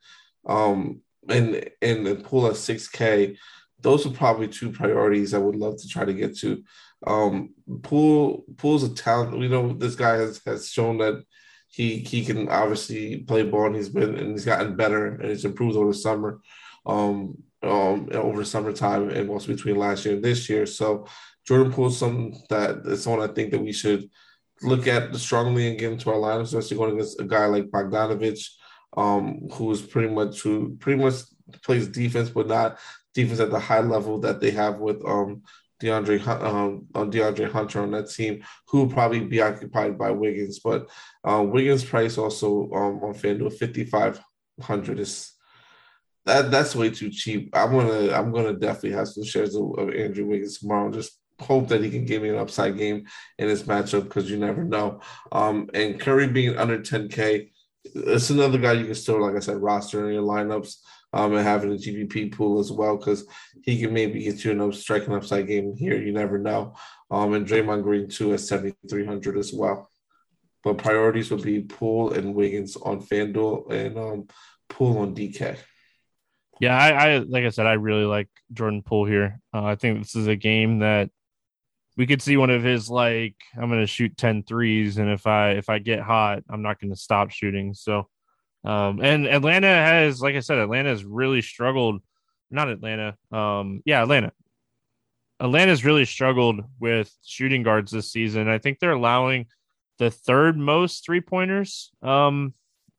Um, 0.46 1.00
and 1.28 1.70
and 1.80 2.06
the 2.06 2.16
Poole 2.16 2.48
at 2.48 2.54
6K, 2.54 3.36
those 3.80 4.06
are 4.06 4.10
probably 4.10 4.48
two 4.48 4.70
priorities 4.70 5.34
I 5.34 5.38
would 5.38 5.56
love 5.56 5.80
to 5.80 5.88
try 5.88 6.04
to 6.04 6.14
get 6.14 6.36
to. 6.38 6.62
Um, 7.06 7.54
Poole 7.82 8.44
Poole's 8.56 8.84
a 8.84 8.94
talent. 8.94 9.38
We 9.38 9.48
know 9.48 9.72
this 9.72 9.94
guy 9.94 10.16
has 10.16 10.40
has 10.46 10.68
shown 10.68 10.98
that 10.98 11.22
he 11.74 11.98
he 11.98 12.24
can 12.24 12.48
obviously 12.48 13.18
play 13.18 13.42
ball 13.42 13.66
and 13.66 13.76
he's 13.76 13.88
been 13.88 14.14
and 14.16 14.32
he's 14.32 14.44
gotten 14.44 14.76
better 14.76 15.06
and 15.06 15.30
he's 15.30 15.44
improved 15.44 15.76
over 15.76 15.88
the 15.88 15.98
summer. 15.98 16.40
Um, 16.86 17.42
um, 17.64 18.08
over 18.12 18.44
summertime 18.44 19.08
and 19.10 19.30
also 19.30 19.48
between 19.48 19.76
last 19.76 20.04
year 20.04 20.14
and 20.14 20.22
this 20.22 20.48
year. 20.48 20.66
So 20.66 21.06
Jordan 21.46 21.72
is 21.84 21.98
something 21.98 22.38
that 22.50 22.82
is 22.84 23.02
someone 23.02 23.28
I 23.28 23.32
think 23.32 23.50
that 23.52 23.62
we 23.62 23.72
should 23.72 24.10
look 24.62 24.86
at 24.86 25.14
strongly 25.16 25.68
and 25.68 25.78
get 25.78 25.92
into 25.92 26.10
our 26.10 26.16
lineup, 26.16 26.42
especially 26.42 26.76
going 26.76 26.94
against 26.94 27.20
a 27.20 27.24
guy 27.24 27.46
like 27.46 27.70
Bogdanovich 27.70 28.48
um, 28.96 29.48
who's 29.52 29.82
pretty 29.82 30.12
much 30.12 30.40
who 30.40 30.76
pretty 30.76 31.02
much 31.02 31.14
plays 31.62 31.88
defense, 31.88 32.30
but 32.30 32.46
not 32.46 32.78
defense 33.12 33.40
at 33.40 33.50
the 33.50 33.60
high 33.60 33.80
level 33.80 34.18
that 34.20 34.40
they 34.40 34.50
have 34.50 34.78
with 34.78 35.04
um, 35.04 35.42
DeAndre 35.82 36.26
um, 36.26 36.86
DeAndre 36.92 37.50
Hunter 37.50 37.82
on 37.82 37.90
that 37.92 38.10
team, 38.10 38.42
who 38.68 38.78
will 38.78 38.88
probably 38.88 39.20
be 39.20 39.40
occupied 39.40 39.98
by 39.98 40.10
Wiggins. 40.10 40.60
But 40.60 40.88
uh, 41.24 41.42
Wiggins' 41.42 41.84
price 41.84 42.18
also 42.18 42.70
um, 42.72 43.02
on 43.02 43.14
FanDuel 43.14 43.52
fifty 43.52 43.84
five 43.84 44.20
hundred 44.60 45.00
is 45.00 45.32
that 46.26 46.50
that's 46.50 46.74
way 46.74 46.90
too 46.90 47.10
cheap. 47.10 47.50
I'm 47.54 47.72
gonna 47.72 48.12
I'm 48.12 48.32
gonna 48.32 48.54
definitely 48.54 48.92
have 48.92 49.08
some 49.08 49.24
shares 49.24 49.54
of, 49.54 49.78
of 49.78 49.94
Andrew 49.94 50.26
Wiggins 50.26 50.58
tomorrow. 50.58 50.90
Just 50.90 51.18
hope 51.40 51.68
that 51.68 51.82
he 51.82 51.90
can 51.90 52.04
give 52.04 52.22
me 52.22 52.30
an 52.30 52.38
upside 52.38 52.78
game 52.78 53.06
in 53.38 53.48
this 53.48 53.64
matchup 53.64 54.04
because 54.04 54.30
you 54.30 54.38
never 54.38 54.64
know. 54.64 55.00
Um, 55.32 55.68
and 55.74 56.00
Curry 56.00 56.28
being 56.28 56.56
under 56.56 56.78
10K, 56.78 57.50
it's 57.84 58.30
another 58.30 58.58
guy 58.58 58.72
you 58.72 58.86
can 58.86 58.94
still, 58.94 59.20
like 59.20 59.36
I 59.36 59.40
said, 59.40 59.56
roster 59.56 60.08
in 60.08 60.14
your 60.14 60.22
lineups 60.22 60.76
um, 61.14 61.32
and 61.34 61.46
having 61.46 61.72
a 61.72 61.76
GPP 61.76 62.32
pool 62.32 62.58
as 62.58 62.72
well 62.72 62.96
because 62.96 63.24
he 63.62 63.80
can 63.80 63.94
maybe 63.94 64.24
get 64.24 64.44
you 64.44 64.50
an 64.50 64.60
up 64.60 64.74
striking 64.74 65.14
upside 65.14 65.46
game 65.46 65.74
here. 65.76 65.96
You 65.96 66.12
never 66.12 66.38
know. 66.38 66.74
Um, 67.10 67.34
and 67.34 67.46
Draymond 67.46 67.84
Green 67.84 68.08
too 68.08 68.34
at 68.34 68.40
seventy 68.40 68.74
three 68.90 69.06
hundred 69.06 69.38
as 69.38 69.52
well. 69.52 69.90
But 70.64 70.78
priorities 70.78 71.30
would 71.30 71.42
be 71.42 71.60
Poole 71.60 72.12
and 72.12 72.34
Wiggins 72.34 72.76
on 72.76 73.00
FanDuel 73.00 73.70
and 73.70 73.98
um, 73.98 74.28
Poole 74.68 74.98
on 74.98 75.14
DK. 75.14 75.56
Yeah, 76.60 76.76
I, 76.76 76.88
I 76.90 77.18
like 77.18 77.44
I 77.44 77.50
said, 77.50 77.66
I 77.66 77.74
really 77.74 78.04
like 78.04 78.28
Jordan 78.52 78.82
Poole 78.82 79.06
here. 79.06 79.40
Uh, 79.54 79.64
I 79.64 79.76
think 79.76 80.00
this 80.00 80.16
is 80.16 80.26
a 80.26 80.36
game 80.36 80.80
that 80.80 81.10
we 81.96 82.06
could 82.08 82.22
see 82.22 82.36
one 82.36 82.50
of 82.50 82.64
his 82.64 82.90
like 82.90 83.36
i'm 83.56 83.68
going 83.68 83.80
to 83.80 83.86
shoot 83.86 84.16
10 84.16 84.42
threes 84.42 84.98
and 84.98 85.08
if 85.08 85.28
i 85.28 85.50
if 85.50 85.68
i 85.68 85.78
get 85.78 86.00
hot 86.00 86.42
i'm 86.50 86.60
not 86.60 86.80
going 86.80 86.90
to 86.90 86.98
stop 86.98 87.30
shooting 87.30 87.72
so 87.72 88.08
um 88.64 89.00
and 89.02 89.26
atlanta 89.26 89.66
has 89.66 90.20
like 90.20 90.34
i 90.34 90.40
said 90.40 90.58
atlanta 90.58 90.88
has 90.88 91.04
really 91.04 91.42
struggled 91.42 92.00
not 92.50 92.68
atlanta 92.68 93.16
um 93.32 93.82
yeah 93.84 94.02
atlanta. 94.02 94.32
Atlanta's 95.40 95.84
really 95.84 96.04
struggled 96.04 96.60
with 96.78 97.12
shooting 97.24 97.64
guards 97.64 97.90
this 97.90 98.10
season. 98.10 98.48
I 98.48 98.58
think 98.58 98.78
they're 98.78 98.92
allowing 98.92 99.46
the 99.98 100.10
third 100.10 100.56
most 100.56 101.04
three 101.04 101.20
pointers 101.20 101.90
um 102.02 102.54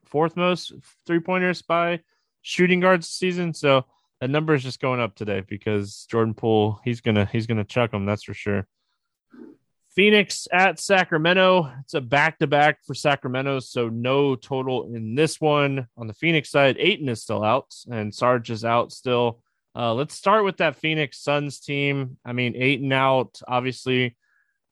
fourth 0.06 0.38
most 0.38 0.74
three 1.06 1.20
pointers 1.20 1.62
by 1.62 2.00
shooting 2.42 2.80
guards 2.80 3.08
season. 3.08 3.54
So 3.54 3.86
that 4.22 4.30
number 4.30 4.54
is 4.54 4.64
just 4.64 4.80
going 4.80 5.02
up 5.02 5.16
today 5.16 5.44
because 5.48 6.08
Jordan 6.10 6.34
Poole, 6.34 6.80
he's 6.84 7.02
gonna 7.02 7.26
he's 7.26 7.48
gonna 7.48 7.64
chuck 7.64 7.92
them, 7.92 8.06
that's 8.06 8.24
for 8.24 8.34
sure. 8.34 8.68
Phoenix 9.96 10.48
at 10.52 10.78
Sacramento. 10.78 11.72
It's 11.82 11.94
a 11.94 12.02
back 12.02 12.40
to 12.40 12.48
back 12.48 12.84
for 12.84 12.94
Sacramento, 12.94 13.60
so 13.60 13.88
no 13.88 14.36
total 14.36 14.94
in 14.94 15.16
this 15.16 15.40
one. 15.40 15.88
On 15.98 16.06
the 16.06 16.14
Phoenix 16.14 16.50
side, 16.50 16.76
Ayton 16.78 17.08
is 17.08 17.22
still 17.22 17.44
out 17.44 17.74
and 17.90 18.14
Sarge 18.14 18.52
is 18.52 18.66
out 18.66 18.92
still. 18.92 19.40
Uh, 19.74 19.94
let's 19.94 20.14
start 20.14 20.44
with 20.44 20.58
that 20.58 20.76
Phoenix 20.76 21.20
Suns 21.20 21.62
team. 21.62 22.18
I 22.26 22.34
mean, 22.34 22.56
Ayton 22.58 22.92
out, 22.92 23.42
obviously, 23.48 24.18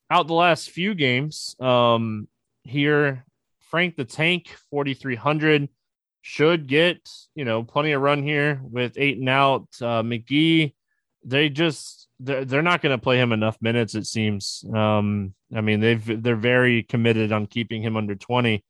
out 0.09 0.28
the 0.28 0.34
last 0.34 0.71
few 0.71 0.93
games. 0.93 1.55
Um, 1.59 2.28
here, 2.63 3.26
Frank 3.61 3.95
the 3.95 4.05
Tank, 4.05 4.53
4,300, 4.71 5.69
should 6.21 6.67
get, 6.67 7.09
you 7.34 7.45
know, 7.45 7.63
plenty 7.63 7.93
of 7.93 8.01
run 8.01 8.24
here 8.24 8.61
with 8.61 8.97
Ayton 8.97 9.28
out. 9.30 9.67
Uh, 9.82 10.03
McGee, 10.03 10.74
they 11.24 11.49
just 11.49 12.03
they're, 12.20 12.45
they're 12.45 12.61
not 12.61 12.82
going 12.82 12.97
to 12.97 13.01
play 13.01 13.18
him 13.18 13.32
enough 13.32 13.57
minutes. 13.61 13.95
It 13.95 14.05
seems. 14.05 14.64
Um, 14.74 15.34
I 15.55 15.61
mean, 15.61 15.80
they've 15.80 16.24
they're 16.24 16.36
very 16.36 16.84
committed 16.84 17.32
on 17.32 17.47
keeping 17.47 17.82
him 17.82 17.97
under 17.97 18.16
twenty. 18.16 18.64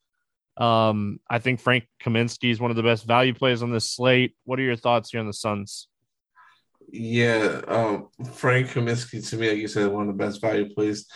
Um, 0.58 1.20
I 1.30 1.40
think 1.40 1.60
Frank 1.60 1.88
Kaminsky 2.04 2.52
is 2.52 2.60
one 2.60 2.72
of 2.72 2.78
the 2.78 2.84
best 2.84 3.06
value 3.06 3.34
plays 3.34 3.64
on 3.64 3.72
this 3.72 3.90
slate. 3.90 4.36
What 4.44 4.60
are 4.60 4.64
your 4.64 4.76
thoughts 4.76 5.12
here 5.12 5.20
on 5.20 5.28
the 5.28 5.34
Suns? 5.34 5.88
Yeah, 6.92 7.62
um, 7.68 8.10
Frank 8.34 8.68
Kaminsky 8.68 9.28
to 9.30 9.38
me, 9.38 9.50
like 9.50 9.58
you 9.58 9.68
said, 9.68 9.88
one 9.88 10.08
of 10.08 10.16
the 10.16 10.24
best 10.24 10.42
value 10.42 10.72
plays. 10.74 11.08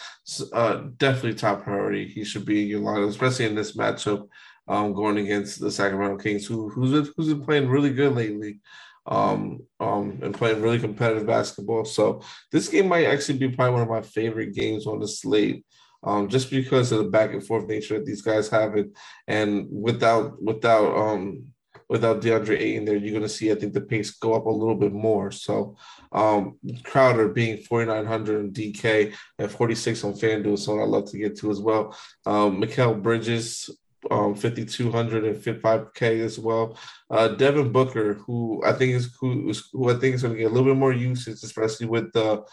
Uh, 0.51 0.85
definitely 0.97 1.35
top 1.35 1.63
priority. 1.63 2.07
He 2.07 2.23
should 2.23 2.45
be 2.45 2.63
in 2.63 2.67
your 2.67 2.81
lineup, 2.81 3.09
especially 3.09 3.45
in 3.45 3.53
this 3.53 3.75
matchup, 3.75 4.27
um, 4.67 4.93
going 4.93 5.19
against 5.19 5.59
the 5.59 5.69
Sacramento 5.69 6.17
Kings, 6.17 6.47
who 6.47 6.69
who's 6.69 7.11
who's 7.15 7.27
been 7.27 7.43
playing 7.43 7.69
really 7.69 7.91
good 7.91 8.15
lately 8.15 8.59
um, 9.07 9.61
um, 9.79 10.19
and 10.21 10.33
playing 10.33 10.61
really 10.61 10.79
competitive 10.79 11.25
basketball. 11.25 11.85
So 11.85 12.21
this 12.51 12.67
game 12.67 12.87
might 12.87 13.05
actually 13.05 13.39
be 13.39 13.49
probably 13.49 13.73
one 13.73 13.83
of 13.83 13.89
my 13.89 14.01
favorite 14.01 14.53
games 14.53 14.85
on 14.85 14.99
the 14.99 15.07
slate. 15.07 15.65
Um, 16.03 16.29
just 16.29 16.51
because 16.51 16.91
of 16.91 16.99
the 16.99 17.09
back 17.09 17.33
and 17.33 17.45
forth 17.45 17.67
nature 17.67 17.97
that 17.97 18.05
these 18.05 18.21
guys 18.21 18.49
have 18.49 18.75
it, 18.75 18.87
and 19.27 19.67
without 19.69 20.41
without 20.41 20.95
um 20.95 21.47
without 21.89 22.21
DeAndre 22.21 22.59
Ayton 22.59 22.85
there, 22.85 22.95
you're 22.95 23.13
gonna 23.13 23.27
see 23.27 23.51
I 23.51 23.55
think 23.55 23.73
the 23.73 23.81
pace 23.81 24.11
go 24.11 24.33
up 24.35 24.45
a 24.45 24.49
little 24.49 24.75
bit 24.75 24.93
more. 24.93 25.31
So 25.31 25.75
um 26.11 26.59
Crowder 26.83 27.29
being 27.29 27.57
4,900 27.57 28.39
on 28.39 28.51
DK 28.51 29.13
and 29.39 29.51
46 29.51 30.03
on 30.03 30.13
FanDuel, 30.13 30.59
so 30.59 30.79
I 30.79 30.85
love 30.85 31.09
to 31.11 31.17
get 31.17 31.35
to 31.39 31.49
as 31.49 31.59
well. 31.59 31.97
Um 32.27 32.61
Mikal 32.61 33.01
Bridges 33.01 33.69
um, 34.11 34.35
5255k 34.35 36.23
as 36.23 36.39
well. 36.39 36.77
Uh, 37.09 37.29
Devin 37.29 37.71
Booker, 37.71 38.13
who 38.15 38.61
I 38.65 38.73
think 38.73 38.93
is 38.93 39.15
who, 39.19 39.53
who 39.73 39.89
I 39.89 39.95
think 39.95 40.15
is 40.15 40.21
going 40.21 40.35
to 40.35 40.39
get 40.39 40.51
a 40.51 40.53
little 40.53 40.71
bit 40.71 40.79
more 40.79 40.93
usage, 40.93 41.43
especially 41.43 41.87
with 41.87 42.11
the 42.13 42.43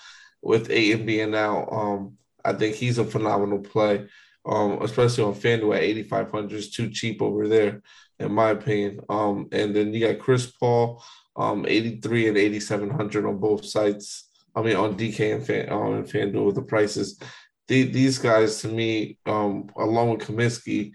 with 0.43 0.71
Ayton 0.71 1.07
being 1.07 1.31
now. 1.31 1.67
Um, 1.71 2.19
I 2.45 2.53
think 2.53 2.77
he's 2.77 2.99
a 2.99 3.05
phenomenal 3.05 3.61
play, 3.61 4.07
um, 4.45 4.83
especially 4.83 5.25
on 5.25 5.35
FanDuel 5.35 5.77
at 5.77 5.83
8500 5.83 6.53
is 6.59 6.71
too 6.71 6.91
cheap 6.91 7.23
over 7.23 7.49
there, 7.49 7.83
in 8.19 8.33
my 8.33 8.51
opinion. 8.51 9.01
Um, 9.09 9.49
and 9.53 9.75
then 9.75 9.95
you 9.95 10.07
got 10.07 10.23
Chris 10.23 10.47
Paul, 10.47 11.03
um, 11.37 11.65
83 11.67 12.29
and 12.29 12.37
8700 12.37 13.27
on 13.27 13.39
both 13.39 13.65
sites. 13.65 14.29
I 14.55 14.63
mean, 14.63 14.77
on 14.77 14.97
DK 14.97 15.35
and 15.35 15.47
Fan, 15.47 15.73
um, 15.73 15.95
and 15.95 16.07
FanDuel 16.07 16.55
the 16.55 16.63
prices. 16.63 17.19
The, 17.67 17.85
these 17.85 18.19
guys, 18.19 18.61
to 18.61 18.69
me, 18.69 19.19
um, 19.25 19.71
along 19.77 20.11
with 20.11 20.29
Kaminsky, 20.29 20.93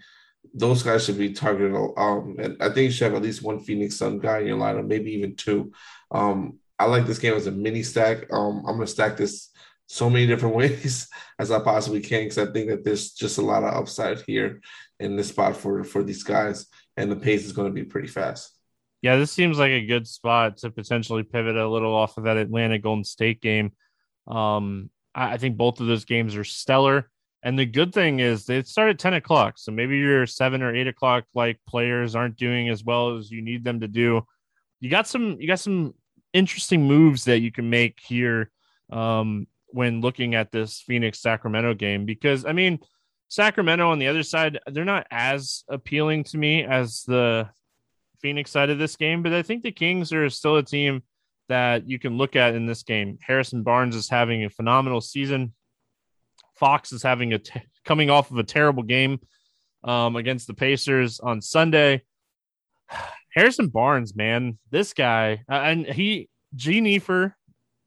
those 0.54 0.82
guys 0.82 1.04
should 1.04 1.18
be 1.18 1.32
targeted. 1.32 1.74
Um, 1.96 2.36
and 2.38 2.56
I 2.60 2.66
think 2.66 2.78
you 2.78 2.90
should 2.90 3.12
have 3.12 3.14
at 3.14 3.22
least 3.22 3.42
one 3.42 3.60
Phoenix 3.60 3.96
Sun 3.96 4.18
guy 4.18 4.40
in 4.40 4.46
your 4.46 4.58
lineup, 4.58 4.86
maybe 4.86 5.12
even 5.12 5.36
two. 5.36 5.72
Um, 6.10 6.58
I 6.78 6.86
like 6.86 7.06
this 7.06 7.18
game 7.18 7.34
as 7.34 7.46
a 7.46 7.52
mini 7.52 7.82
stack. 7.82 8.32
Um, 8.32 8.64
I'm 8.66 8.74
gonna 8.74 8.86
stack 8.86 9.16
this 9.16 9.50
so 9.86 10.08
many 10.08 10.26
different 10.26 10.54
ways 10.60 11.08
as 11.38 11.50
I 11.50 11.60
possibly 11.60 12.00
can 12.00 12.24
because 12.24 12.38
I 12.38 12.50
think 12.52 12.68
that 12.68 12.84
there's 12.84 13.12
just 13.12 13.38
a 13.38 13.42
lot 13.42 13.64
of 13.64 13.74
upside 13.74 14.20
here 14.22 14.60
in 14.98 15.16
this 15.16 15.28
spot 15.28 15.56
for 15.56 15.84
for 15.84 16.02
these 16.02 16.22
guys, 16.22 16.66
and 16.96 17.10
the 17.10 17.16
pace 17.16 17.44
is 17.44 17.52
going 17.52 17.68
to 17.68 17.74
be 17.74 17.84
pretty 17.84 18.08
fast. 18.08 18.56
Yeah, 19.02 19.16
this 19.16 19.32
seems 19.32 19.58
like 19.58 19.70
a 19.70 19.86
good 19.86 20.06
spot 20.06 20.58
to 20.58 20.70
potentially 20.70 21.22
pivot 21.22 21.56
a 21.56 21.68
little 21.68 21.94
off 21.94 22.18
of 22.18 22.24
that 22.24 22.36
Atlanta 22.36 22.78
Golden 22.78 23.04
State 23.04 23.40
game. 23.40 23.72
Um, 24.26 24.90
I, 25.14 25.34
I 25.34 25.36
think 25.38 25.56
both 25.56 25.80
of 25.80 25.86
those 25.86 26.04
games 26.04 26.36
are 26.36 26.44
stellar. 26.44 27.10
And 27.42 27.58
the 27.58 27.66
good 27.66 27.94
thing 27.94 28.20
is 28.20 28.44
they 28.44 28.62
start 28.62 28.90
at 28.90 28.98
10 28.98 29.14
o'clock. 29.14 29.54
So 29.56 29.72
maybe 29.72 29.96
your 29.96 30.26
seven 30.26 30.62
or 30.62 30.74
eight 30.74 30.88
o'clock 30.88 31.24
like 31.34 31.58
players 31.66 32.14
aren't 32.14 32.36
doing 32.36 32.68
as 32.68 32.84
well 32.84 33.16
as 33.16 33.30
you 33.30 33.40
need 33.40 33.64
them 33.64 33.80
to 33.80 33.88
do. 33.88 34.22
You 34.80 34.90
got 34.90 35.08
some 35.08 35.40
you 35.40 35.46
got 35.46 35.60
some 35.60 35.94
interesting 36.32 36.86
moves 36.86 37.24
that 37.24 37.40
you 37.40 37.50
can 37.50 37.70
make 37.70 37.98
here 38.00 38.50
um, 38.90 39.46
when 39.68 40.00
looking 40.00 40.34
at 40.34 40.52
this 40.52 40.80
Phoenix 40.80 41.20
Sacramento 41.20 41.74
game 41.74 42.04
because 42.04 42.44
I 42.44 42.52
mean 42.52 42.78
Sacramento 43.28 43.88
on 43.88 44.00
the 44.00 44.08
other 44.08 44.24
side, 44.24 44.58
they're 44.66 44.84
not 44.84 45.06
as 45.10 45.64
appealing 45.68 46.24
to 46.24 46.38
me 46.38 46.64
as 46.64 47.04
the 47.04 47.48
Phoenix 48.20 48.50
side 48.50 48.70
of 48.70 48.78
this 48.78 48.96
game, 48.96 49.22
but 49.22 49.32
I 49.32 49.42
think 49.42 49.62
the 49.62 49.70
Kings 49.70 50.12
are 50.12 50.28
still 50.30 50.56
a 50.56 50.64
team 50.64 51.02
that 51.48 51.88
you 51.88 51.98
can 51.98 52.18
look 52.18 52.34
at 52.34 52.54
in 52.54 52.66
this 52.66 52.82
game. 52.82 53.18
Harrison 53.22 53.62
Barnes 53.62 53.94
is 53.94 54.08
having 54.08 54.44
a 54.44 54.50
phenomenal 54.50 55.00
season. 55.00 55.54
Fox 56.60 56.92
is 56.92 57.02
having 57.02 57.32
a 57.32 57.38
t- 57.38 57.60
coming 57.84 58.10
off 58.10 58.30
of 58.30 58.36
a 58.36 58.44
terrible 58.44 58.82
game 58.82 59.18
um, 59.82 60.14
against 60.14 60.46
the 60.46 60.54
Pacers 60.54 61.18
on 61.18 61.40
Sunday. 61.40 62.02
Harrison 63.34 63.68
Barnes, 63.68 64.14
man, 64.14 64.58
this 64.70 64.92
guy, 64.92 65.42
uh, 65.50 65.54
and 65.54 65.86
he, 65.86 66.28
G. 66.54 66.80
Nefer, 66.80 67.36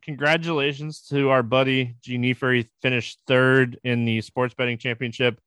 congratulations 0.02 1.06
to 1.10 1.30
our 1.30 1.44
buddy 1.44 1.96
G. 2.02 2.18
Nefer. 2.18 2.52
He 2.54 2.70
finished 2.82 3.20
third 3.28 3.78
in 3.84 4.06
the 4.06 4.22
sports 4.22 4.54
betting 4.54 4.78
championship. 4.78 5.40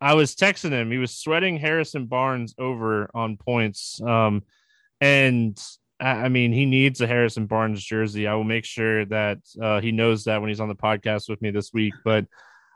I 0.00 0.14
was 0.14 0.34
texting 0.34 0.70
him. 0.70 0.90
He 0.90 0.98
was 0.98 1.14
sweating 1.14 1.56
Harrison 1.56 2.06
Barnes 2.06 2.54
over 2.58 3.10
on 3.14 3.36
points. 3.36 4.00
Um, 4.02 4.42
and 5.00 5.60
I 6.00 6.28
mean, 6.28 6.52
he 6.52 6.66
needs 6.66 7.00
a 7.00 7.06
Harrison 7.06 7.46
Barnes 7.46 7.82
jersey. 7.82 8.26
I 8.26 8.34
will 8.34 8.44
make 8.44 8.64
sure 8.64 9.04
that 9.06 9.38
uh, 9.60 9.80
he 9.80 9.90
knows 9.90 10.24
that 10.24 10.40
when 10.40 10.48
he's 10.48 10.60
on 10.60 10.68
the 10.68 10.74
podcast 10.74 11.28
with 11.28 11.42
me 11.42 11.50
this 11.50 11.72
week. 11.72 11.94
But 12.04 12.26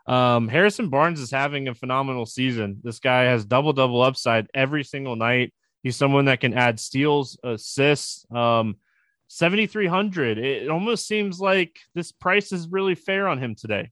um, 0.05 0.47
Harrison 0.47 0.89
Barnes 0.89 1.19
is 1.19 1.31
having 1.31 1.67
a 1.67 1.75
phenomenal 1.75 2.25
season. 2.25 2.79
This 2.83 2.99
guy 2.99 3.23
has 3.23 3.45
double 3.45 3.73
double 3.73 4.01
upside 4.01 4.47
every 4.53 4.83
single 4.83 5.15
night. 5.15 5.53
He's 5.81 5.95
someone 5.95 6.25
that 6.25 6.39
can 6.39 6.53
add 6.53 6.79
steals, 6.79 7.37
assists. 7.43 8.25
Um, 8.31 8.77
7,300. 9.33 10.37
It 10.37 10.69
almost 10.69 11.07
seems 11.07 11.39
like 11.39 11.79
this 11.95 12.11
price 12.11 12.51
is 12.51 12.67
really 12.67 12.93
fair 12.93 13.27
on 13.27 13.39
him 13.39 13.55
today. 13.55 13.89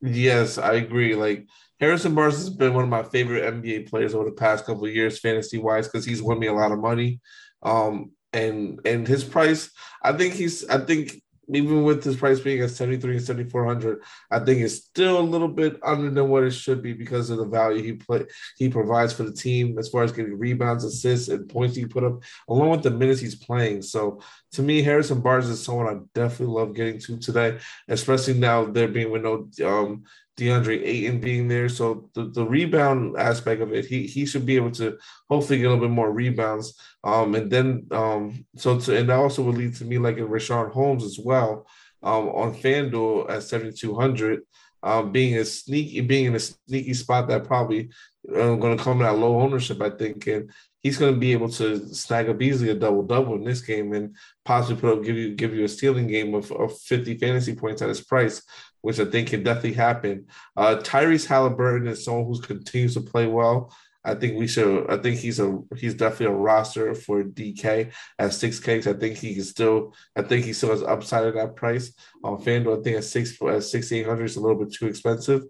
Yes, 0.00 0.56
I 0.56 0.74
agree. 0.74 1.14
Like 1.14 1.46
Harrison 1.78 2.14
Barnes 2.14 2.36
has 2.36 2.48
been 2.48 2.72
one 2.72 2.84
of 2.84 2.90
my 2.90 3.02
favorite 3.02 3.52
NBA 3.52 3.90
players 3.90 4.14
over 4.14 4.24
the 4.24 4.34
past 4.34 4.64
couple 4.64 4.86
of 4.86 4.94
years, 4.94 5.18
fantasy 5.18 5.58
wise, 5.58 5.88
because 5.88 6.06
he's 6.06 6.22
won 6.22 6.38
me 6.38 6.46
a 6.46 6.54
lot 6.54 6.72
of 6.72 6.78
money. 6.78 7.20
Um, 7.62 8.12
and 8.32 8.80
and 8.86 9.06
his 9.06 9.24
price, 9.24 9.70
I 10.02 10.12
think 10.14 10.32
he's, 10.32 10.66
I 10.68 10.78
think 10.78 11.22
even 11.48 11.84
with 11.84 12.02
his 12.02 12.16
price 12.16 12.40
being 12.40 12.60
at 12.60 12.70
73 12.70 13.16
and 13.16 13.24
7400 13.24 14.02
i 14.30 14.38
think 14.38 14.60
it's 14.60 14.74
still 14.74 15.20
a 15.20 15.20
little 15.20 15.48
bit 15.48 15.78
under 15.82 16.10
than 16.10 16.28
what 16.28 16.42
it 16.42 16.50
should 16.50 16.82
be 16.82 16.92
because 16.92 17.30
of 17.30 17.38
the 17.38 17.44
value 17.44 17.82
he 17.82 17.92
play 17.92 18.24
he 18.56 18.68
provides 18.68 19.12
for 19.12 19.22
the 19.22 19.32
team 19.32 19.78
as 19.78 19.88
far 19.88 20.02
as 20.02 20.12
getting 20.12 20.38
rebounds 20.38 20.84
assists 20.84 21.28
and 21.28 21.48
points 21.48 21.76
he 21.76 21.86
put 21.86 22.04
up 22.04 22.22
along 22.48 22.70
with 22.70 22.82
the 22.82 22.90
minutes 22.90 23.20
he's 23.20 23.34
playing. 23.34 23.82
So 23.82 24.20
to 24.52 24.62
me 24.62 24.82
harrison 24.82 25.20
barnes 25.20 25.48
is 25.48 25.62
someone 25.62 25.86
i 25.86 25.98
definitely 26.14 26.54
love 26.54 26.74
getting 26.74 26.98
to 26.98 27.18
today 27.18 27.58
especially 27.88 28.34
now 28.34 28.64
there 28.64 28.88
being 28.88 29.10
with 29.10 29.22
no 29.22 29.48
um, 29.64 30.04
DeAndre 30.36 30.82
Ayton 30.84 31.20
being 31.20 31.48
there. 31.48 31.68
So 31.68 32.10
the, 32.14 32.24
the 32.24 32.44
rebound 32.44 33.16
aspect 33.18 33.62
of 33.62 33.72
it, 33.72 33.86
he 33.86 34.06
he 34.06 34.26
should 34.26 34.44
be 34.44 34.56
able 34.56 34.70
to 34.72 34.98
hopefully 35.28 35.58
get 35.58 35.66
a 35.66 35.70
little 35.70 35.86
bit 35.86 35.94
more 35.94 36.12
rebounds. 36.12 36.78
Um, 37.04 37.34
and 37.34 37.50
then 37.50 37.86
um, 37.90 38.44
so 38.56 38.78
to, 38.80 38.96
and 38.96 39.08
that 39.08 39.18
also 39.18 39.42
would 39.42 39.56
lead 39.56 39.74
to 39.76 39.84
me 39.84 39.98
like 39.98 40.18
in 40.18 40.28
Richaun 40.28 40.72
Holmes 40.72 41.04
as 41.04 41.18
well, 41.18 41.66
um, 42.02 42.28
on 42.28 42.54
FanDuel 42.54 43.30
at 43.30 43.42
7,200. 43.42 44.42
Um, 44.82 45.10
being 45.10 45.36
a 45.36 45.44
sneaky, 45.44 46.00
being 46.02 46.26
in 46.26 46.36
a 46.36 46.38
sneaky 46.38 46.94
spot 46.94 47.26
that 47.26 47.44
probably 47.44 47.88
uh, 48.28 48.54
going 48.54 48.76
to 48.76 48.84
come 48.84 49.02
at 49.02 49.18
low 49.18 49.40
ownership, 49.40 49.80
I 49.80 49.90
think, 49.90 50.26
and 50.28 50.50
he's 50.86 50.98
going 50.98 51.14
to 51.14 51.18
be 51.18 51.32
able 51.32 51.48
to 51.48 51.92
snag 51.92 52.28
up 52.28 52.40
easily 52.40 52.70
a 52.70 52.74
double 52.74 53.02
double 53.02 53.34
in 53.34 53.42
this 53.42 53.60
game 53.60 53.92
and 53.92 54.14
possibly 54.44 54.80
put 54.80 54.98
up 54.98 55.04
give 55.04 55.16
you 55.16 55.34
give 55.34 55.52
you 55.52 55.64
a 55.64 55.68
stealing 55.68 56.06
game 56.06 56.32
of, 56.32 56.52
of 56.52 56.78
50 56.78 57.18
fantasy 57.18 57.56
points 57.56 57.82
at 57.82 57.88
his 57.88 58.00
price 58.00 58.40
which 58.86 59.00
I 59.00 59.04
think 59.04 59.30
can 59.30 59.42
definitely 59.42 59.72
happen. 59.72 60.26
Uh, 60.56 60.76
Tyrese 60.76 61.26
Halliburton 61.26 61.88
is 61.88 62.04
someone 62.04 62.26
who 62.26 62.40
continues 62.40 62.94
to 62.94 63.00
play 63.00 63.26
well. 63.26 63.74
I 64.04 64.14
think 64.14 64.38
we 64.38 64.46
should. 64.46 64.88
I 64.88 64.96
think 64.98 65.18
he's 65.18 65.40
a 65.40 65.58
he's 65.76 65.94
definitely 65.94 66.26
a 66.26 66.38
roster 66.38 66.94
for 66.94 67.24
DK 67.24 67.92
at 68.20 68.32
six 68.32 68.60
Ks. 68.60 68.86
I 68.86 68.92
think 68.92 69.16
he 69.16 69.34
can 69.34 69.42
still. 69.42 69.92
I 70.14 70.22
think 70.22 70.44
he 70.44 70.52
still 70.52 70.70
has 70.70 70.84
upside 70.84 71.26
at 71.26 71.34
that 71.34 71.56
price 71.56 71.94
on 72.22 72.40
FanDuel. 72.40 72.78
I 72.78 72.82
think 72.84 72.96
at 72.98 73.02
six 73.02 73.36
at 73.42 73.64
six 73.64 73.90
eight 73.90 74.06
hundred 74.06 74.26
is 74.26 74.36
a 74.36 74.40
little 74.40 74.64
bit 74.64 74.72
too 74.72 74.86
expensive. 74.86 75.42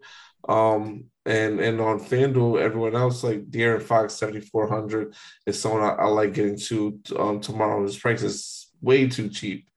Um, 0.48 1.04
and 1.26 1.60
and 1.60 1.78
on 1.78 2.00
FanDuel, 2.00 2.58
everyone 2.58 2.96
else 2.96 3.22
like 3.22 3.50
De'Aaron 3.50 3.82
Fox 3.82 4.14
seventy 4.14 4.40
four 4.40 4.66
hundred 4.66 5.14
is 5.44 5.60
someone 5.60 5.82
I, 5.82 5.90
I, 5.90 6.06
like 6.06 6.32
getting 6.32 6.56
to 6.56 6.98
um, 7.18 7.42
tomorrow. 7.42 7.82
His 7.82 7.98
price 7.98 8.22
is 8.22 8.70
way 8.80 9.06
too 9.08 9.28
cheap 9.28 9.68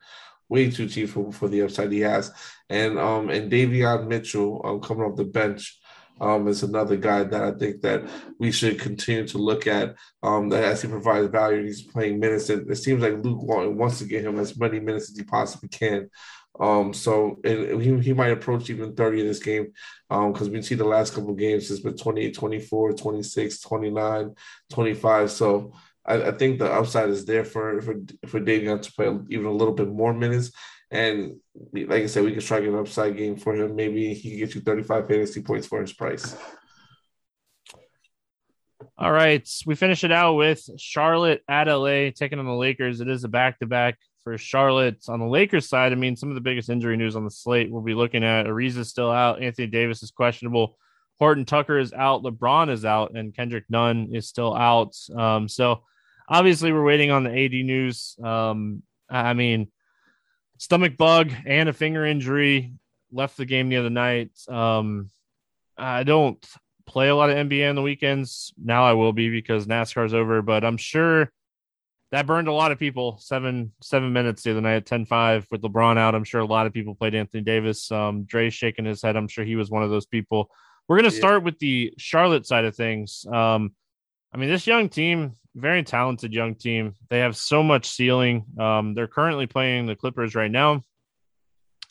way 0.50 0.70
too 0.70 0.88
cheap 0.88 1.10
for, 1.10 1.32
for 1.32 1.48
the 1.48 1.62
upside 1.62 1.92
he 1.92 2.02
has. 2.02 2.34
And 2.70 3.00
um 3.00 3.30
and 3.30 3.52
Davion 3.52 4.08
Mitchell 4.08 4.62
um, 4.64 4.82
coming 4.82 5.04
off 5.04 5.16
the 5.16 5.26
bench 5.26 5.80
um, 6.22 6.48
is 6.48 6.64
another 6.64 6.98
guy 6.98 7.24
that 7.24 7.44
I 7.44 7.52
think 7.52 7.82
that 7.82 8.04
we 8.40 8.52
should 8.52 8.80
continue 8.80 9.28
to 9.28 9.38
look 9.38 9.68
at 9.68 9.96
um, 10.22 10.50
that 10.50 10.64
as 10.64 10.82
he 10.82 10.88
provides 10.88 11.28
value. 11.28 11.64
He's 11.64 11.82
playing 11.82 12.20
minutes, 12.20 12.50
and 12.50 12.70
it 12.70 12.76
seems 12.76 13.02
like 13.02 13.24
Luke 13.24 13.42
Walton 13.42 13.78
wants 13.78 14.00
to 14.00 14.06
get 14.06 14.26
him 14.26 14.38
as 14.40 14.58
many 14.58 14.80
minutes 14.80 15.10
as 15.10 15.18
he 15.18 15.24
possibly 15.24 15.70
can. 15.70 16.10
Um, 16.60 16.94
so 16.94 17.40
and 17.46 17.82
he, 17.82 17.98
he 18.00 18.14
might 18.14 18.34
approach 18.34 18.70
even 18.70 18.94
30 18.94 19.22
in 19.22 19.28
this 19.28 19.40
game 19.40 19.72
because 20.10 20.48
um, 20.48 20.52
we 20.52 20.62
see 20.62 20.76
the 20.76 20.84
last 20.84 21.14
couple 21.14 21.34
games 21.34 21.72
it's 21.72 21.80
been 21.80 21.96
28, 21.96 22.34
24, 22.34 22.94
26, 22.94 23.62
29, 23.62 24.36
25. 24.70 25.32
So 25.32 25.72
I, 26.06 26.16
I, 26.24 26.32
think 26.32 26.60
the 26.60 26.70
upside 26.70 27.10
is 27.10 27.24
there 27.24 27.46
for 27.46 27.82
for 27.82 27.96
for 28.28 28.42
Davion 28.42 28.82
to 28.82 28.92
play 28.92 29.18
even 29.30 29.46
a 29.46 29.52
little 29.52 29.74
bit 29.74 29.88
more 29.88 30.14
minutes. 30.14 30.52
And 30.92 31.36
like 31.72 32.04
I 32.04 32.06
said, 32.08 32.24
we 32.24 32.32
can 32.32 32.42
strike 32.42 32.64
an 32.64 32.76
upside 32.76 33.16
game 33.16 33.36
for 33.36 33.56
him. 33.56 33.76
Maybe 33.76 34.14
he 34.14 34.32
can 34.32 34.40
get 34.40 34.56
you 34.56 34.62
35 34.62 35.08
fantasy 35.08 35.42
points 35.42 35.68
for 35.68 35.82
his 35.82 35.94
price. 35.94 36.36
All 38.98 39.12
right. 39.12 39.48
We 39.66 39.76
finish 39.76 40.04
it 40.04 40.12
out 40.12 40.36
with 40.36 40.68
Charlotte 40.78 41.42
at 41.48 41.68
LA 41.68 42.10
taking 42.10 42.40
on 42.40 42.46
the 42.46 42.54
Lakers. 42.54 43.02
It 43.02 43.08
is 43.08 43.24
a 43.24 43.28
back 43.28 43.60
to 43.60 43.68
back 43.68 43.98
for 44.24 44.38
Charlotte. 44.38 44.98
On 45.08 45.20
the 45.20 45.26
Lakers 45.26 45.70
side, 45.70 45.92
I 45.92 45.96
mean, 45.96 46.16
some 46.16 46.30
of 46.30 46.36
the 46.36 46.42
biggest 46.42 46.70
injury 46.70 46.98
news 46.98 47.16
on 47.16 47.24
the 47.24 47.32
slate 47.32 47.72
we'll 47.72 47.82
be 47.82 47.94
looking 47.94 48.24
at. 48.24 48.48
Ariza's 48.48 48.90
still 48.90 49.12
out. 49.12 49.42
Anthony 49.42 49.68
Davis 49.68 50.02
is 50.02 50.12
questionable. 50.12 50.78
Horton 51.20 51.46
Tucker 51.46 51.78
is 51.78 51.94
out. 51.94 52.24
LeBron 52.24 52.70
is 52.70 52.84
out. 52.84 53.16
And 53.16 53.36
Kendrick 53.36 53.66
Nunn 53.70 54.10
is 54.12 54.28
still 54.28 54.56
out. 54.56 54.96
Um, 55.16 55.48
so 55.48 55.84
obviously 56.28 56.74
we're 56.74 56.84
waiting 56.84 57.12
on 57.12 57.24
the 57.24 57.32
AD 57.32 57.52
news. 57.52 58.16
Um, 58.24 58.84
I 59.10 59.34
mean, 59.34 59.72
stomach 60.60 60.98
bug 60.98 61.32
and 61.46 61.68
a 61.68 61.74
finger 61.74 62.06
injury 62.06 62.74
left 63.12 63.38
the 63.38 63.46
game 63.46 63.70
the 63.70 63.78
other 63.78 63.90
night. 63.90 64.32
Um, 64.48 65.10
I 65.78 66.04
don't 66.04 66.46
play 66.86 67.08
a 67.08 67.16
lot 67.16 67.30
of 67.30 67.38
NBA 67.38 67.68
on 67.68 67.76
the 67.76 67.82
weekends. 67.82 68.54
Now 68.62 68.84
I 68.84 68.94
will 68.94 69.14
be 69.14 69.30
because 69.30 69.66
NASCAR's 69.66 70.14
over, 70.14 70.42
but 70.42 70.64
I'm 70.64 70.78
sure 70.78 71.32
that 72.12 72.26
burned 72.26 72.48
a 72.48 72.54
lot 72.54 72.72
of 72.72 72.78
people. 72.78 73.18
Seven 73.20 73.72
seven 73.82 74.12
minutes 74.12 74.44
the 74.44 74.52
other 74.52 74.62
night 74.62 74.76
at 74.76 74.86
10-5 74.86 75.46
with 75.50 75.62
LeBron 75.62 75.98
out. 75.98 76.14
I'm 76.14 76.24
sure 76.24 76.42
a 76.42 76.46
lot 76.46 76.68
of 76.68 76.74
people 76.74 76.94
played 76.94 77.16
Anthony 77.16 77.42
Davis. 77.42 77.92
Um, 77.92 78.24
Dre's 78.26 78.54
shaking 78.54 78.86
his 78.86 79.02
head. 79.02 79.16
I'm 79.16 79.28
sure 79.28 79.46
he 79.46 79.56
was 79.56 79.72
one 79.72 79.84
of 79.84 79.90
those 79.90 80.06
people. 80.06 80.50
We're 80.88 80.98
gonna 80.98 81.12
start 81.12 81.44
with 81.44 81.58
the 81.60 81.94
Charlotte 81.98 82.46
side 82.46 82.66
of 82.66 82.76
things. 82.76 83.26
Um, 83.32 83.76
I 84.34 84.38
mean, 84.38 84.50
this 84.50 84.68
young 84.68 84.90
team, 84.90 85.34
very 85.60 85.84
talented 85.84 86.34
young 86.34 86.56
team. 86.56 86.96
They 87.10 87.20
have 87.20 87.36
so 87.36 87.62
much 87.62 87.90
ceiling. 87.90 88.46
Um, 88.60 88.94
they're 88.94 89.08
currently 89.08 89.48
playing 89.48 89.86
the 89.86 89.96
Clippers 89.96 90.36
right 90.36 90.52
now 90.52 90.82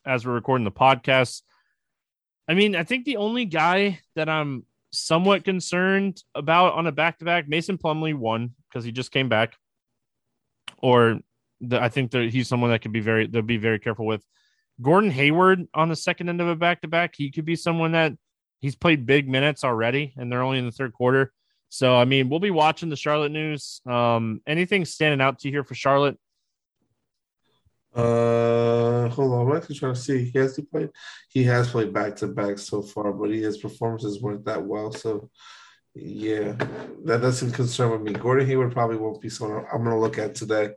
as 0.05 0.27
we're 0.27 0.33
recording 0.33 0.65
the 0.65 0.73
podcast. 0.73 1.43
I 2.49 2.55
mean, 2.55 2.75
I 2.75 2.85
think 2.85 3.05
the 3.05 3.19
only 3.19 3.45
guy 3.45 4.01
that 4.17 4.29
I'm 4.29 4.65
somewhat 4.91 5.45
concerned 5.45 6.23
about 6.35 6.75
on 6.75 6.87
a 6.87 6.93
back 6.93 7.19
to 7.19 7.25
back, 7.25 7.49
Mason 7.49 7.79
Plumlee 7.79 8.15
won 8.15 8.55
because 8.69 8.85
he 8.85 8.93
just 8.93 9.13
came 9.13 9.29
back. 9.29 9.55
Or 10.79 11.21
the, 11.61 11.83
I 11.83 11.89
think 11.89 12.13
that 12.13 12.31
he's 12.31 12.49
someone 12.49 12.71
that 12.71 12.81
could 12.81 12.93
be 12.93 13.01
very, 13.01 13.27
they'll 13.27 13.43
be 13.43 13.59
very 13.59 13.79
careful 13.79 14.07
with. 14.07 14.25
Gordon 14.81 15.11
Hayward 15.11 15.67
on 15.75 15.89
the 15.89 15.97
second 15.97 16.29
end 16.29 16.41
of 16.41 16.49
a 16.49 16.57
back 16.57 16.83
to 16.83 16.89
back, 16.89 17.15
he 17.17 17.31
could 17.31 17.45
be 17.45 17.57
someone 17.57 17.93
that 17.93 18.13
he's 18.61 18.77
played 18.77 19.07
big 19.07 19.29
minutes 19.29 19.65
already 19.65 20.15
and 20.17 20.31
they're 20.31 20.43
only 20.43 20.59
in 20.59 20.67
the 20.67 20.73
third 20.73 20.93
quarter. 20.93 21.33
So, 21.69 21.97
I 21.97 22.05
mean, 22.05 22.29
we'll 22.29 22.41
be 22.41 22.51
watching 22.51 22.89
the 22.89 22.97
Charlotte 22.97 23.33
news. 23.33 23.81
Um, 23.87 24.41
anything 24.47 24.85
standing 24.85 25.21
out 25.21 25.39
to 25.41 25.49
you 25.49 25.53
here 25.53 25.65
for 25.65 25.75
Charlotte? 25.75 26.19
Uh, 27.95 29.09
hold 29.09 29.33
on. 29.33 29.51
I'm 29.51 29.57
actually 29.57 29.77
trying 29.77 29.95
to 29.95 30.01
see. 30.01 30.25
He 30.25 30.39
has 30.39 30.57
he 30.57 30.63
played. 30.63 30.91
He 31.29 31.43
has 31.45 31.71
played 31.71 31.93
back 31.93 32.17
to 32.17 32.29
back 32.29 32.59
so 32.59 32.83
far, 32.83 33.13
but 33.13 33.31
he, 33.31 33.43
his 33.43 33.59
performances 33.59 34.21
weren't 34.23 34.45
that 34.45 34.65
well. 34.65 34.93
So, 34.93 35.31
yeah, 35.95 36.53
that 37.05 37.21
doesn't 37.21 37.53
concern 37.53 37.91
with 37.91 38.03
me. 38.03 38.13
Gordon 38.13 38.47
Hayward 38.47 38.73
probably 38.73 38.99
won't 38.99 39.21
be 39.21 39.29
someone 39.29 39.65
I'm 39.73 39.85
going 39.85 39.97
to 39.97 40.01
look 40.01 40.19
at 40.19 40.35
today. 40.35 40.71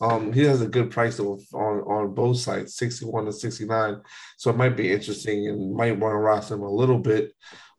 Um, 0.00 0.32
he 0.32 0.44
has 0.44 0.60
a 0.60 0.68
good 0.68 0.90
price 0.90 1.18
on 1.18 1.38
on 1.54 2.14
both 2.14 2.38
sides, 2.38 2.76
61 2.76 3.26
to 3.26 3.32
69. 3.32 4.00
So 4.36 4.50
it 4.50 4.56
might 4.56 4.76
be 4.76 4.92
interesting 4.92 5.48
and 5.48 5.74
might 5.74 5.98
want 5.98 6.12
to 6.12 6.18
roster 6.18 6.54
him 6.54 6.62
a 6.62 6.70
little 6.70 6.98
bit. 6.98 7.32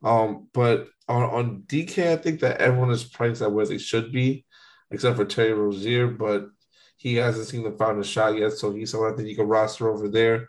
Um, 0.03 0.47
but 0.53 0.87
on, 1.07 1.23
on 1.23 1.63
DK, 1.67 2.13
I 2.13 2.17
think 2.17 2.39
that 2.41 2.61
everyone 2.61 2.91
is 2.91 3.03
priced 3.03 3.41
at 3.41 3.51
where 3.51 3.65
they 3.65 3.77
should 3.77 4.11
be, 4.11 4.45
except 4.91 5.17
for 5.17 5.25
Terry 5.25 5.53
Rozier, 5.53 6.07
but 6.07 6.49
he 6.97 7.15
hasn't 7.15 7.47
seen 7.47 7.63
the 7.63 7.71
a 7.71 8.03
shot 8.03 8.37
yet, 8.37 8.53
so 8.53 8.73
he's 8.73 8.91
someone 8.91 9.13
I 9.13 9.15
think 9.15 9.29
you 9.29 9.35
can 9.35 9.47
roster 9.47 9.89
over 9.89 10.09
there. 10.09 10.47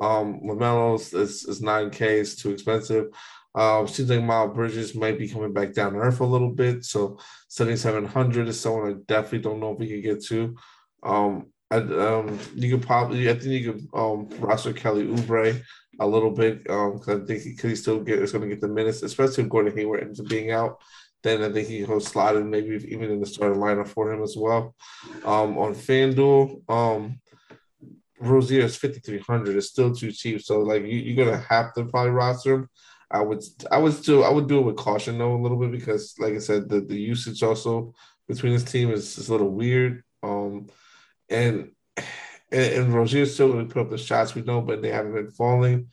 Um, 0.00 0.40
LaMelo's 0.40 1.12
is, 1.14 1.44
is 1.44 1.62
9K, 1.62 2.00
is 2.00 2.36
too 2.36 2.50
expensive. 2.50 3.06
Uh, 3.54 3.86
seems 3.86 4.10
like 4.10 4.22
Miles 4.22 4.54
Bridges 4.54 4.94
might 4.94 5.18
be 5.18 5.28
coming 5.28 5.52
back 5.52 5.74
down 5.74 5.92
to 5.92 5.98
earth 5.98 6.20
a 6.20 6.24
little 6.24 6.50
bit. 6.50 6.84
So 6.84 7.18
7,700 7.48 8.48
is 8.48 8.58
someone 8.58 8.90
I 8.90 8.94
definitely 9.06 9.40
don't 9.40 9.60
know 9.60 9.72
if 9.72 9.78
we 9.78 9.88
could 9.88 10.02
get 10.02 10.24
to. 10.26 10.56
Um, 11.02 11.46
I, 11.70 11.76
um, 11.76 12.38
you 12.54 12.70
could 12.76 12.86
probably, 12.86 13.30
I 13.30 13.34
think 13.34 13.46
you 13.46 13.72
could 13.72 13.88
um, 13.94 14.28
roster 14.40 14.72
Kelly 14.72 15.06
Oubre 15.06 15.62
a 16.00 16.06
little 16.06 16.30
bit 16.30 16.62
because 16.62 17.08
um, 17.08 17.22
I 17.22 17.26
think 17.26 17.42
he 17.42 17.54
could 17.54 17.76
still 17.76 18.00
get 18.00 18.18
is 18.18 18.32
going 18.32 18.42
to 18.42 18.48
get 18.48 18.60
the 18.60 18.68
minutes, 18.68 19.02
especially 19.02 19.44
if 19.44 19.50
Gordon 19.50 19.76
Hayward 19.76 20.02
ends 20.02 20.20
up 20.20 20.28
being 20.28 20.50
out. 20.50 20.80
Then 21.22 21.42
I 21.42 21.52
think 21.52 21.68
he 21.68 21.84
can 21.84 22.00
slide 22.00 22.36
in 22.36 22.50
maybe 22.50 22.74
even 22.88 23.10
in 23.10 23.20
the 23.20 23.26
starting 23.26 23.60
lineup 23.60 23.88
for 23.88 24.12
him 24.12 24.22
as 24.22 24.34
well. 24.36 24.74
Um, 25.24 25.56
on 25.56 25.74
FanDuel, 25.74 26.68
um, 26.68 27.20
Rozier 28.20 28.62
is 28.62 28.76
5,300. 28.76 29.56
It's 29.56 29.68
still 29.68 29.94
too 29.94 30.12
cheap. 30.12 30.42
So 30.42 30.60
like 30.60 30.82
you, 30.82 30.98
you're 30.98 31.24
gonna 31.24 31.44
have 31.48 31.74
to 31.74 31.84
probably 31.84 32.10
roster 32.10 32.54
him. 32.54 32.68
I 33.10 33.20
would 33.20 33.42
I 33.70 33.78
would 33.78 33.92
still 33.92 34.24
I 34.24 34.30
would 34.30 34.48
do 34.48 34.58
it 34.58 34.64
with 34.64 34.76
caution 34.76 35.18
though 35.18 35.34
a 35.34 35.42
little 35.42 35.58
bit 35.58 35.70
because 35.70 36.14
like 36.18 36.32
I 36.34 36.38
said 36.38 36.68
the, 36.68 36.80
the 36.80 36.98
usage 36.98 37.42
also 37.42 37.94
between 38.26 38.54
this 38.54 38.64
team 38.64 38.90
is, 38.90 39.18
is 39.18 39.28
a 39.28 39.32
little 39.32 39.50
weird. 39.50 40.02
Um 40.22 40.68
and 41.28 41.72
and, 42.52 42.94
and 42.94 43.28
still 43.28 43.52
gonna 43.52 43.66
put 43.66 43.82
up 43.82 43.90
the 43.90 43.98
shots 43.98 44.34
we 44.34 44.42
know, 44.42 44.60
but 44.60 44.82
they 44.82 44.90
haven't 44.90 45.14
been 45.14 45.30
falling. 45.30 45.88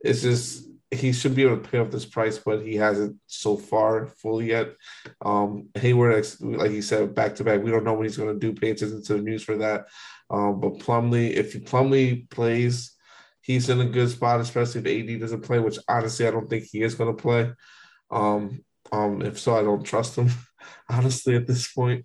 It's 0.00 0.22
just 0.22 0.68
he 0.94 1.12
should 1.12 1.34
be 1.34 1.42
able 1.42 1.58
to 1.58 1.68
pay 1.68 1.78
off 1.78 1.90
this 1.90 2.06
price, 2.06 2.38
but 2.38 2.62
he 2.62 2.76
hasn't 2.76 3.16
so 3.26 3.56
far 3.56 4.06
fully 4.06 4.48
yet. 4.48 4.68
Um, 5.24 5.68
Hayward, 5.74 6.26
like 6.40 6.70
he 6.70 6.82
said, 6.82 7.14
back 7.14 7.34
to 7.36 7.44
back. 7.44 7.62
We 7.62 7.70
don't 7.70 7.84
know 7.84 7.94
what 7.94 8.06
he's 8.06 8.16
going 8.16 8.32
to 8.32 8.38
do. 8.38 8.58
Pay 8.58 8.70
attention 8.70 9.02
to 9.02 9.14
the 9.14 9.22
news 9.22 9.42
for 9.42 9.56
that. 9.58 9.86
Um, 10.30 10.60
but 10.60 10.78
Plumlee, 10.78 11.32
if 11.32 11.54
Plumlee 11.64 12.28
plays, 12.30 12.92
he's 13.40 13.68
in 13.68 13.80
a 13.80 13.86
good 13.86 14.10
spot, 14.10 14.40
especially 14.40 14.80
if 14.80 15.10
AD 15.10 15.20
doesn't 15.20 15.42
play, 15.42 15.58
which 15.58 15.78
honestly 15.88 16.26
I 16.26 16.30
don't 16.30 16.48
think 16.48 16.64
he 16.64 16.82
is 16.82 16.94
going 16.94 17.14
to 17.14 17.22
play. 17.22 17.52
Um, 18.10 18.64
um, 18.92 19.22
if 19.22 19.38
so, 19.38 19.56
I 19.56 19.62
don't 19.62 19.84
trust 19.84 20.16
him 20.16 20.30
honestly 20.88 21.36
at 21.36 21.46
this 21.46 21.70
point. 21.72 22.04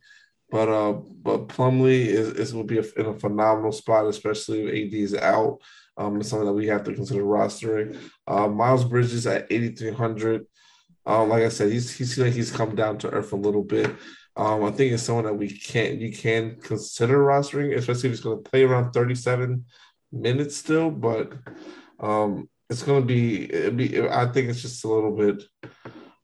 But 0.51 0.69
uh, 0.69 0.93
but 0.93 1.47
Plumlee 1.47 2.05
is, 2.05 2.29
is 2.31 2.53
will 2.53 2.63
be 2.63 2.79
a, 2.79 2.83
in 2.97 3.05
a 3.05 3.19
phenomenal 3.19 3.71
spot, 3.71 4.07
especially 4.07 4.63
if 4.63 4.87
AD 4.87 4.93
is 4.93 5.15
out. 5.15 5.59
Um, 5.97 6.19
it's 6.19 6.29
something 6.29 6.47
that 6.47 6.53
we 6.53 6.67
have 6.67 6.83
to 6.85 6.93
consider 6.93 7.23
rostering. 7.23 7.97
Uh, 8.25 8.47
Miles 8.47 8.85
Bridges 8.85 9.27
at 9.27 9.47
8,300. 9.49 10.45
Um, 11.05 11.29
like 11.29 11.43
I 11.43 11.49
said, 11.49 11.71
he's 11.71 11.95
he's 11.95 12.17
like 12.17 12.33
he's 12.33 12.51
come 12.51 12.75
down 12.75 12.97
to 12.99 13.09
earth 13.09 13.33
a 13.33 13.35
little 13.35 13.63
bit. 13.63 13.93
Um, 14.35 14.63
I 14.63 14.71
think 14.71 14.93
it's 14.93 15.03
someone 15.03 15.25
that 15.25 15.33
we 15.33 15.49
can't 15.49 15.99
you 15.99 16.11
can 16.11 16.55
consider 16.61 17.19
rostering, 17.19 17.75
especially 17.75 18.09
if 18.09 18.15
he's 18.15 18.21
going 18.21 18.43
to 18.43 18.49
play 18.49 18.63
around 18.63 18.91
37 18.91 19.65
minutes 20.11 20.55
still. 20.55 20.89
But 20.89 21.33
um, 21.99 22.49
it's 22.69 22.83
going 22.83 23.01
to 23.01 23.07
be, 23.07 23.69
be 23.71 24.01
I 24.01 24.27
think 24.31 24.49
it's 24.49 24.61
just 24.61 24.85
a 24.85 24.87
little 24.87 25.15
bit 25.15 25.43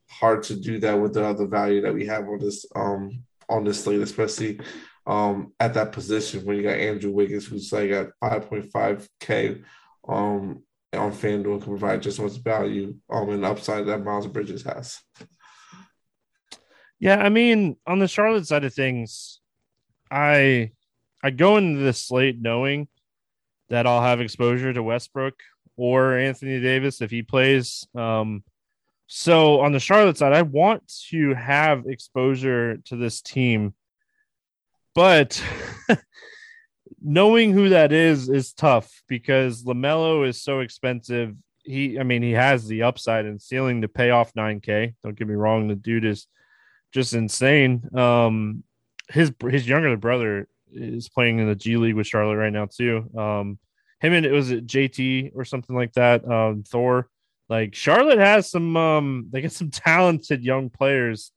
hard 0.10 0.44
to 0.44 0.56
do 0.56 0.80
that 0.80 0.94
with 0.94 1.14
the 1.14 1.26
other 1.26 1.48
value 1.48 1.82
that 1.82 1.94
we 1.94 2.06
have 2.06 2.28
on 2.28 2.40
this 2.40 2.66
um 2.76 3.24
on 3.50 3.64
this 3.64 3.84
slate, 3.84 4.02
especially 4.02 4.60
um, 5.08 5.54
at 5.60 5.74
that 5.76 5.92
position 5.92 6.46
when 6.46 6.58
you 6.58 6.64
got 6.64 6.78
Andrew 6.78 7.12
Wiggins, 7.12 7.46
who's 7.46 7.72
like 7.72 7.92
at 7.92 8.10
5.5K 8.24 9.64
um, 10.08 10.64
on 10.94 11.12
FanDuel, 11.12 11.62
can 11.62 11.78
provide 11.78 12.02
just 12.02 12.20
much 12.20 12.38
value 12.38 12.96
um, 13.10 13.30
and 13.30 13.46
upside 13.46 13.86
that 13.86 14.04
Miles 14.04 14.28
Bridges 14.28 14.64
has. 14.64 15.00
Yeah, 17.00 17.18
I 17.18 17.30
mean, 17.30 17.76
on 17.86 18.00
the 18.00 18.08
Charlotte 18.08 18.48
side 18.48 18.64
of 18.64 18.74
things, 18.74 19.42
I 20.10 20.72
I 21.22 21.32
go 21.32 21.58
into 21.58 21.82
this 21.82 22.02
slate 22.02 22.40
knowing 22.40 22.88
that 23.70 23.88
I'll 23.88 24.02
have 24.02 24.22
exposure 24.22 24.72
to 24.72 24.84
Westbrook 24.84 25.34
or 25.76 26.18
Anthony 26.18 26.62
Davis 26.62 27.02
if 27.02 27.12
he 27.12 27.22
plays. 27.22 27.88
Um, 27.96 28.44
so 29.08 29.62
on 29.62 29.72
the 29.72 29.80
Charlotte 29.80 30.18
side, 30.18 30.34
I 30.34 30.42
want 30.42 30.92
to 31.10 31.34
have 31.34 31.86
exposure 31.88 32.78
to 32.86 32.96
this 32.96 33.22
team 33.22 33.74
but 34.96 35.44
knowing 37.02 37.52
who 37.52 37.70
that 37.70 37.92
is 37.92 38.30
is 38.30 38.54
tough 38.54 39.04
because 39.08 39.64
LaMelo 39.64 40.28
is 40.28 40.42
so 40.42 40.62
expensive. 40.62 41.36
He, 41.64 42.00
I 42.00 42.04
mean, 42.04 42.24
he 42.24 42.32
has 42.32 42.66
the 42.66 42.84
upside 42.84 43.26
and 43.26 43.42
ceiling 43.42 43.82
to 43.82 43.88
pay 43.88 44.10
off 44.10 44.34
9K. 44.34 44.96
Don't 45.04 45.18
get 45.18 45.28
me 45.28 45.36
wrong, 45.36 45.68
the 45.68 45.76
dude 45.76 46.06
is 46.06 46.28
just 46.94 47.14
insane. 47.14 47.88
Um, 47.96 48.64
his 49.10 49.32
his 49.48 49.68
younger 49.68 49.96
brother 49.98 50.48
is 50.72 51.10
playing 51.10 51.40
in 51.40 51.48
the 51.48 51.56
G 51.56 51.78
League 51.78 51.96
with 51.96 52.08
Charlotte 52.08 52.38
right 52.38 52.54
now 52.54 52.66
too. 52.66 53.10
Um, 53.16 53.60
him 54.00 54.14
and 54.14 54.26
it 54.26 54.32
was 54.32 54.52
JT 54.52 55.32
or 55.36 55.46
something 55.46 55.76
like 55.76 55.94
that. 55.94 56.30
Um, 56.30 56.64
Thor, 56.64 57.10
like 57.50 57.76
Charlotte 57.76 58.20
has 58.20 58.50
some. 58.50 58.76
Um, 58.76 59.28
they 59.32 59.42
get 59.42 59.52
some 59.52 59.70
talented 59.72 60.44
young 60.44 60.70
players 60.70 61.32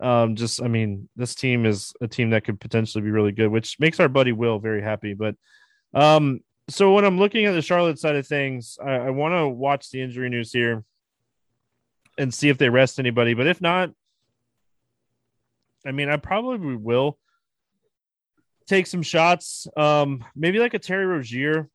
um, 0.00 0.36
just 0.36 0.62
I 0.62 0.68
mean, 0.68 1.08
this 1.16 1.34
team 1.34 1.66
is 1.66 1.92
a 2.00 2.06
team 2.06 2.30
that 2.30 2.44
could 2.44 2.60
potentially 2.60 3.02
be 3.02 3.10
really 3.10 3.32
good, 3.32 3.48
which 3.48 3.80
makes 3.80 3.98
our 3.98 4.08
buddy 4.08 4.32
Will 4.32 4.58
very 4.58 4.82
happy. 4.82 5.14
But 5.14 5.34
um, 5.92 6.40
so 6.68 6.94
when 6.94 7.04
I'm 7.04 7.18
looking 7.18 7.46
at 7.46 7.52
the 7.52 7.62
Charlotte 7.62 7.98
side 7.98 8.16
of 8.16 8.26
things, 8.26 8.78
I, 8.82 8.92
I 8.92 9.10
want 9.10 9.34
to 9.34 9.48
watch 9.48 9.90
the 9.90 10.00
injury 10.00 10.28
news 10.28 10.52
here 10.52 10.84
and 12.16 12.32
see 12.32 12.48
if 12.48 12.58
they 12.58 12.68
rest 12.68 12.98
anybody. 12.98 13.34
But 13.34 13.48
if 13.48 13.60
not, 13.60 13.90
I 15.84 15.92
mean, 15.92 16.08
I 16.08 16.16
probably 16.16 16.76
will 16.76 17.18
take 18.66 18.86
some 18.86 19.02
shots. 19.02 19.66
Um, 19.76 20.24
maybe 20.36 20.60
like 20.60 20.74
a 20.74 20.78
Terry 20.78 21.06
Rozier 21.06 21.68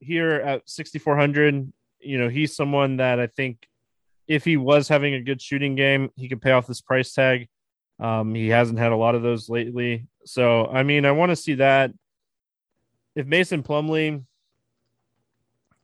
here 0.00 0.32
at 0.32 0.68
6,400. 0.70 1.70
You 2.02 2.18
know, 2.18 2.28
he's 2.28 2.54
someone 2.54 2.96
that 2.98 3.20
I 3.20 3.26
think 3.26 3.66
if 4.28 4.44
he 4.44 4.56
was 4.56 4.88
having 4.88 5.14
a 5.14 5.20
good 5.20 5.40
shooting 5.40 5.74
game, 5.74 6.10
he 6.16 6.28
could 6.28 6.42
pay 6.42 6.52
off 6.52 6.66
this 6.66 6.80
price 6.80 7.12
tag. 7.12 7.48
Um, 8.00 8.34
he 8.34 8.48
hasn't 8.48 8.78
had 8.78 8.92
a 8.92 8.96
lot 8.96 9.14
of 9.14 9.22
those 9.22 9.48
lately. 9.48 10.06
So, 10.24 10.66
I 10.66 10.82
mean, 10.82 11.04
I 11.04 11.12
want 11.12 11.30
to 11.30 11.36
see 11.36 11.54
that. 11.54 11.92
If 13.14 13.26
Mason 13.26 13.62
Plumlee 13.62 14.24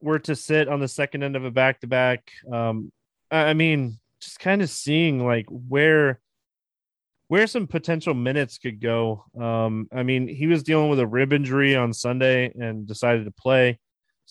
were 0.01 0.19
to 0.21 0.35
sit 0.35 0.69
on 0.69 0.81
the 0.81 0.89
second 0.89 1.23
end 1.23 1.37
of 1.37 1.45
a 1.45 1.51
back 1.51 1.81
to 1.81 1.87
back, 1.87 2.31
I 3.31 3.55
mean, 3.55 3.99
just 4.21 4.41
kind 4.41 4.63
of 4.63 4.71
seeing 4.71 5.25
like 5.25 5.47
where 5.49 6.21
where 7.29 7.47
some 7.47 7.67
potential 7.67 8.15
minutes 8.15 8.57
could 8.57 8.81
go. 8.81 9.25
Um, 9.39 9.89
I 9.93 10.03
mean, 10.03 10.27
he 10.29 10.47
was 10.47 10.63
dealing 10.63 10.89
with 10.89 10.99
a 10.99 11.07
rib 11.07 11.33
injury 11.33 11.77
on 11.77 11.93
Sunday 11.93 12.51
and 12.59 12.87
decided 12.87 13.27
to 13.27 13.31
play. 13.31 13.79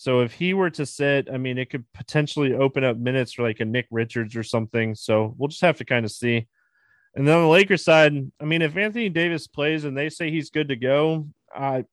So 0.00 0.20
if 0.20 0.32
he 0.32 0.54
were 0.54 0.70
to 0.70 0.86
sit, 0.86 1.28
I 1.28 1.38
mean, 1.38 1.58
it 1.58 1.70
could 1.70 1.84
potentially 1.92 2.54
open 2.54 2.84
up 2.84 2.96
minutes 2.96 3.32
for 3.32 3.42
like 3.42 3.58
a 3.58 3.64
Nick 3.64 3.88
Richards 3.90 4.36
or 4.36 4.44
something. 4.44 4.94
So 4.94 5.34
we'll 5.36 5.48
just 5.48 5.62
have 5.62 5.78
to 5.78 5.84
kind 5.84 6.04
of 6.04 6.12
see. 6.12 6.46
And 7.16 7.26
then 7.26 7.34
on 7.34 7.42
the 7.42 7.48
Lakers 7.48 7.82
side, 7.82 8.14
I 8.40 8.44
mean, 8.44 8.62
if 8.62 8.76
Anthony 8.76 9.08
Davis 9.08 9.48
plays 9.48 9.82
and 9.82 9.98
they 9.98 10.08
say 10.08 10.30
he's 10.30 10.50
good 10.50 10.68
to 10.68 10.76
go, 10.76 11.26
I 11.52 11.84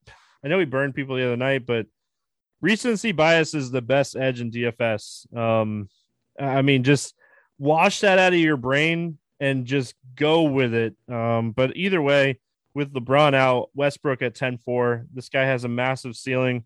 I 0.44 0.48
know 0.48 0.60
he 0.60 0.66
burned 0.66 0.94
people 0.94 1.16
the 1.16 1.26
other 1.26 1.36
night, 1.36 1.66
but 1.66 1.88
recency 2.62 3.12
bias 3.12 3.56
is 3.56 3.72
the 3.72 3.82
best 3.82 4.16
edge 4.16 4.40
in 4.40 4.52
DFS. 4.52 5.36
Um, 5.36 5.90
I 6.40 6.62
mean, 6.62 6.84
just 6.84 7.16
wash 7.58 8.02
that 8.02 8.20
out 8.20 8.34
of 8.34 8.40
your 8.40 8.58
brain 8.58 9.18
and 9.40 9.66
just 9.66 9.96
go 10.16 10.44
with 10.44 10.76
it. 10.76 10.96
Um, 11.12 11.54
but 11.54 11.76
either 11.76 12.04
way, 12.04 12.40
with 12.76 12.94
LeBron 12.94 13.34
out, 13.34 13.72
Westbrook 13.74 14.22
at 14.22 14.36
10 14.36 14.60
4, 14.60 15.08
this 15.12 15.30
guy 15.30 15.46
has 15.46 15.64
a 15.64 15.70
massive 15.70 16.16
ceiling 16.16 16.66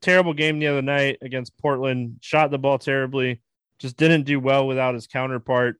terrible 0.00 0.34
game 0.34 0.58
the 0.58 0.68
other 0.68 0.82
night 0.82 1.18
against 1.22 1.58
Portland. 1.58 2.16
Shot 2.20 2.50
the 2.50 2.58
ball 2.58 2.78
terribly. 2.78 3.40
Just 3.78 3.96
didn't 3.96 4.24
do 4.24 4.40
well 4.40 4.66
without 4.66 4.94
his 4.94 5.06
counterpart. 5.06 5.76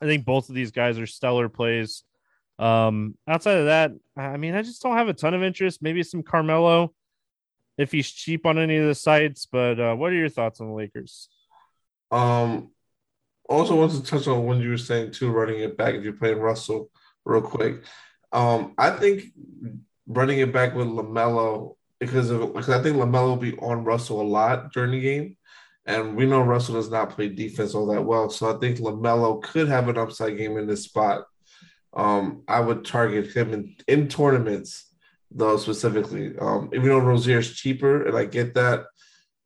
I 0.00 0.06
think 0.06 0.24
both 0.24 0.48
of 0.48 0.54
these 0.54 0.70
guys 0.70 0.98
are 0.98 1.06
stellar 1.06 1.48
plays. 1.48 2.04
Um, 2.58 3.16
outside 3.26 3.58
of 3.58 3.66
that, 3.66 3.92
I 4.16 4.36
mean, 4.36 4.54
I 4.54 4.62
just 4.62 4.82
don't 4.82 4.96
have 4.96 5.08
a 5.08 5.14
ton 5.14 5.34
of 5.34 5.42
interest. 5.42 5.82
Maybe 5.82 6.02
some 6.02 6.22
Carmelo 6.22 6.92
if 7.76 7.92
he's 7.92 8.10
cheap 8.10 8.44
on 8.44 8.58
any 8.58 8.76
of 8.76 8.86
the 8.86 8.94
sites. 8.94 9.46
But 9.46 9.78
uh, 9.78 9.94
what 9.94 10.12
are 10.12 10.16
your 10.16 10.28
thoughts 10.28 10.60
on 10.60 10.68
the 10.68 10.74
Lakers? 10.74 11.28
Um, 12.10 12.70
also 13.48 13.76
want 13.76 13.92
to 13.92 14.02
touch 14.02 14.26
on 14.26 14.44
when 14.44 14.60
you 14.60 14.70
were 14.70 14.76
saying 14.78 15.12
too, 15.12 15.30
running 15.30 15.60
it 15.60 15.76
back 15.76 15.94
if 15.94 16.04
you're 16.04 16.12
playing 16.12 16.38
Russell 16.38 16.90
real 17.24 17.40
quick. 17.40 17.84
Um, 18.32 18.74
I 18.76 18.90
think 18.90 19.24
running 20.06 20.40
it 20.40 20.52
back 20.52 20.74
with 20.74 20.86
LaMelo 20.86 21.76
because 22.00 22.30
of 22.30 22.52
because 22.54 22.70
I 22.70 22.82
think 22.82 22.96
LaMelo 22.96 23.28
will 23.28 23.36
be 23.36 23.56
on 23.58 23.84
Russell 23.84 24.20
a 24.20 24.22
lot 24.22 24.72
during 24.72 24.92
the 24.92 25.00
game, 25.00 25.36
and 25.86 26.16
we 26.16 26.26
know 26.26 26.40
Russell 26.40 26.74
does 26.74 26.90
not 26.90 27.10
play 27.10 27.28
defense 27.28 27.74
all 27.74 27.86
that 27.86 28.04
well. 28.04 28.30
So 28.30 28.54
I 28.54 28.58
think 28.58 28.78
LaMelo 28.78 29.42
could 29.42 29.68
have 29.68 29.88
an 29.88 29.98
upside 29.98 30.36
game 30.36 30.56
in 30.56 30.66
this 30.66 30.84
spot. 30.84 31.24
Um, 31.94 32.42
I 32.46 32.60
would 32.60 32.84
target 32.84 33.34
him 33.34 33.52
in, 33.52 33.76
in 33.88 34.08
tournaments 34.08 34.88
though 35.30 35.56
specifically. 35.56 36.36
Um, 36.38 36.70
even 36.72 36.88
though 36.88 36.98
Rozier 36.98 37.38
is 37.38 37.54
cheaper, 37.54 38.06
and 38.06 38.16
I 38.16 38.24
get 38.24 38.54
that, 38.54 38.84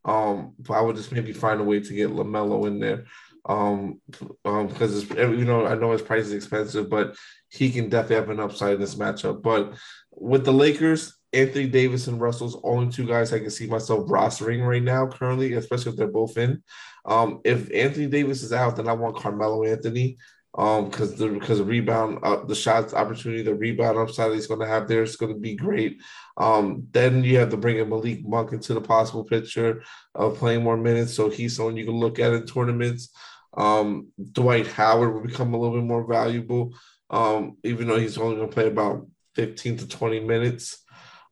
um, 0.05 0.55
I 0.71 0.81
would 0.81 0.97
just 0.97 1.13
maybe 1.13 1.33
find 1.33 1.61
a 1.61 1.65
way 1.65 1.81
to 1.81 1.95
get 1.95 2.11
LaMelo 2.11 2.67
in 2.67 2.81
there. 2.81 3.05
Um, 3.45 4.01
um, 4.45 4.69
because 4.69 5.11
you 5.11 5.45
know 5.45 5.67
I 5.67 5.75
know 5.75 5.91
his 5.91 6.03
price 6.03 6.27
is 6.27 6.33
expensive, 6.33 6.89
but 6.89 7.17
he 7.49 7.71
can 7.71 7.89
definitely 7.89 8.17
have 8.17 8.31
an 8.31 8.41
upside 8.41 8.75
in 8.75 8.81
this 8.81 8.95
matchup. 8.95 9.43
But 9.43 9.75
with 10.13 10.45
the 10.45 10.53
Lakers, 10.53 11.15
Anthony 11.33 11.67
Davis 11.67 12.09
and 12.09 12.21
Russell's 12.21 12.61
only 12.63 12.93
two 12.93 13.07
guys 13.07 13.33
I 13.33 13.39
can 13.39 13.51
see 13.51 13.67
myself 13.67 14.09
rostering 14.09 14.67
right 14.67 14.83
now, 14.83 15.07
currently, 15.07 15.55
especially 15.55 15.93
if 15.93 15.97
they're 15.97 16.09
both 16.09 16.37
in. 16.37 16.63
Um, 17.05 17.41
if 17.45 17.73
Anthony 17.73 18.07
Davis 18.07 18.43
is 18.43 18.53
out, 18.53 18.77
then 18.77 18.89
I 18.89 18.93
want 18.93 19.17
Carmelo 19.17 19.65
Anthony. 19.65 20.19
Um, 20.55 20.91
because 20.91 21.15
the 21.17 21.29
because 21.29 21.59
the 21.59 21.65
rebound, 21.65 22.19
uh, 22.23 22.45
the 22.45 22.55
shots 22.55 22.93
opportunity, 22.93 23.41
the 23.41 23.55
rebound 23.55 23.97
upside 23.97 24.33
he's 24.33 24.47
going 24.47 24.61
to 24.61 24.67
have 24.67 24.87
there 24.87 25.03
is 25.03 25.17
going 25.17 25.33
to 25.33 25.41
be 25.41 25.55
great. 25.55 26.03
Um, 26.37 26.87
then 26.91 27.25
you 27.25 27.39
have 27.39 27.49
to 27.51 27.57
bring 27.57 27.79
in 27.79 27.89
Malik 27.89 28.23
Monk 28.23 28.53
into 28.53 28.75
the 28.75 28.81
possible 28.83 29.25
picture 29.25 29.83
of 30.15 30.37
playing 30.37 30.63
more 30.63 30.77
minutes, 30.77 31.15
so 31.15 31.31
he's 31.31 31.57
someone 31.57 31.79
you 31.79 31.87
can 31.87 31.99
look 31.99 32.19
at 32.19 32.35
in 32.35 32.45
tournaments. 32.45 33.09
Um, 33.57 34.09
Dwight 34.33 34.67
Howard 34.67 35.15
will 35.15 35.23
become 35.23 35.55
a 35.55 35.59
little 35.59 35.77
bit 35.77 35.87
more 35.87 36.07
valuable, 36.07 36.75
um, 37.09 37.57
even 37.65 37.89
though 37.89 37.99
he's 37.99 38.19
only 38.19 38.37
going 38.37 38.49
to 38.49 38.55
play 38.55 38.67
about 38.67 39.07
15 39.37 39.79
to 39.79 39.89
20 39.89 40.21
minutes. 40.21 40.82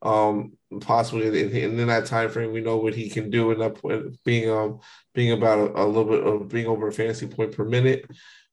Um, 0.03 0.53
possibly 0.81 1.27
in, 1.27 1.79
in, 1.79 1.87
that 1.89 2.07
time 2.07 2.31
frame, 2.31 2.53
we 2.53 2.61
know 2.61 2.79
what 2.79 2.95
he 2.95 3.11
can 3.11 3.29
do 3.29 3.51
in 3.51 3.59
that 3.59 4.17
being 4.25 4.49
um 4.51 4.81
being 5.15 5.33
about 5.33 5.59
a, 5.59 5.83
a 5.83 5.85
little 5.85 6.05
bit 6.05 6.27
of 6.27 6.49
being 6.49 6.67
over 6.67 6.89
a 6.89 6.93
fantasy 6.93 7.27
point 7.27 7.57
per 7.57 7.65
minute. 7.65 8.07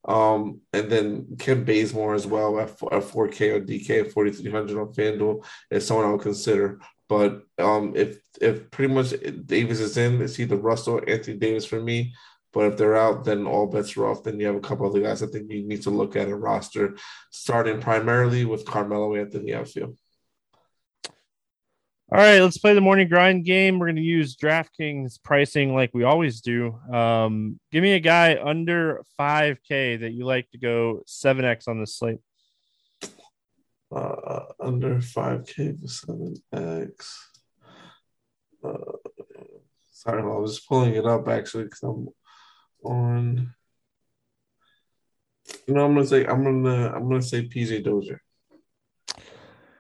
Um, 0.08 0.62
and 0.74 0.90
then 0.90 1.38
Kent 1.38 1.66
Bazemore 1.66 2.16
as 2.16 2.26
well 2.26 2.60
at, 2.60 2.70
at 2.70 3.04
4K 3.04 3.56
or 3.56 3.62
DK 3.62 4.06
at 4.06 4.12
4,300 4.14 4.78
on 4.78 4.94
FanDuel 4.94 5.46
is 5.70 5.86
someone 5.86 6.06
I 6.06 6.12
would 6.12 6.22
consider. 6.22 6.80
But 7.10 7.44
um, 7.58 7.94
if 7.96 8.20
if 8.42 8.70
pretty 8.72 8.94
much 8.94 9.14
Davis 9.46 9.80
is 9.80 9.98
in, 9.98 10.22
it's 10.22 10.40
either 10.40 10.58
Russell 10.58 11.02
Anthony 11.08 11.38
Davis 11.38 11.66
for 11.66 11.82
me. 11.82 12.14
But 12.54 12.72
if 12.72 12.78
they're 12.78 12.98
out, 12.98 13.24
then 13.24 13.46
all 13.46 13.68
bets 13.68 13.96
are 13.98 14.08
off. 14.08 14.24
Then 14.24 14.40
you 14.40 14.48
have 14.48 14.56
a 14.56 14.62
couple 14.62 14.88
other 14.88 15.02
guys 15.02 15.22
I 15.22 15.28
think 15.28 15.52
you 15.52 15.68
need 15.68 15.84
to 15.84 15.90
look 15.90 16.16
at 16.16 16.30
a 16.30 16.36
roster, 16.36 16.98
starting 17.30 17.80
primarily 17.80 18.46
with 18.46 18.66
Carmelo 18.66 19.16
Anthony 19.16 19.54
outfield. 19.54 19.98
All 22.10 22.18
right, 22.18 22.40
let's 22.40 22.58
play 22.58 22.74
the 22.74 22.80
morning 22.80 23.10
grind 23.10 23.44
game. 23.44 23.80
We're 23.80 23.88
going 23.88 23.98
to 23.98 24.02
use 24.02 24.38
DraftKings 24.38 25.22
pricing 25.22 25.76
like 25.76 25.90
we 25.94 26.06
always 26.06 26.40
do. 26.40 26.80
Um, 26.90 27.60
give 27.70 27.84
me 27.84 27.96
a 27.96 28.00
guy 28.00 28.40
under 28.42 29.04
5K 29.20 30.00
that 30.00 30.14
you 30.14 30.26
like 30.26 30.50
to 30.52 30.58
go 30.58 31.02
7X 31.06 31.68
on 31.68 31.82
the 31.82 31.86
slate. 31.86 32.20
Uh, 33.94 34.44
under 34.58 35.00
5K 35.00 35.82
for 35.82 36.34
7X. 36.54 37.14
Uh, 38.64 39.12
sorry, 39.92 40.22
I 40.22 40.26
was 40.28 40.62
pulling 40.62 40.96
it 40.96 41.06
up 41.06 41.28
actually 41.28 41.66
because 41.66 41.84
I'm 41.84 42.08
on. 42.86 43.54
You 45.68 45.74
know, 45.74 45.84
I'm 45.84 45.94
gonna 45.94 46.08
say 46.08 46.26
I'm 46.26 46.44
gonna 46.46 46.90
I'm 46.96 47.10
gonna 47.10 47.22
say 47.22 47.50
PJ 47.50 47.84
Dozier. 47.84 48.22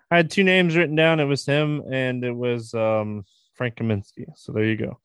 I 0.09 0.17
had 0.17 0.31
two 0.31 0.43
names 0.43 0.75
written 0.75 0.95
down. 0.95 1.19
It 1.19 1.25
was 1.25 1.45
him 1.45 1.83
and 1.91 2.23
it 2.23 2.35
was 2.35 2.73
um, 2.73 3.25
Frank 3.55 3.75
Kaminsky. 3.75 4.25
So 4.35 4.53
there 4.53 4.63
you 4.63 4.77
go. 4.77 4.99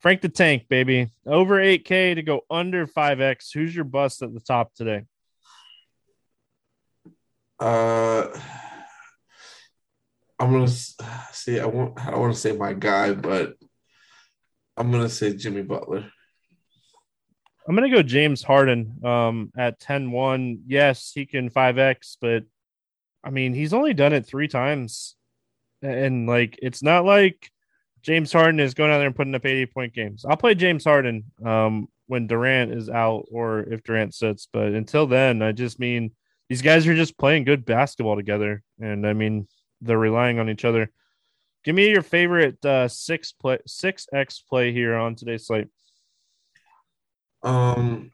Frank 0.00 0.20
the 0.20 0.28
Tank, 0.28 0.68
baby. 0.68 1.10
Over 1.26 1.56
8K 1.56 2.14
to 2.14 2.22
go 2.22 2.42
under 2.50 2.86
5X. 2.86 3.52
Who's 3.52 3.74
your 3.74 3.84
bust 3.84 4.22
at 4.22 4.32
the 4.32 4.40
top 4.40 4.74
today? 4.74 5.02
Uh, 7.58 8.28
I'm 10.38 10.52
gonna 10.52 10.68
see. 10.68 11.58
I 11.58 11.64
won't. 11.64 11.98
I 11.98 12.10
don't 12.10 12.20
want 12.20 12.34
to 12.34 12.40
say 12.40 12.52
my 12.52 12.74
guy, 12.74 13.14
but 13.14 13.54
I'm 14.76 14.92
gonna 14.92 15.08
say 15.08 15.34
Jimmy 15.34 15.62
Butler. 15.62 16.04
I'm 17.66 17.74
gonna 17.74 17.90
go 17.90 18.02
James 18.02 18.42
Harden 18.42 19.00
um, 19.04 19.50
at 19.56 19.80
10-1. 19.80 20.60
Yes, 20.66 21.10
he 21.14 21.24
can 21.24 21.50
5X, 21.50 22.18
but 22.20 22.44
I 23.26 23.30
mean, 23.30 23.54
he's 23.54 23.74
only 23.74 23.92
done 23.92 24.12
it 24.12 24.24
three 24.24 24.46
times. 24.46 25.16
And 25.82 26.28
like 26.28 26.58
it's 26.62 26.82
not 26.82 27.04
like 27.04 27.50
James 28.02 28.32
Harden 28.32 28.60
is 28.60 28.74
going 28.74 28.92
out 28.92 28.98
there 28.98 29.06
and 29.08 29.16
putting 29.16 29.34
up 29.34 29.44
80 29.44 29.66
point 29.66 29.92
games. 29.92 30.24
I'll 30.24 30.36
play 30.36 30.54
James 30.54 30.84
Harden 30.84 31.24
um, 31.44 31.88
when 32.06 32.28
Durant 32.28 32.72
is 32.72 32.88
out 32.88 33.26
or 33.32 33.60
if 33.60 33.82
Durant 33.82 34.14
sits, 34.14 34.48
but 34.52 34.68
until 34.68 35.06
then, 35.08 35.42
I 35.42 35.50
just 35.50 35.80
mean 35.80 36.12
these 36.48 36.62
guys 36.62 36.86
are 36.86 36.94
just 36.94 37.18
playing 37.18 37.44
good 37.44 37.64
basketball 37.64 38.14
together. 38.14 38.62
And 38.80 39.04
I 39.06 39.12
mean, 39.12 39.48
they're 39.80 39.98
relying 39.98 40.38
on 40.38 40.48
each 40.48 40.64
other. 40.64 40.90
Give 41.64 41.74
me 41.74 41.90
your 41.90 42.02
favorite 42.02 42.64
uh, 42.64 42.86
six 42.86 43.32
play 43.32 43.58
six 43.66 44.06
X 44.12 44.38
play 44.38 44.72
here 44.72 44.94
on 44.94 45.16
today's 45.16 45.48
slate. 45.48 45.66
Um, 47.42 48.12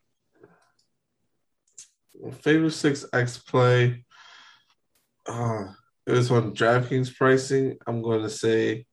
favorite 2.40 2.72
six 2.72 3.04
X 3.12 3.36
play. 3.36 4.04
Uh, 5.26 5.64
it 6.06 6.12
was 6.12 6.30
on 6.30 6.54
DraftKings 6.54 7.14
pricing. 7.14 7.78
I'm 7.86 8.02
going 8.02 8.22
to 8.22 8.30
say, 8.30 8.86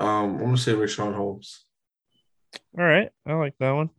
um, 0.00 0.34
I'm 0.34 0.38
going 0.38 0.56
to 0.56 0.60
say 0.60 0.72
Richaun 0.72 1.14
Holmes. 1.14 1.64
All 2.78 2.84
right, 2.84 3.10
I 3.26 3.32
like 3.34 3.54
that 3.60 3.72
one. 3.72 3.90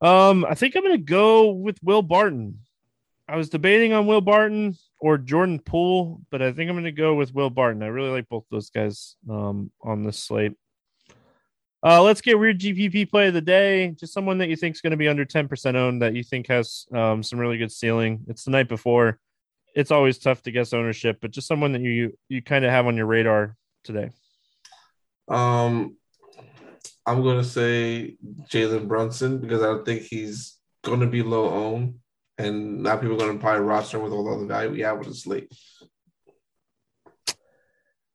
Um, 0.00 0.44
I 0.44 0.54
think 0.54 0.74
I'm 0.74 0.82
going 0.82 0.96
to 0.96 1.02
go 1.02 1.50
with 1.50 1.78
Will 1.82 2.02
Barton. 2.02 2.60
I 3.28 3.36
was 3.36 3.48
debating 3.48 3.92
on 3.92 4.06
Will 4.06 4.20
Barton 4.20 4.76
or 4.98 5.16
Jordan 5.16 5.60
Poole, 5.60 6.20
but 6.30 6.42
I 6.42 6.52
think 6.52 6.68
I'm 6.68 6.74
going 6.74 6.84
to 6.84 6.92
go 6.92 7.14
with 7.14 7.34
Will 7.34 7.50
Barton. 7.50 7.82
I 7.82 7.86
really 7.86 8.10
like 8.10 8.28
both 8.28 8.44
those 8.50 8.70
guys 8.70 9.16
um, 9.30 9.70
on 9.80 10.02
this 10.02 10.18
slate. 10.18 10.52
Uh, 11.84 12.02
let's 12.02 12.20
get 12.20 12.38
weird 12.38 12.60
GPP 12.60 13.10
play 13.10 13.28
of 13.28 13.34
the 13.34 13.40
day. 13.40 13.88
Just 13.90 14.12
someone 14.12 14.38
that 14.38 14.48
you 14.48 14.56
think 14.56 14.76
is 14.76 14.80
going 14.80 14.92
to 14.92 14.96
be 14.96 15.08
under 15.08 15.24
10% 15.24 15.74
owned 15.74 16.02
that 16.02 16.14
you 16.14 16.22
think 16.22 16.46
has 16.48 16.86
um, 16.92 17.22
some 17.22 17.38
really 17.38 17.58
good 17.58 17.72
ceiling. 17.72 18.24
It's 18.28 18.44
the 18.44 18.52
night 18.52 18.68
before. 18.68 19.18
It's 19.74 19.90
always 19.90 20.18
tough 20.18 20.42
to 20.42 20.50
guess 20.50 20.72
ownership, 20.72 21.18
but 21.20 21.30
just 21.30 21.46
someone 21.46 21.72
that 21.72 21.82
you 21.82 22.16
you 22.28 22.42
kind 22.42 22.64
of 22.64 22.70
have 22.70 22.86
on 22.86 22.96
your 22.96 23.06
radar 23.06 23.56
today. 23.84 24.10
Um, 25.28 25.96
I'm 27.06 27.22
going 27.22 27.38
to 27.38 27.48
say 27.48 28.16
Jalen 28.50 28.88
Brunson 28.88 29.38
because 29.38 29.62
I 29.62 29.66
don't 29.66 29.84
think 29.84 30.02
he's 30.02 30.58
going 30.84 31.00
to 31.00 31.06
be 31.06 31.22
low 31.22 31.48
owned, 31.48 31.94
and 32.38 32.82
now 32.82 32.96
people 32.96 33.14
are 33.14 33.26
going 33.26 33.38
to 33.38 33.42
probably 33.42 33.64
roster 33.64 33.98
with 33.98 34.12
all 34.12 34.38
the 34.38 34.46
value 34.46 34.70
we 34.70 34.80
have 34.80 34.98
with 34.98 35.08
the 35.08 35.14
slate. 35.14 35.52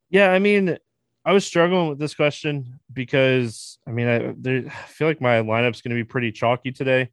Yeah, 0.09 0.31
I 0.31 0.39
mean, 0.39 0.77
I 1.25 1.33
was 1.33 1.45
struggling 1.45 1.89
with 1.89 1.99
this 1.99 2.15
question 2.15 2.79
because 2.93 3.79
I 3.85 3.91
mean, 3.91 4.07
I, 4.07 4.33
there, 4.37 4.63
I 4.67 4.87
feel 4.87 5.07
like 5.07 5.21
my 5.21 5.41
lineup's 5.41 5.81
going 5.81 5.95
to 5.95 6.01
be 6.01 6.05
pretty 6.05 6.31
chalky 6.31 6.71
today. 6.71 7.09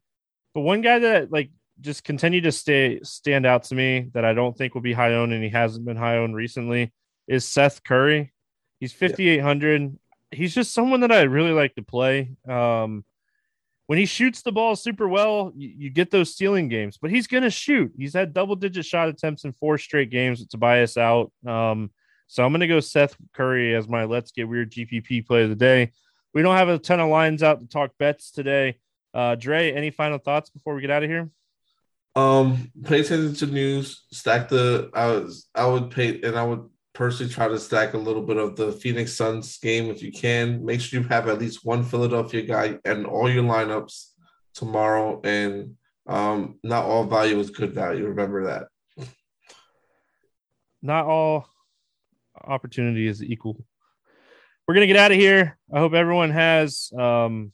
But 0.53 0.61
one 0.61 0.81
guy 0.81 0.99
that 0.99 1.31
like 1.31 1.51
just 1.81 2.03
continue 2.03 2.41
to 2.41 2.51
stay 2.51 2.99
stand 3.03 3.45
out 3.45 3.63
to 3.63 3.75
me 3.75 4.09
that 4.13 4.25
I 4.25 4.33
don't 4.33 4.57
think 4.57 4.73
will 4.73 4.81
be 4.81 4.93
high 4.93 5.13
owned 5.13 5.33
and 5.33 5.43
he 5.43 5.49
hasn't 5.49 5.85
been 5.85 5.97
high 5.97 6.17
owned 6.17 6.35
recently 6.35 6.93
is 7.27 7.45
Seth 7.47 7.83
Curry. 7.83 8.33
He's 8.79 8.93
5800. 8.93 9.81
Yeah. 9.81 9.89
He's 10.31 10.53
just 10.53 10.73
someone 10.73 11.01
that 11.01 11.11
I 11.11 11.21
really 11.23 11.51
like 11.51 11.75
to 11.75 11.81
play. 11.81 12.35
Um, 12.47 13.05
when 13.87 13.99
he 13.99 14.05
shoots 14.05 14.41
the 14.41 14.51
ball 14.51 14.75
super 14.75 15.07
well, 15.07 15.51
you, 15.55 15.73
you 15.77 15.89
get 15.89 16.11
those 16.11 16.33
stealing 16.33 16.67
games, 16.67 16.97
but 16.99 17.11
he's 17.11 17.27
going 17.27 17.43
to 17.43 17.49
shoot. 17.49 17.91
He's 17.95 18.13
had 18.13 18.33
double 18.33 18.55
digit 18.55 18.85
shot 18.85 19.09
attempts 19.09 19.43
in 19.43 19.53
four 19.53 19.77
straight 19.77 20.09
games 20.09 20.39
with 20.39 20.49
Tobias 20.49 20.97
out. 20.97 21.31
Um, 21.45 21.91
so 22.27 22.43
I'm 22.43 22.51
going 22.51 22.61
to 22.61 22.67
go 22.67 22.79
Seth 22.79 23.15
Curry 23.33 23.75
as 23.75 23.87
my 23.87 24.05
let's 24.05 24.31
get 24.31 24.49
weird 24.49 24.71
GPP 24.71 25.25
play 25.27 25.43
of 25.43 25.49
the 25.49 25.55
day. 25.55 25.91
We 26.33 26.41
don't 26.41 26.55
have 26.57 26.69
a 26.69 26.79
ton 26.79 26.99
of 26.99 27.09
lines 27.09 27.43
out 27.43 27.61
to 27.61 27.67
talk 27.67 27.91
bets 27.99 28.31
today. 28.31 28.79
Uh, 29.13 29.35
Dre, 29.35 29.71
any 29.71 29.91
final 29.91 30.17
thoughts 30.17 30.49
before 30.49 30.75
we 30.75 30.81
get 30.81 30.91
out 30.91 31.03
of 31.03 31.09
here? 31.09 31.29
Um, 32.15 32.71
pay 32.83 33.01
attention 33.01 33.33
to 33.35 33.47
news. 33.47 34.05
Stack 34.11 34.49
the. 34.49 34.89
I 34.93 35.07
was. 35.07 35.47
I 35.53 35.65
would 35.65 35.91
pay, 35.91 36.21
and 36.21 36.37
I 36.37 36.43
would 36.43 36.69
personally 36.93 37.31
try 37.31 37.47
to 37.47 37.59
stack 37.59 37.93
a 37.93 37.97
little 37.97 38.21
bit 38.21 38.37
of 38.37 38.55
the 38.55 38.71
Phoenix 38.71 39.13
Suns 39.13 39.57
game 39.57 39.89
if 39.89 40.01
you 40.01 40.11
can. 40.11 40.63
Make 40.65 40.79
sure 40.81 41.01
you 41.01 41.07
have 41.09 41.27
at 41.27 41.39
least 41.39 41.65
one 41.65 41.83
Philadelphia 41.83 42.43
guy 42.43 42.79
and 42.85 43.05
all 43.05 43.29
your 43.29 43.43
lineups 43.43 44.11
tomorrow. 44.53 45.19
And 45.23 45.75
um, 46.07 46.57
not 46.63 46.85
all 46.85 47.03
value 47.03 47.37
is 47.39 47.49
good 47.49 47.73
value. 47.73 48.07
Remember 48.07 48.45
that. 48.45 49.07
Not 50.81 51.05
all 51.05 51.49
opportunity 52.43 53.07
is 53.07 53.23
equal. 53.23 53.57
We're 54.67 54.75
gonna 54.75 54.87
get 54.87 54.97
out 54.97 55.11
of 55.11 55.17
here. 55.17 55.57
I 55.73 55.79
hope 55.79 55.93
everyone 55.93 56.31
has 56.31 56.91
um, 56.97 57.51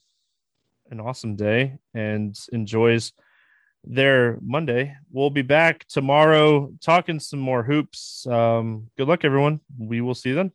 an 0.89 0.99
awesome 0.99 1.35
day 1.35 1.79
and 1.93 2.37
enjoys 2.51 3.13
their 3.83 4.37
Monday. 4.41 4.95
We'll 5.11 5.29
be 5.29 5.41
back 5.41 5.85
tomorrow 5.87 6.71
talking 6.81 7.19
some 7.19 7.39
more 7.39 7.63
hoops. 7.63 8.25
Um, 8.27 8.89
good 8.97 9.07
luck, 9.07 9.23
everyone. 9.23 9.61
We 9.77 10.01
will 10.01 10.15
see 10.15 10.29
you 10.29 10.35
then. 10.35 10.51